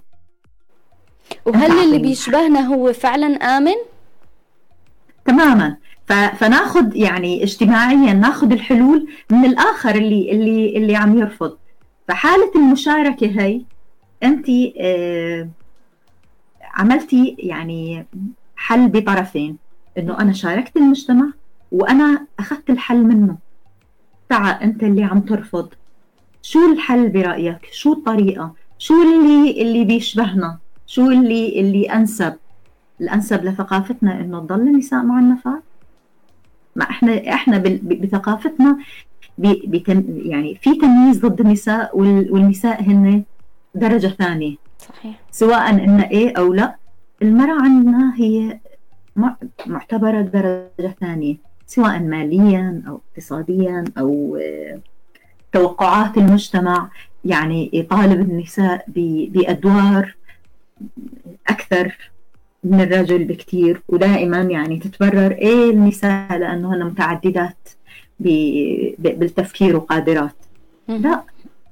وهل 1.46 1.70
اللي 1.70 1.98
بيشبهنا 1.98 2.60
هو 2.60 2.92
فعلا 2.92 3.26
آمن؟ 3.26 3.76
تماما. 5.24 5.76
فناخذ 6.06 6.96
يعني 6.96 7.42
اجتماعيا 7.42 8.12
ناخذ 8.12 8.52
الحلول 8.52 9.08
من 9.30 9.44
الآخر 9.44 9.94
اللي 9.94 10.30
اللي 10.30 10.76
اللي 10.76 10.96
عم 10.96 11.18
يرفض. 11.18 11.56
فحالة 12.08 12.52
المشاركة 12.56 13.26
هي 13.26 13.62
أنت 14.22 14.46
آه 14.80 15.48
عملتي 16.62 17.36
يعني 17.38 18.06
حل 18.56 18.88
بطرفين. 18.88 19.56
إنه 19.98 20.20
أنا 20.20 20.32
شاركت 20.32 20.76
المجتمع 20.76 21.26
وأنا 21.72 22.26
أخذت 22.38 22.70
الحل 22.70 23.02
منه. 23.02 23.36
تعا 24.28 24.50
أنت 24.50 24.82
اللي 24.82 25.04
عم 25.04 25.20
ترفض. 25.20 25.68
شو 26.46 26.72
الحل 26.72 27.08
برأيك؟ 27.08 27.68
شو 27.72 27.92
الطريقة؟ 27.92 28.52
شو 28.78 28.94
اللي 29.02 29.62
اللي 29.62 29.84
بيشبهنا؟ 29.84 30.58
شو 30.86 31.10
اللي 31.10 31.60
اللي 31.60 31.92
أنسب؟ 31.92 32.34
الأنسب 33.00 33.44
لثقافتنا 33.44 34.20
إنه 34.20 34.40
تضل 34.40 34.60
النساء 34.60 35.02
معنفات 35.02 35.62
ما 36.76 36.84
إحنا 36.84 37.34
إحنا 37.34 37.58
بثقافتنا 37.82 38.78
بتم 39.38 40.04
يعني 40.08 40.54
في 40.54 40.74
تمييز 40.74 41.26
ضد 41.26 41.40
النساء 41.40 41.98
والنساء 41.98 42.82
هن 42.82 43.22
درجة 43.74 44.06
ثانية. 44.06 44.56
صحيح. 44.78 45.20
سواء 45.30 45.70
ان 45.70 46.00
إيه 46.00 46.36
أو 46.38 46.52
لا 46.52 46.76
المرأة 47.22 47.62
عندنا 47.62 48.14
هي 48.16 48.58
معتبرة 49.66 50.20
درجة 50.20 50.94
ثانية 51.00 51.36
سواء 51.66 51.98
ماليا 51.98 52.82
أو 52.88 53.00
اقتصاديا 53.10 53.84
أو 53.98 54.38
توقعات 55.52 56.16
المجتمع 56.18 56.88
يعني 57.24 57.70
يطالب 57.72 58.30
النساء 58.30 58.84
بأدوار 59.28 60.14
أكثر 61.48 61.96
من 62.64 62.80
الرجل 62.80 63.24
بكثير 63.24 63.82
ودائما 63.88 64.42
يعني 64.42 64.78
تتبرر 64.78 65.32
إيه 65.32 65.70
النساء 65.70 66.38
لأنه 66.38 66.74
هن 66.74 66.84
متعددات 66.84 67.68
بالتفكير 68.98 69.76
وقادرات. 69.76 70.34
لا 70.88 71.22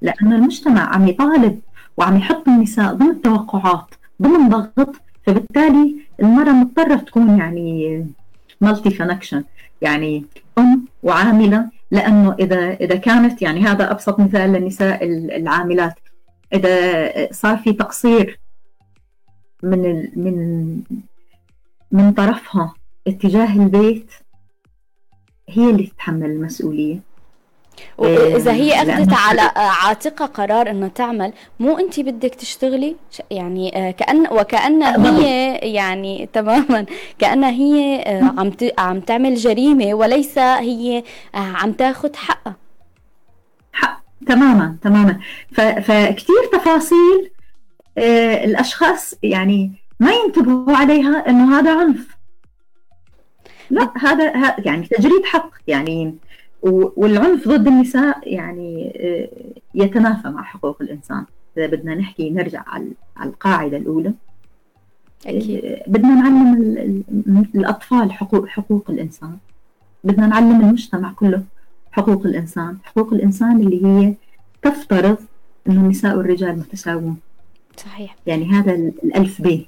لأنه 0.03 0.37
المجتمع 0.37 0.95
عم 0.95 1.09
يطالب 1.09 1.61
وعم 1.97 2.17
يحط 2.17 2.49
النساء 2.49 2.95
ضمن 2.95 3.23
توقعات 3.23 3.87
ضمن 4.23 4.49
ضغط 4.49 4.97
فبالتالي 5.27 5.97
المرأة 6.21 6.53
مضطرة 6.53 6.97
تكون 6.97 7.39
يعني 7.39 8.07
مالتي 8.61 8.91
فانكشن 8.91 9.45
يعني 9.83 10.25
أم 10.59 10.85
وعاملة 11.03 11.69
لأنه 11.91 12.37
إذا 12.41 12.75
إذا 12.75 12.97
كانت 12.97 13.43
يعني 13.43 13.61
هذا 13.61 13.91
أبسط 13.91 14.21
مثال 14.21 14.53
للنساء 14.53 15.05
العاملات. 15.37 15.95
إذا 16.53 17.33
صار 17.33 17.57
في 17.57 17.73
تقصير 17.73 18.41
من 19.63 20.09
من 20.17 20.83
من 21.93 22.13
طرفها 22.13 22.75
اتجاه 23.07 23.57
البيت 23.57 24.13
هي 25.49 25.71
اللي 25.71 25.87
تتحمل 25.87 26.31
المسؤولية. 26.31 27.01
واذا 27.99 28.53
هي 28.53 28.73
أخذت 28.73 29.13
على 29.13 29.51
عاتقها 29.57 30.27
قرار 30.27 30.71
إنه 30.71 30.89
تعمل 30.89 31.33
مو 31.61 31.79
انت 31.79 32.01
بدك 32.01 32.35
تشتغلي؟ 32.35 32.97
يعني 33.31 33.89
آه، 33.89 33.91
كان 33.91 34.27
وكأن 34.31 34.83
هي 34.83 35.55
يعني 35.57 36.27
تماما 36.33 36.87
كانها 37.19 37.51
هي 37.51 38.03
آه، 38.03 38.35
عم 38.39 38.53
عم 38.79 39.01
تعمل 39.01 39.35
جريمة 39.35 39.95
وليس 39.95 40.39
هي 40.39 41.03
آه، 41.35 41.39
عم 41.39 41.73
تاخذ 41.73 42.17
حقها. 42.17 42.57
حق 43.73 44.01
تماما 44.27 44.77
تماما. 44.83 45.21
فكثير 45.53 46.45
تفاصيل 46.53 47.31
الأشخاص 48.45 49.15
يعني 49.23 49.73
ما 50.01 50.13
ينتبهوا 50.13 50.77
عليها 50.77 51.29
إنه 51.29 51.59
هذا 51.59 51.81
عنف. 51.81 52.15
لا 53.71 53.93
هذا 53.99 54.55
يعني 54.59 54.87
تجريد 54.87 55.25
حق 55.25 55.51
يعني 55.67 56.15
والعنف 56.71 57.49
ضد 57.49 57.67
النساء 57.67 58.33
يعني 58.35 58.93
آه، 58.97 59.29
يتنافى 59.75 60.29
مع 60.29 60.43
حقوق 60.43 60.83
الإنسان. 60.83 61.25
إذا 61.57 61.67
بدنا 61.67 61.95
نحكي 61.95 62.31
نرجع 62.31 62.63
على 62.67 62.93
القاعدة 63.23 63.77
الأولى. 63.77 64.13
أكيد. 65.27 65.65
آه، 65.65 65.85
بدنا 65.87 66.15
نعلم 66.15 67.05
الأطفال 67.55 68.13
حقوق 68.13 68.47
حقوق 68.47 68.91
الإنسان. 68.91 69.37
بدنا 70.05 70.27
نعلم 70.27 70.61
المجتمع 70.61 71.13
كله 71.13 71.43
حقوق 71.93 72.27
الإنسان. 72.27 72.77
حقوق 72.85 73.13
الإنسان 73.13 73.61
اللي 73.61 73.87
هي 73.87 74.15
تفترض 74.63 75.19
أنه 75.69 75.81
النساء 75.81 76.17
والرجال 76.17 76.59
متساوون 76.59 77.17
صحيح. 77.77 78.17
يعني 78.27 78.45
هذا 78.45 78.75
الألف 78.75 79.43
ب 79.43 79.61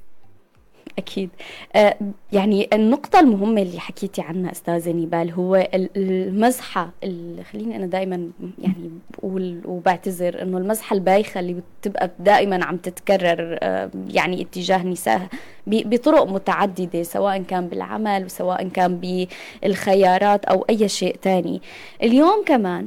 أكيد. 0.98 1.30
آه، 1.76 1.96
يعني 2.32 2.68
النقطة 2.72 3.20
المهمة 3.20 3.62
اللي 3.62 3.80
حكيتي 3.80 4.22
عنها 4.22 4.52
أستاذة 4.52 4.92
نيبال 4.92 5.32
هو 5.32 5.68
المزحة 5.74 6.90
اللي 7.04 7.44
خليني 7.44 7.76
أنا 7.76 7.86
دائما 7.86 8.30
يعني 8.58 8.90
بقول 9.18 9.60
وبعتذر 9.64 10.42
إنه 10.42 10.58
المزحة 10.58 10.94
البايخة 10.94 11.40
اللي 11.40 11.62
بتبقى 11.80 12.10
دائما 12.18 12.64
عم 12.64 12.76
تتكرر 12.76 13.58
آه، 13.62 13.90
يعني 14.10 14.42
اتجاه 14.42 14.82
النساء 14.82 15.26
بطرق 15.66 16.26
متعددة 16.26 17.02
سواء 17.02 17.42
كان 17.42 17.68
بالعمل 17.68 18.24
وسواء 18.24 18.68
كان 18.68 19.26
بالخيارات 19.62 20.44
أو 20.44 20.66
أي 20.70 20.88
شيء 20.88 21.16
تاني. 21.22 21.62
اليوم 22.02 22.44
كمان 22.46 22.86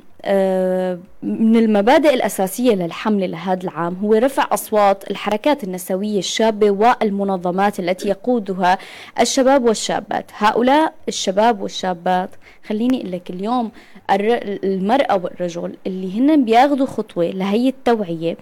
من 1.24 1.55
المبادئ 1.55 2.13
الأساسية 2.13 2.76
للحملة 2.76 3.26
لهذا 3.26 3.63
العام 3.63 3.95
هو 4.03 4.13
رفع 4.13 4.47
أصوات 4.51 5.11
الحركات 5.11 5.63
النسوية 5.63 6.20
الشابة 6.20 6.72
والمنظمات 6.72 7.80
التي 7.80 8.09
يقودها 8.09 8.78
الشباب 9.20 9.63
والشابات. 9.63 10.32
هؤلاء 10.38 10.93
الشباب 11.07 11.61
والشابات 11.61 12.30
خليني 12.67 12.97
أقول 13.01 13.11
لك 13.11 13.30
اليوم 13.30 13.72
المرأة 14.11 15.15
والرجل 15.24 15.76
اللي 15.88 16.20
هن 16.20 16.45
بياخذوا 16.45 16.88
خطوة 16.88 17.26
لهي 17.26 17.70
التوعية 17.70 18.38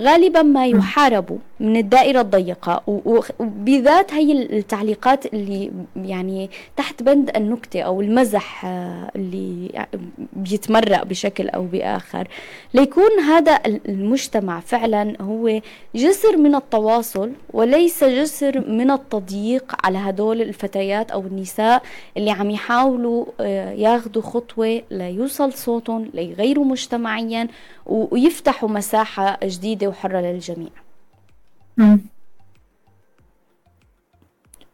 غالبا 0.00 0.42
ما 0.42 0.66
يحاربوا 0.66 1.38
من 1.60 1.76
الدائرة 1.76 2.20
الضيقة. 2.20 2.82
وبذات 2.86 4.14
هي 4.14 4.32
التعليقات 4.32 5.26
اللي 5.26 5.70
يعني 5.96 6.50
تحت 6.76 7.02
بند 7.02 7.36
النكتة 7.36 7.80
أو 7.80 8.00
المزح 8.00 8.64
آه، 8.64 9.10
اللي 9.16 9.86
بيتمرق 10.32 11.02
بشكل 11.02 11.48
أو 11.48 11.62
بآخر. 11.64 12.28
ليكون 12.74 13.10
هذا 13.26 13.60
المجتمع 13.66 14.60
فعلا 14.60 15.16
هو 15.20 15.60
جسر 15.94 16.36
من 16.36 16.54
التواصل 16.54 17.32
وليس 17.52 18.04
جسر 18.04 18.68
من 18.70 18.90
التضييق 18.90 19.74
على 19.84 19.98
هدول 19.98 20.42
الفتيات 20.42 21.10
أو 21.10 21.20
النساء 21.20 21.82
اللي 22.16 22.30
عم 22.30 22.50
يحاولوا 22.50 23.24
آه، 23.40 23.72
ياخذوا 23.72 24.22
خطوة 24.22 24.82
ليوصل 24.90 25.52
صوتهم 25.52 26.10
ليغيروا 26.14 26.64
مجتمعيا 26.64 27.48
ويفتحوا 27.86 28.68
مساحة 28.68 29.38
جديدة 29.44 29.88
وحرة 29.88 30.20
للجميع. 30.20 30.87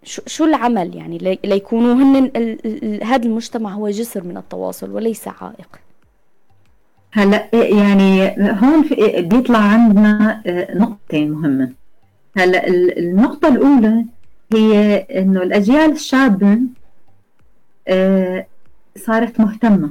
شو 0.05 0.23
شو 0.27 0.45
العمل 0.45 0.97
يعني؟ 0.97 1.39
ليكونوا 1.45 1.95
هن 1.95 2.31
هذا 3.03 3.27
المجتمع 3.27 3.73
هو 3.73 3.91
جسر 3.91 4.25
من 4.25 4.37
التواصل 4.37 4.91
وليس 4.91 5.29
عائق. 5.29 5.81
هلا 7.13 7.49
يعني 7.53 8.37
هون 8.39 8.89
بيطلع 9.19 9.59
عندنا 9.59 10.43
آه، 10.47 10.79
نقطتين 10.79 11.31
مهمة. 11.31 11.73
هلا 12.37 12.69
النقطة 12.99 13.49
الأولى 13.49 14.05
هي 14.53 14.97
إنه 14.99 15.43
الأجيال 15.43 15.93
الشابة 15.93 16.59
آه، 17.89 18.47
صارت 18.97 19.41
مهتمة. 19.41 19.91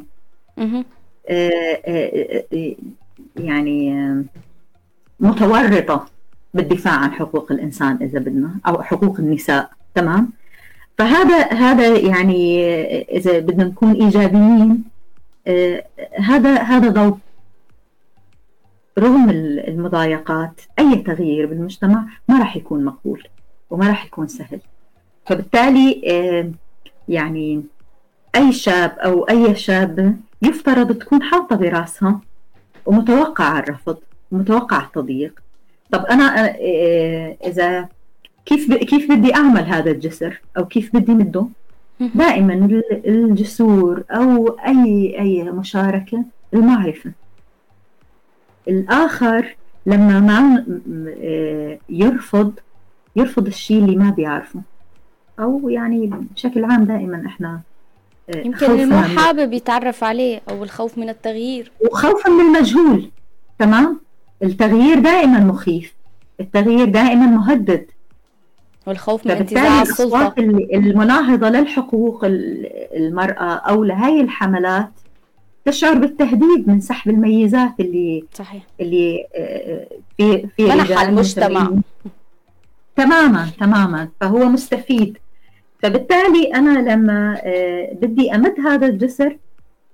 آه، 1.29 2.43
يعني 3.35 3.93
متورطة. 5.19 6.12
بالدفاع 6.53 6.93
عن 6.93 7.11
حقوق 7.11 7.51
الإنسان 7.51 7.97
إذا 8.01 8.19
بدنا 8.19 8.55
أو 8.67 8.83
حقوق 8.83 9.19
النساء 9.19 9.69
تمام؟ 9.95 10.29
فهذا 10.97 11.53
هذا 11.53 11.97
يعني 11.97 12.65
إذا 13.01 13.39
بدنا 13.39 13.63
نكون 13.63 13.91
إيجابيين 13.91 14.83
آه 15.47 15.83
هذا 16.19 16.61
هذا 16.61 16.89
ضوء 16.89 17.17
رغم 18.99 19.29
المضايقات 19.67 20.61
أي 20.79 20.95
تغيير 20.95 21.45
بالمجتمع 21.45 22.05
ما 22.29 22.39
راح 22.39 22.57
يكون 22.57 22.85
مقبول 22.85 23.23
وما 23.69 23.87
راح 23.87 24.05
يكون 24.05 24.27
سهل. 24.27 24.59
فبالتالي 25.25 26.01
آه 26.07 26.51
يعني 27.09 27.63
أي 28.35 28.51
شاب 28.51 28.91
أو 28.99 29.23
أي 29.23 29.55
شابة 29.55 30.13
يفترض 30.41 30.97
تكون 30.97 31.23
حاطة 31.23 31.55
براسها 31.55 32.19
ومتوقعة 32.85 33.59
الرفض 33.59 33.97
ومتوقعة 34.31 34.85
التضييق 34.85 35.39
طب 35.93 36.05
أنا 36.05 36.45
آه، 36.45 36.57
آه، 36.61 37.37
إذا 37.45 37.89
كيف 38.45 38.73
كيف 38.73 39.11
بدي 39.11 39.35
أعمل 39.35 39.63
هذا 39.63 39.91
الجسر؟ 39.91 40.41
أو 40.57 40.65
كيف 40.65 40.95
بدي 40.95 41.11
مده؟ 41.11 41.45
دائما 41.99 42.81
الجسور 42.91 44.03
أو 44.11 44.47
أي 44.47 45.15
أي 45.19 45.43
مشاركة 45.43 46.23
المعرفة. 46.53 47.11
الآخر 48.67 49.55
لما 49.85 50.19
ما 50.19 50.65
آه، 51.23 51.79
يرفض 51.89 52.53
يرفض 53.15 53.47
الشيء 53.47 53.79
اللي 53.79 53.95
ما 53.95 54.09
بيعرفه. 54.09 54.61
أو 55.39 55.69
يعني 55.69 56.11
بشكل 56.35 56.63
عام 56.65 56.83
دائما 56.83 57.23
إحنا 57.25 57.61
يمكن 58.35 58.65
اللي 58.65 58.85
مو 58.85 59.01
حابب 59.01 59.53
يتعرف 59.53 60.03
عليه 60.03 60.41
أو 60.49 60.63
الخوف 60.63 60.97
من 60.97 61.09
التغيير. 61.09 61.71
وخوفا 61.81 62.29
من 62.29 62.45
المجهول. 62.45 63.11
تمام؟ 63.59 63.99
التغيير 64.43 64.99
دائما 64.99 65.39
مخيف. 65.39 65.93
التغيير 66.39 66.85
دائما 66.85 67.25
مهدد. 67.25 67.85
والخوف 68.87 69.25
من 69.25 69.31
انتزاع 69.31 69.81
السلطة. 69.81 70.33
المناهضة 70.73 71.49
للحقوق 71.49 72.25
المرأة 72.95 73.53
أو 73.53 73.83
لهي 73.83 74.21
الحملات 74.21 74.89
تشعر 75.65 75.93
بالتهديد 75.93 76.67
من 76.67 76.79
سحب 76.81 77.11
الميزات 77.11 77.79
اللي 77.79 78.23
صحيح. 78.33 78.63
اللي 78.81 79.25
آه، 79.35 79.87
في 80.17 80.47
في 80.57 80.63
منح 80.63 81.01
المجتمع. 81.01 81.71
تماما 82.95 83.47
تماما. 83.59 84.09
فهو 84.21 84.45
مستفيد. 84.45 85.17
فبالتالي 85.83 86.55
أنا 86.55 86.93
لما 86.93 87.37
آه، 87.43 87.93
بدي 88.01 88.35
أمد 88.35 88.59
هذا 88.59 88.87
الجسر 88.87 89.37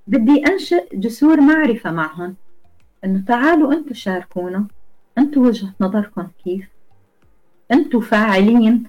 بدي 0.08 0.44
أنشئ 0.48 0.84
جسور 0.94 1.42
معرفة 1.42 1.92
معهم. 1.92 2.36
أنه 3.06 3.24
تعالوا 3.28 3.74
أنتم 3.74 3.94
شاركونا. 3.94 4.68
أنتم 5.18 5.42
وجهة 5.42 5.74
نظركم 5.82 6.28
كيف؟ 6.44 6.68
أنتم 7.72 8.00
فاعلين 8.00 8.84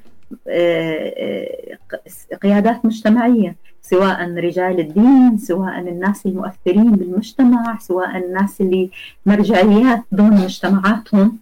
آه، 0.48 1.14
آه، 1.16 2.36
قيادات 2.42 2.84
مجتمعية 2.84 3.56
سواء 3.82 4.34
رجال 4.34 4.80
الدين 4.80 5.38
سواء 5.38 5.78
الناس 5.78 6.26
المؤثرين 6.26 6.92
بالمجتمع 6.92 7.78
سواء 7.78 8.16
الناس 8.16 8.60
اللي 8.60 8.90
مرجعيات 9.26 10.04
ضمن 10.14 10.30
مجتمعاتهم. 10.30 11.38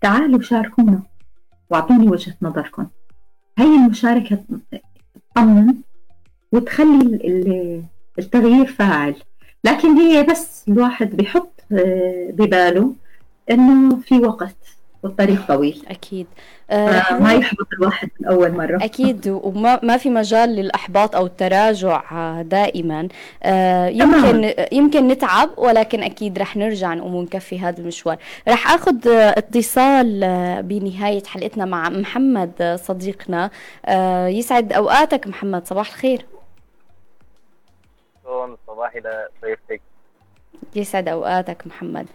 تعالوا 0.00 0.40
شاركونا. 0.40 1.02
واعطوني 1.70 2.08
وجهة 2.08 2.34
نظركم. 2.42 2.86
هي 3.58 3.76
المشاركة 3.76 4.44
تطمن 5.34 5.74
وتخلي 6.52 7.82
التغيير 8.18 8.66
فاعل. 8.66 9.14
لكن 9.64 9.96
هي 9.96 10.22
بس 10.22 10.64
الواحد 10.68 11.16
بيحط 11.16 11.50
آه، 11.72 12.28
بباله 12.30 12.92
إنه 13.50 13.96
في 13.96 14.18
وقت 14.18 14.56
والطريق 15.02 15.46
طويل. 15.48 15.82
أكيد. 15.88 16.26
آه 16.70 17.18
ما 17.18 17.32
يحبط 17.32 17.66
الواحد 17.72 18.08
من 18.20 18.26
أول 18.26 18.52
مرة. 18.52 18.84
أكيد 18.84 19.28
وما 19.28 19.80
ما 19.82 19.96
في 19.96 20.10
مجال 20.10 20.48
للأحباط 20.48 21.16
أو 21.16 21.26
التراجع 21.26 22.02
آه، 22.12 22.42
دائما. 22.42 23.08
يمكن 23.88 24.54
يمكن 24.72 25.08
نتعب 25.08 25.50
ولكن 25.56 26.02
أكيد 26.02 26.38
رح 26.38 26.56
نرجع 26.56 26.94
نقوم 26.94 27.14
ونكفي 27.14 27.60
هذا 27.60 27.78
المشوار. 27.80 28.16
رح 28.48 28.74
آخذ 28.74 29.08
اتصال 29.08 30.20
بنهاية 30.62 31.22
حلقتنا 31.24 31.64
مع 31.64 31.88
محمد 31.88 32.78
صديقنا. 32.84 33.50
يسعد 34.28 34.72
أوقاتك 34.72 35.26
محمد. 35.26 35.66
صباح 35.66 35.88
الخير. 35.88 36.26
صباحي 38.66 38.98
لضيفتك 38.98 39.80
يسعد 40.76 41.08
أوقاتك 41.08 41.66
محمد. 41.66 42.06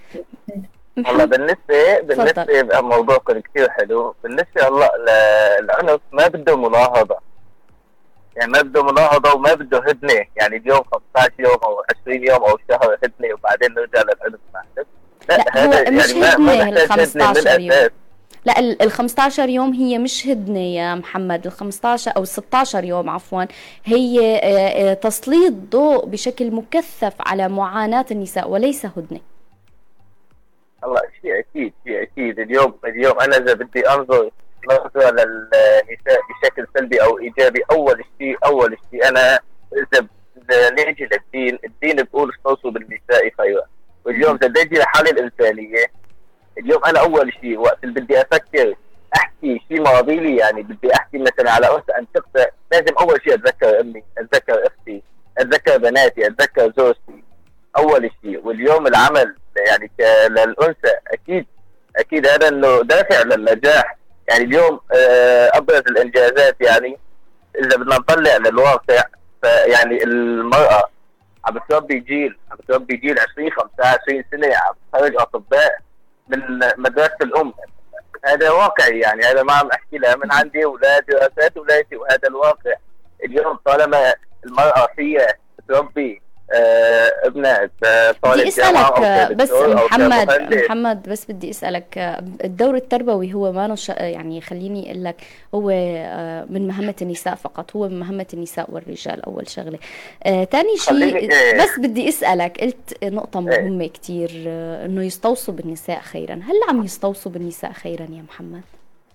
والله 0.98 1.26
بالنسبة 1.26 2.00
بالنسبة 2.04 2.82
موضوعكم 2.82 3.40
كثير 3.40 3.70
حلو. 3.70 4.16
بالنسبة 4.24 4.68
هلا 4.68 4.90
العنف 5.60 6.02
ما 6.12 6.28
بده 6.28 6.58
مناهضة 6.58 7.18
يعني 8.36 8.52
ما 8.52 8.62
بده 8.62 8.84
مناهضة 8.84 9.34
وما 9.34 9.54
بده 9.54 9.78
هدنة. 9.78 10.26
يعني 10.36 10.58
اليوم 10.58 10.82
15 11.14 11.34
يوم 11.40 11.58
أو 11.64 11.84
20 12.02 12.28
يوم 12.28 12.44
أو 12.44 12.58
شهر 12.70 12.98
هدنة 13.04 13.34
وبعدين 13.34 13.74
نرجع 13.74 14.02
للعنف 14.02 14.40
لا, 15.30 15.38
لا 15.38 15.46
هذا 15.54 15.82
يعني 15.84 15.96
مش 15.96 16.10
يعني 16.12 16.64
هدنة 16.64 16.84
ال 16.84 16.90
15 16.90 17.60
يوم. 17.60 17.90
لا 18.46 18.60
ال 18.60 18.92
15 18.92 19.50
يوم 19.50 19.74
هي 19.74 19.98
مش 19.98 20.28
هدنة 20.28 20.60
يا 20.60 20.96
محمد. 20.96 21.46
ال 21.46 21.52
15 21.52 22.12
أو 22.18 22.26
16 22.26 22.84
يوم 22.84 23.10
عفوا 23.10 23.44
هي 23.86 24.36
آه، 24.44 24.92
آه، 24.92 24.94
تسليط 24.94 25.54
ضوء 25.54 26.06
بشكل 26.06 26.52
مكثف 26.52 27.14
على 27.20 27.50
معاناة 27.50 28.06
النساء 28.12 28.50
وليس 28.50 28.86
هدنة. 28.86 29.20
الله 30.84 31.02
شيء 31.22 31.40
أكيد 31.40 31.74
شيء 31.88 32.02
أكيد. 32.04 32.40
اليوم 32.40 32.74
اليوم 32.86 33.20
أنا 33.20 33.38
إذا 33.38 33.54
بدي 33.54 33.90
أنظر 33.90 34.30
نظرة 34.72 35.12
للنساء 35.12 36.20
بشكل 36.30 36.68
سلبي 36.78 37.04
أو 37.04 37.20
إيجابي 37.20 37.62
أول 37.72 38.04
شيء 38.20 38.38
أول 38.46 38.78
شيء 38.92 39.08
أنا 39.10 39.40
إذا 39.74 40.70
نيجي 40.70 41.04
للدين 41.12 41.60
الدين 41.66 41.96
بيقول 41.96 42.32
استوصوا 42.38 42.72
بالنساء 42.72 43.30
خيرا. 43.38 43.62
واليوم 44.06 44.36
إذا 44.36 44.48
نيجي 44.48 44.76
لحالة 44.76 45.12
الإنسانية 45.12 45.86
اليوم 46.58 46.86
أنا 46.86 47.00
أول 47.00 47.34
شيء 47.42 47.58
وقت 47.58 47.84
اللي 47.84 48.02
بدي 48.02 48.22
أفكر 48.22 48.76
أحكي 49.16 49.62
شيء 49.70 49.82
ماضي 49.82 50.16
لي 50.16 50.38
يعني 50.38 50.62
بدي 50.64 50.94
أحكي 50.96 51.18
مثلا 51.18 51.52
على 51.52 51.68
انثى 51.76 51.92
ان 52.00 52.06
تقطع 52.14 52.46
لازم 52.72 52.96
أول 53.00 53.22
شيء 53.24 53.34
أتذكر 53.34 53.80
أمي 53.82 54.04
أتذكر 54.18 54.68
أختي 54.68 55.04
أتذكر 55.38 55.78
بناتي 55.78 56.28
أتذكر 56.28 56.74
زوجتي. 56.78 57.24
أول 57.78 58.12
شيء 58.22 58.48
واليوم 58.48 58.88
العمل 58.88 59.36
يعني 59.68 59.92
للأنثى 60.30 60.92
أكيد 61.14 61.46
أكيد 61.98 62.28
هذا 62.28 62.48
إنه 62.48 62.82
دافع 62.82 63.22
للنجاح. 63.22 63.98
يعني 64.30 64.44
اليوم 64.44 64.80
آه، 64.96 65.52
أبرز 65.54 65.82
الإنجازات 65.90 66.62
يعني 66.62 66.98
إذا 67.60 67.78
بدنا 67.78 67.96
نطلع 67.96 68.38
للواقع 68.38 69.04
فيعني 69.44 70.04
المرأة 70.04 70.90
عم 71.46 71.54
بتربي 71.54 72.00
جيل 72.00 72.38
عم 72.52 72.58
بتربي 72.58 72.96
جيل 72.96 73.20
20 73.20 73.52
25 73.52 74.24
سنة 74.32 74.48
عم 74.48 74.74
تخرج 74.94 75.16
أطباء. 75.16 75.80
من 76.28 76.60
مدرسه 76.78 77.18
الأم. 77.22 77.54
هذا 78.26 78.52
واقعي 78.52 79.00
يعني 79.00 79.22
هذا 79.26 79.44
ما 79.44 79.54
عم 79.54 79.70
أحكي 79.72 79.98
لها. 79.98 80.16
من 80.16 80.32
عندي 80.32 80.66
أولاد 80.66 81.06
دراسات 81.06 81.58
أولادي 81.58 81.96
وهذا 81.96 82.28
الواقع. 82.28 82.74
اليوم 83.26 83.60
طالما 83.66 84.14
المرأة 84.46 84.88
فيها 84.96 85.28
تربي 85.68 86.22
آه، 86.54 87.12
ابنها 87.24 87.70
طالب 88.22 88.42
بدي 88.42 88.48
أسألك 88.48 89.02
بس 89.36 89.52
محمد 89.52 90.54
محمد 90.54 91.10
بس 91.10 91.26
بدي 91.32 91.50
أسألك 91.50 91.98
الدور 92.44 92.76
التربوي 92.76 93.34
هو 93.34 93.52
ما 93.52 93.68
نش... 93.68 93.90
يعني 93.90 94.42
خليني 94.42 94.92
أقول 94.92 95.04
لك 95.04 95.16
هو 95.56 95.70
آه، 95.70 96.46
من 96.50 96.68
مهمة 96.68 96.96
النساء 97.02 97.36
فقط 97.36 97.76
هو 97.76 97.88
من 97.88 98.00
مهمة 98.00 98.26
النساء 98.34 98.72
والرجال 98.72 99.26
أول 99.26 99.50
شغلة. 99.50 99.80
آه 100.24 100.44
ثاني 100.44 100.78
شيء 100.78 101.16
إيه. 101.16 101.64
بس 101.64 101.80
بدي 101.80 102.10
أسألك 102.10 102.62
قلت 102.62 103.04
نقطة 103.04 103.40
إيه. 103.40 103.62
مهمة 103.62 103.88
كثير 103.88 104.44
آه 104.48 104.86
إنه 104.86 105.04
يستوصوا 105.04 105.54
بالنساء 105.54 106.00
خيرا. 106.00 106.34
هل 106.34 106.70
عم 106.70 106.84
يستوصوا 106.84 107.32
بالنساء 107.32 107.72
خيرا 107.72 108.04
يا 108.04 108.24
محمد؟ 108.30 108.62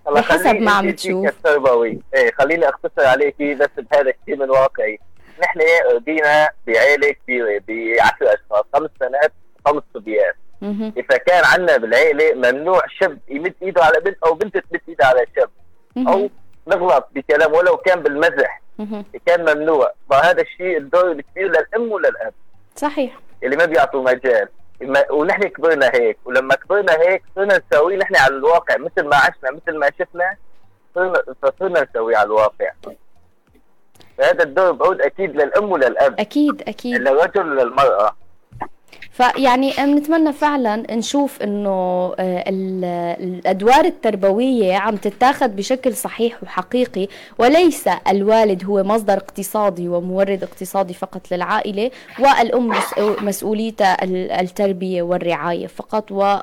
بحسب 0.07 0.55
ما 0.55 0.71
عم 0.71 0.91
تشوف. 0.91 1.27
التربوي 1.27 1.99
إيه 2.15 2.31
خليني 2.33 2.69
أختصر 2.69 3.07
عليكي 3.07 3.55
بس 3.55 3.69
بهذا 3.77 4.11
الشيء 4.21 4.37
من 4.37 4.51
واقعي. 4.51 4.99
نحن 5.41 5.61
ربينا 5.95 6.51
بعائله 6.67 7.11
كبيرة 7.13 7.63
بعشر 7.69 8.35
أشخاص 8.35 8.65
خمس 8.75 8.91
بنات 9.01 9.33
خمس 9.67 9.83
صبيان. 9.95 10.33
إذا 10.97 11.17
كان 11.17 11.45
عندنا 11.45 11.77
بالعائله 11.77 12.35
ممنوع 12.35 12.83
شاب 13.01 13.19
يمد 13.29 13.55
إيده 13.63 13.85
على 13.85 14.01
بنت 14.01 14.17
أو 14.27 14.35
بنت 14.35 14.59
تمد 14.59 14.81
إيدها 14.89 15.07
على 15.07 15.27
شاب 15.37 15.51
أو 16.09 16.31
نغلط 16.67 17.09
بكلام 17.15 17.53
ولو 17.55 17.77
كان 17.77 18.03
بالمزح. 18.03 18.63
كان 19.27 19.41
ممنوع. 19.41 19.93
فهذا 20.11 20.43
الشيء 20.43 20.77
الدور 20.77 21.13
الكبير 21.13 21.49
للأم 21.49 21.93
وللأب. 21.93 22.35
صحيح. 22.77 23.19
اللي 23.43 23.57
ما 23.57 23.65
بيعطوا 23.65 24.03
مجال. 24.03 24.49
ونحن 25.11 25.43
كبرنا 25.43 25.91
هيك. 25.95 26.19
ولما 26.25 26.55
كبرنا 26.55 26.93
هيك 26.93 27.23
صرنا 27.35 27.61
نسوي 27.73 27.97
نحن 27.97 28.17
على 28.17 28.35
الواقع. 28.35 28.77
مثل 28.77 29.03
ما 29.09 29.17
عشنا 29.17 29.51
مثل 29.51 29.79
ما 29.79 29.91
شفنا 29.99 30.37
صرنا 31.59 31.87
نسوي 31.91 32.17
على 32.17 32.27
الواقع. 32.27 32.71
فهذا 34.19 34.45
الدور 34.45 34.73
بعود 34.73 35.01
أكيد 35.01 35.37
للأم 35.37 35.73
وللأب. 35.73 36.21
أكيد 36.21 36.63
أكيد. 36.69 36.97
للرجل 36.97 37.41
وللمراه 37.53 38.17
فيعني 39.19 39.73
بنتمنى 39.79 40.33
فعلا 40.33 40.95
نشوف 40.95 41.43
إنه 41.43 41.71
آه، 42.19 42.45
الأدوار 43.21 43.85
التربوية 43.85 44.77
عم 44.77 44.97
تتاخذ 44.97 45.49
بشكل 45.49 45.95
صحيح 45.95 46.43
وحقيقي 46.43 47.09
وليس 47.39 47.89
الوالد 48.09 48.65
هو 48.65 48.83
مصدر 48.83 49.17
اقتصادي 49.17 49.89
ومورد 49.89 50.43
اقتصادي 50.43 50.95
فقط 50.95 51.33
للعائلة 51.33 51.91
والأم 52.19 52.73
مسؤوليتها 53.21 53.97
التربية 54.41 55.03
والرعاية 55.03 55.67
فقط 55.67 56.13
و 56.13 56.37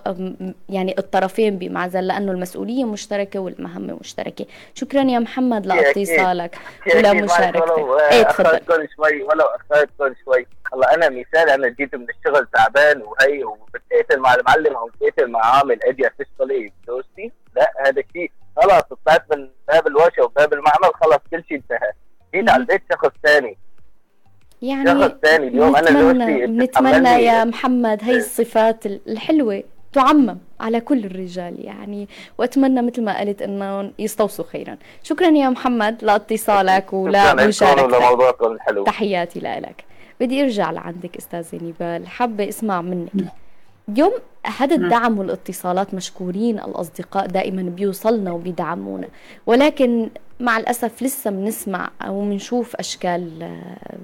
يعني 0.69 0.95
الطرفين 0.97 1.57
بمعزل 1.57 2.07
لأنه 2.07 2.31
المسؤولية 2.31 2.83
مشتركة 2.83 3.39
والمهمة 3.39 3.97
مشتركة. 4.01 4.45
شكرا 4.73 5.01
يا 5.01 5.19
محمد 5.19 5.65
لإتصالك 5.65 6.57
ولمشاركتك. 6.95 7.73
إيه 8.11 8.23
تفضل. 8.23 8.87
شوي 8.95 9.23
ولو 9.23 9.45
اخرتكم 9.45 10.13
شوي. 10.25 10.47
هلا 10.73 10.93
أنا 10.93 11.09
مثال 11.09 11.49
أنا 11.49 11.69
جيت 11.69 11.95
من 11.95 12.05
الشغل 12.09 12.47
تعبان 12.53 13.01
وهي 13.01 13.43
وبتقاتل 13.43 14.19
مع 14.19 14.33
المعلم 14.33 14.75
أو 14.75 14.87
بتقاتل 14.87 15.27
مع 15.27 15.45
عامل 15.45 15.79
أجي 15.83 16.07
افشل 16.07 16.71
دوستي. 16.87 17.31
لا 17.55 17.71
هذا 17.85 18.01
الشيء 18.01 18.31
خلاص 18.57 18.83
طلعت 19.05 19.25
من 19.31 19.49
باب 19.67 19.87
الورشه 19.87 20.23
وباب 20.23 20.53
المعمل 20.53 20.93
خلاص 20.93 21.19
كل 21.31 21.43
شيء 21.49 21.57
انتهى. 21.57 21.91
جيت 22.35 22.49
على 22.49 22.61
البيت 22.61 22.81
شخص 22.93 23.11
ثاني 23.23 23.57
يعني 24.61 24.89
شخص 24.89 25.11
ثاني 25.23 25.47
اليوم 25.47 25.75
أنا 25.75 25.99
زوجتي 26.01 26.45
نتمنى 26.45 27.09
يا 27.09 27.43
محمد 27.43 27.99
هي 28.03 28.17
الصفات 28.17 28.85
الحلوة 28.85 29.63
تعمم 29.93 30.37
على 30.59 30.81
كل 30.81 31.05
الرجال 31.05 31.65
يعني 31.65 32.07
وأتمنى 32.37 32.81
مثل 32.81 33.03
ما 33.03 33.19
قلت 33.19 33.41
إنهم 33.41 33.93
يستوصوا 33.99 34.45
خيرا. 34.45 34.77
شكرا 35.03 35.27
يا 35.27 35.49
محمد 35.49 36.03
لاتصالك 36.03 36.93
ولمشاركتك 36.93 38.41
الحلو. 38.41 38.83
تحياتي 38.83 39.39
لك. 39.39 39.85
بدي 40.19 40.43
ارجع 40.43 40.71
لعندك 40.71 41.17
استاذه 41.17 41.63
نيبال 41.63 42.07
حابة 42.07 42.49
أسمع 42.49 42.81
منك. 42.81 43.11
اليوم 43.89 44.11
هذا 44.59 44.75
الدعم 44.75 45.19
والاتصالات 45.19 45.93
مشكورين 45.93 46.59
الأصدقاء 46.59 47.27
دائما 47.27 47.61
بيوصلنا 47.61 48.31
وبيدعمونا. 48.31 49.07
ولكن 49.45 50.09
مع 50.39 50.57
الأسف 50.57 51.03
لسه 51.03 51.31
بنسمع 51.31 51.89
أو 52.01 52.21
بنشوف 52.21 52.75
أشكال 52.75 53.43
آه، 53.43 53.97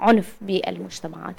عنف 0.00 0.36
بالمجتمعات. 0.40 1.34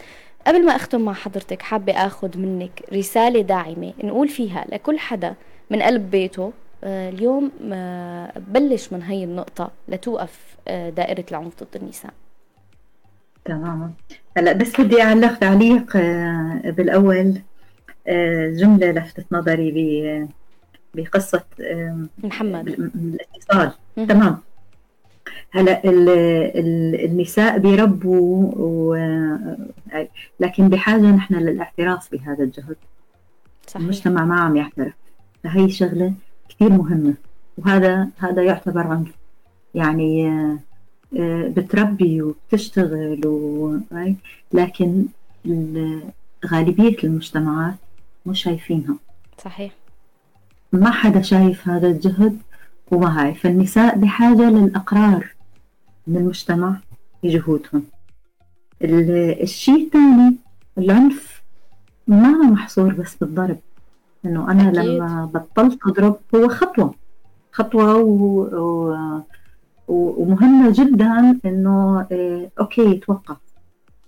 قبل 0.47 0.65
ما 0.65 0.75
أختم 0.75 1.01
مع 1.01 1.13
حضرتك 1.13 1.61
حابة 1.61 1.93
أخذ 1.93 2.37
منك 2.37 2.83
رسالة 2.93 3.41
داعمة 3.41 3.93
نقول 4.03 4.27
فيها 4.27 4.65
لكل 4.69 4.99
حدا 4.99 5.35
من 5.69 5.81
قلب 5.81 6.11
بيته. 6.11 6.51
آه، 6.83 7.09
اليوم 7.09 7.51
آه، 7.73 8.31
بلش 8.47 8.93
من 8.93 9.01
هي 9.03 9.23
النقطة 9.23 9.71
لتوقف 9.87 10.55
دائرة 10.67 11.25
العنف 11.31 11.63
ضد 11.63 11.75
النساء. 11.75 12.13
تماما. 13.45 13.91
هلا 14.37 14.53
بس 14.53 14.81
بدي 14.81 15.01
أعلق 15.01 15.33
تعليق 15.39 15.97
آه، 15.97 16.61
بالأول 16.65 17.41
آه، 18.07 18.49
جملة 18.49 18.91
لفتت 18.91 19.25
نظري 19.31 20.27
بقصة 20.93 21.43
محمد. 22.23 22.67
الاتصال. 22.69 23.71
تمام. 23.95 24.37
هلا 25.51 25.81
النساء 27.05 27.57
بيربوا 27.57 28.51
و... 28.55 28.95
لكن 30.39 30.69
بحاجة 30.69 31.11
نحن 31.11 31.35
للاعتراف 31.35 32.11
بهذا 32.11 32.43
الجهد. 32.43 32.75
صحيح. 33.67 33.81
المجتمع 33.81 34.25
ما 34.25 34.39
عم 34.39 34.55
يعترف. 34.57 34.93
فهي 35.43 35.69
شغلة 35.69 36.13
كثير 36.49 36.69
مهمة 36.69 37.13
وهذا 37.57 38.09
هذا 38.17 38.43
يعتبر 38.43 38.87
عنف. 38.87 39.11
يعني 39.75 40.29
آه، 40.29 40.59
بتربي 41.55 42.21
وبتشتغل 42.21 43.27
و... 43.27 43.77
لكن 44.53 45.05
غالبية 46.45 46.97
المجتمعات 47.03 47.75
مش 48.25 48.43
شايفينها. 48.43 48.95
صحيح. 49.43 49.71
ما 50.73 50.91
حدا 50.91 51.21
شايف 51.21 51.67
هذا 51.67 51.87
الجهد 51.87 52.37
وما 52.91 53.21
هاي. 53.21 53.33
فالنساء 53.33 53.97
بحاجة 53.97 54.49
للأقرار 54.49 55.35
من 56.07 56.17
المجتمع 56.17 56.77
بجهودهم 57.23 57.83
الشيء 58.81 59.85
الثاني 59.85 60.35
العنف 60.77 61.41
ما 62.07 62.29
محصور 62.31 62.93
بس 62.93 63.15
بالضرب. 63.15 63.59
إنه 64.25 64.51
أنا 64.51 64.69
أكيد. 64.69 64.79
لما 64.79 65.25
بطلت 65.25 65.79
أضرب 65.87 66.17
هو 66.35 66.47
خطوة. 66.47 66.93
خطوة 67.51 67.95
و... 67.95 68.41
و... 68.41 68.95
ومهمة 69.87 70.73
جدا 70.73 71.39
إنه 71.45 72.07
آه، 72.11 72.49
أوكي 72.59 72.93
توقف. 72.95 73.37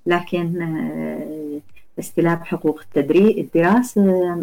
لكن 0.05 0.61
آه، 0.61 1.59
استلاب 1.99 2.43
حقوق 2.43 2.81
التدريب 2.81 3.37
الدراسة 3.37 4.33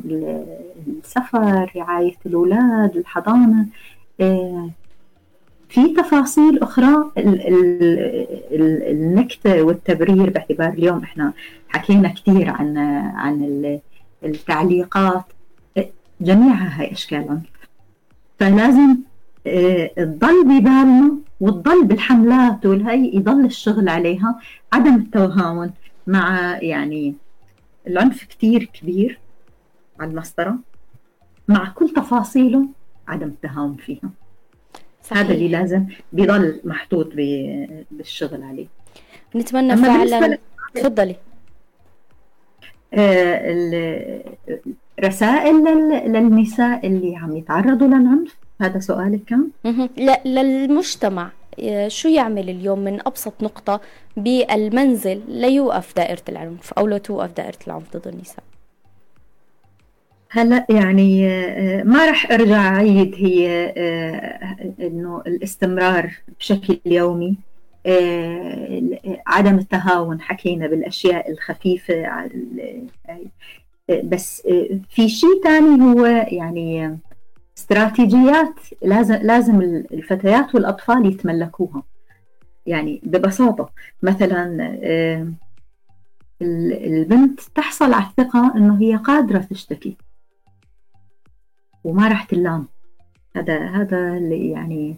السفر 0.87 1.73
رعاية 1.77 2.15
الأولاد 2.27 2.97
الحضانة 2.97 3.67
آه، 4.21 4.71
في 5.69 5.95
تفاصيل 5.95 6.63
أخرى. 6.63 7.11
النكتة 8.91 9.63
والتبرير 9.63 10.31
باعتبار 10.31 10.69
اليوم 10.69 11.03
إحنا 11.03 11.33
حكينا 11.69 12.09
كثير 12.09 12.51
عن 12.51 12.79
عن 13.17 13.79
التعليقات. 14.25 15.25
جميعها 16.21 16.81
هاي 16.81 16.93
أشكال 16.93 17.41
فلازم 18.39 18.97
تضل 19.97 20.45
ببالنا 20.45 21.17
وتضل 21.41 21.85
بالحملات 21.85 22.67
والهي 22.67 23.11
يضل 23.15 23.45
الشغل 23.45 23.89
عليها 23.89 24.41
عدم 24.73 24.95
التهاون 24.95 25.73
مع 26.07 26.59
يعني 26.63 27.15
العنف 27.87 28.25
كتير 28.25 28.65
كبير 28.65 29.19
على 30.01 30.11
المسطرة 30.11 30.59
مع 31.49 31.69
كل 31.69 31.89
تفاصيله 31.91 32.67
عدم 33.09 33.27
التهاون 33.27 33.77
فيها. 33.77 34.11
صحيح. 35.03 35.19
هذا 35.19 35.35
اللي 35.35 35.49
لازم 35.49 35.87
بيضل 36.13 36.61
محطوط 36.65 37.09
بالشغل 37.91 38.43
عليه. 38.43 38.67
نتمنى 39.37 39.77
فعلا 39.77 40.39
تفضلي. 40.75 41.17
آه 42.95 44.25
رسائل 45.01 45.55
للنساء 46.07 46.87
اللي 46.87 47.17
عم 47.17 47.37
يتعرضوا 47.37 47.87
للعنف 47.87 48.37
هذا 48.61 48.81
سؤالك 48.81 49.25
كان؟ 49.25 49.51
لا 49.97 50.21
للمجتمع 50.25 51.31
شو 51.87 52.09
يعمل 52.09 52.51
اليوم 52.51 52.79
من 52.79 53.01
أبسط 53.07 53.43
نقطة 53.43 53.81
بالمنزل 54.17 55.23
ليوقف 55.29 55.97
دائرة 55.97 56.23
العنف 56.29 56.73
أو 56.73 56.87
لتوقف 56.87 57.33
دائرة 57.37 57.59
العنف 57.67 57.97
ضد 57.97 58.09
النساء؟ 58.09 58.45
هلا 60.31 60.67
يعني 60.71 61.27
ما 61.85 62.07
راح 62.07 62.33
أرجع 62.33 62.77
أعيد 62.77 63.15
هي 63.15 63.67
إنه 64.81 65.23
الاستمرار 65.27 66.13
بشكل 66.39 66.79
يومي. 66.87 67.37
عدم 69.27 69.59
التهاون 69.59 70.21
حكينا 70.21 70.67
بالأشياء 70.67 71.31
الخفيفة 71.31 72.29
بس 74.05 74.43
في 74.89 75.09
شيء 75.09 75.43
ثاني 75.45 75.83
هو 75.83 76.07
يعني 76.29 76.99
استراتيجيات 77.65 78.55
لازم 78.83 79.15
لازم 79.15 79.61
الفتيات 79.93 80.55
والأطفال 80.55 81.07
يتملكوها. 81.07 81.83
يعني 82.67 83.01
ببساطة 83.05 83.71
مثلا 84.03 84.77
آه، 84.83 85.29
البنت 86.43 87.41
تحصل 87.41 87.93
على 87.93 88.05
الثقة 88.05 88.53
إنه 88.57 88.81
هي 88.81 88.97
قادرة 88.97 89.39
تشتكي 89.39 89.97
وما 91.85 92.09
راح 92.09 92.25
تلام. 92.25 92.67
هذا 93.37 93.67
هذا 93.67 94.19
يعني 94.19 94.97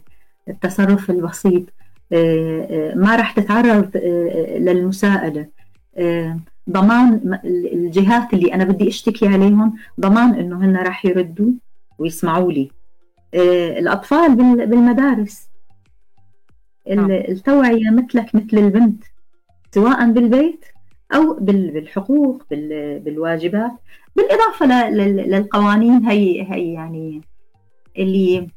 التصرف 0.48 1.10
البسيط. 1.10 1.62
آه، 2.12 2.66
آه، 2.70 2.94
ما 2.94 3.16
راح 3.16 3.32
تتعرض 3.32 3.96
للمساءلة. 4.56 5.46
ضمان 6.70 7.40
الجهات 7.44 8.34
اللي 8.34 8.54
أنا 8.54 8.64
بدي 8.64 8.88
أشتكي 8.88 9.28
عليهم 9.28 9.74
ضمان 10.00 10.34
إنه 10.34 10.64
هن 10.64 10.76
راح 10.76 11.04
يردوا. 11.04 11.52
ويسمعوا 11.98 12.52
لي. 12.52 12.70
آه، 13.34 13.78
الأطفال 13.78 14.36
بالمدارس. 14.66 15.48
نعم. 16.90 17.10
التوعية 17.10 17.90
مثلك 17.90 18.34
مثل 18.34 18.58
البنت 18.58 19.04
سواء 19.74 20.10
بالبيت 20.10 20.64
أو 21.14 21.34
بالحقوق 21.40 22.42
بالواجبات. 22.50 23.72
بالإضافة 24.16 24.90
للقوانين 24.90 26.04
هي 26.04 26.52
هي 26.52 26.72
يعني 26.72 27.20
اللي 27.98 28.48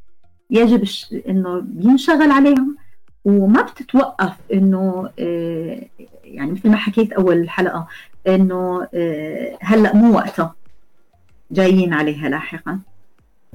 يجب 0.49 0.83
إنه 1.27 1.67
ينشغل 1.79 2.31
عليهم. 2.31 2.77
وما 3.25 3.61
بتتوقف 3.61 4.33
إنه 4.53 5.09
آه، 5.19 5.81
يعني 6.23 6.51
مثل 6.51 6.69
ما 6.69 6.77
حكيت 6.77 7.13
أول 7.13 7.37
الحلقة 7.37 7.87
إنه 8.27 8.87
آه، 8.93 9.57
هلأ 9.61 9.95
مو 9.95 10.15
وقتها 10.15 10.55
جايين 11.51 11.93
عليها 11.93 12.29
لاحقا. 12.29 12.79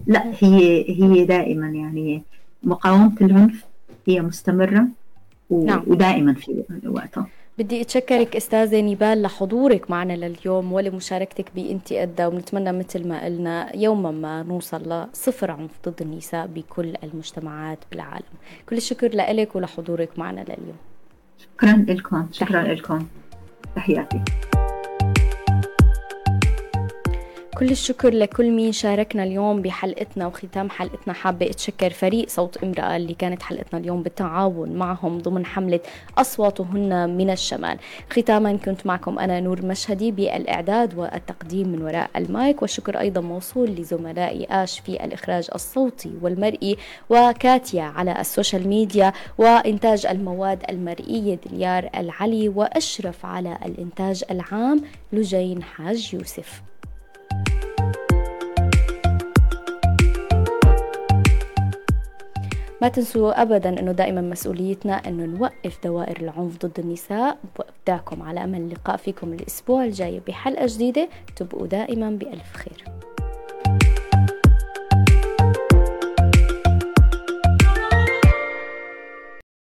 لا 0.07 0.33
هي 0.41 0.85
هي 0.89 1.25
دائما 1.25 1.67
يعني 1.67 2.23
مقاومة 2.63 3.17
العنف 3.21 3.65
هي 4.07 4.21
مستمرة 4.21 4.87
و... 5.51 5.65
نعم. 5.65 5.83
ودائما 5.87 6.35
في 6.35 6.65
وقتها. 6.87 7.27
بدي 7.59 7.81
أتشكرك 7.81 8.37
أستاذة 8.37 8.81
نيبال 8.81 9.23
لحضورك 9.23 9.91
معنا 9.91 10.13
لليوم 10.13 10.73
ولمشاركتك 10.73 11.51
بإنتي 11.55 11.99
قدا 11.99 12.27
وبنتمنى 12.27 12.73
مثل 12.73 13.09
ما 13.09 13.25
قلنا 13.25 13.77
يوما 13.77 14.11
ما 14.11 14.43
نوصل 14.43 14.83
لصفر 15.13 15.51
عنف 15.51 15.71
ضد 15.89 16.03
النساء 16.03 16.47
بكل 16.47 16.95
المجتمعات 17.05 17.79
بالعالم. 17.91 18.35
كل 18.69 18.77
الشكر 18.77 19.09
لك 19.15 19.57
ولحضورك 19.57 20.19
معنا 20.19 20.41
لليوم. 20.41 20.77
شكرا 21.39 21.85
لكم 21.89 22.27
شكرا 22.33 22.63
لكم. 22.63 23.07
تحياتي. 23.77 24.21
كل 27.59 27.71
الشكر 27.71 28.15
لكل 28.15 28.51
مين 28.51 28.73
شاركنا 28.73 29.25
اليوم 29.25 29.63
بحلقتنا 29.63 30.27
وختام 30.27 30.71
حلقتنا. 30.71 31.15
حابة 31.15 31.47
أتشكر 31.47 31.91
فريق 31.91 32.29
صوت 32.29 32.57
امرأة 32.65 32.97
اللي 32.97 33.15
كانت 33.15 33.43
حلقتنا 33.43 33.81
اليوم 33.81 34.03
بالتعاون 34.03 34.73
معهم 34.73 35.19
ضمن 35.19 35.47
حملة 35.47 35.81
أصواتهن 36.19 37.17
من 37.17 37.31
الشمال. 37.31 37.79
ختاما 38.11 38.57
كنت 38.57 38.87
معكم 38.87 39.19
أنا 39.19 39.41
نور 39.41 39.67
مشهدي 39.67 40.11
بالإعداد 40.11 40.99
والتقديم 40.99 41.69
من 41.69 41.83
وراء 41.83 42.11
المايك 42.17 42.63
والشكر 42.63 43.01
أيضا 43.01 43.21
موصول 43.21 43.71
لزملائي 43.71 44.47
آش 44.51 44.81
في 44.81 45.05
الإخراج 45.05 45.49
الصوتي 45.55 46.13
والمرئي 46.23 46.77
وكاتيا 47.11 47.83
على 47.83 48.21
ال 48.21 48.28
social 48.28 48.69
media 48.69 49.13
وإنتاج 49.39 50.07
المواد 50.07 50.63
المرئية 50.71 51.39
دليار 51.51 51.91
العلي 51.97 52.49
وأشرف 52.49 53.27
على 53.27 53.59
الإنتاج 53.65 54.25
العام 54.31 54.81
لجين 55.13 55.63
حاج 55.63 56.15
يوسف. 56.15 56.63
ما 62.85 62.91
تنسوا 62.91 63.43
ابدا 63.43 63.81
أنه 63.81 63.93
دائما 63.93 64.21
مسؤوليتنا 64.21 64.93
أنه 64.93 65.25
نوقف 65.25 65.79
دوائر 65.85 66.21
العنف 66.21 66.67
ضد 66.67 66.81
النساء. 66.81 67.39
بودعكم 67.59 68.23
على 68.23 68.45
أمل 68.45 68.61
اللقاء 68.61 68.97
فيكم 68.97 69.33
الأسبوع 69.33 69.85
الجاي 69.85 70.21
بحلقة 70.27 70.67
جديدة. 70.67 71.09
تبقوا 71.37 71.67
دائما 71.67 72.11
بألف 72.11 72.53
خير. 72.53 72.85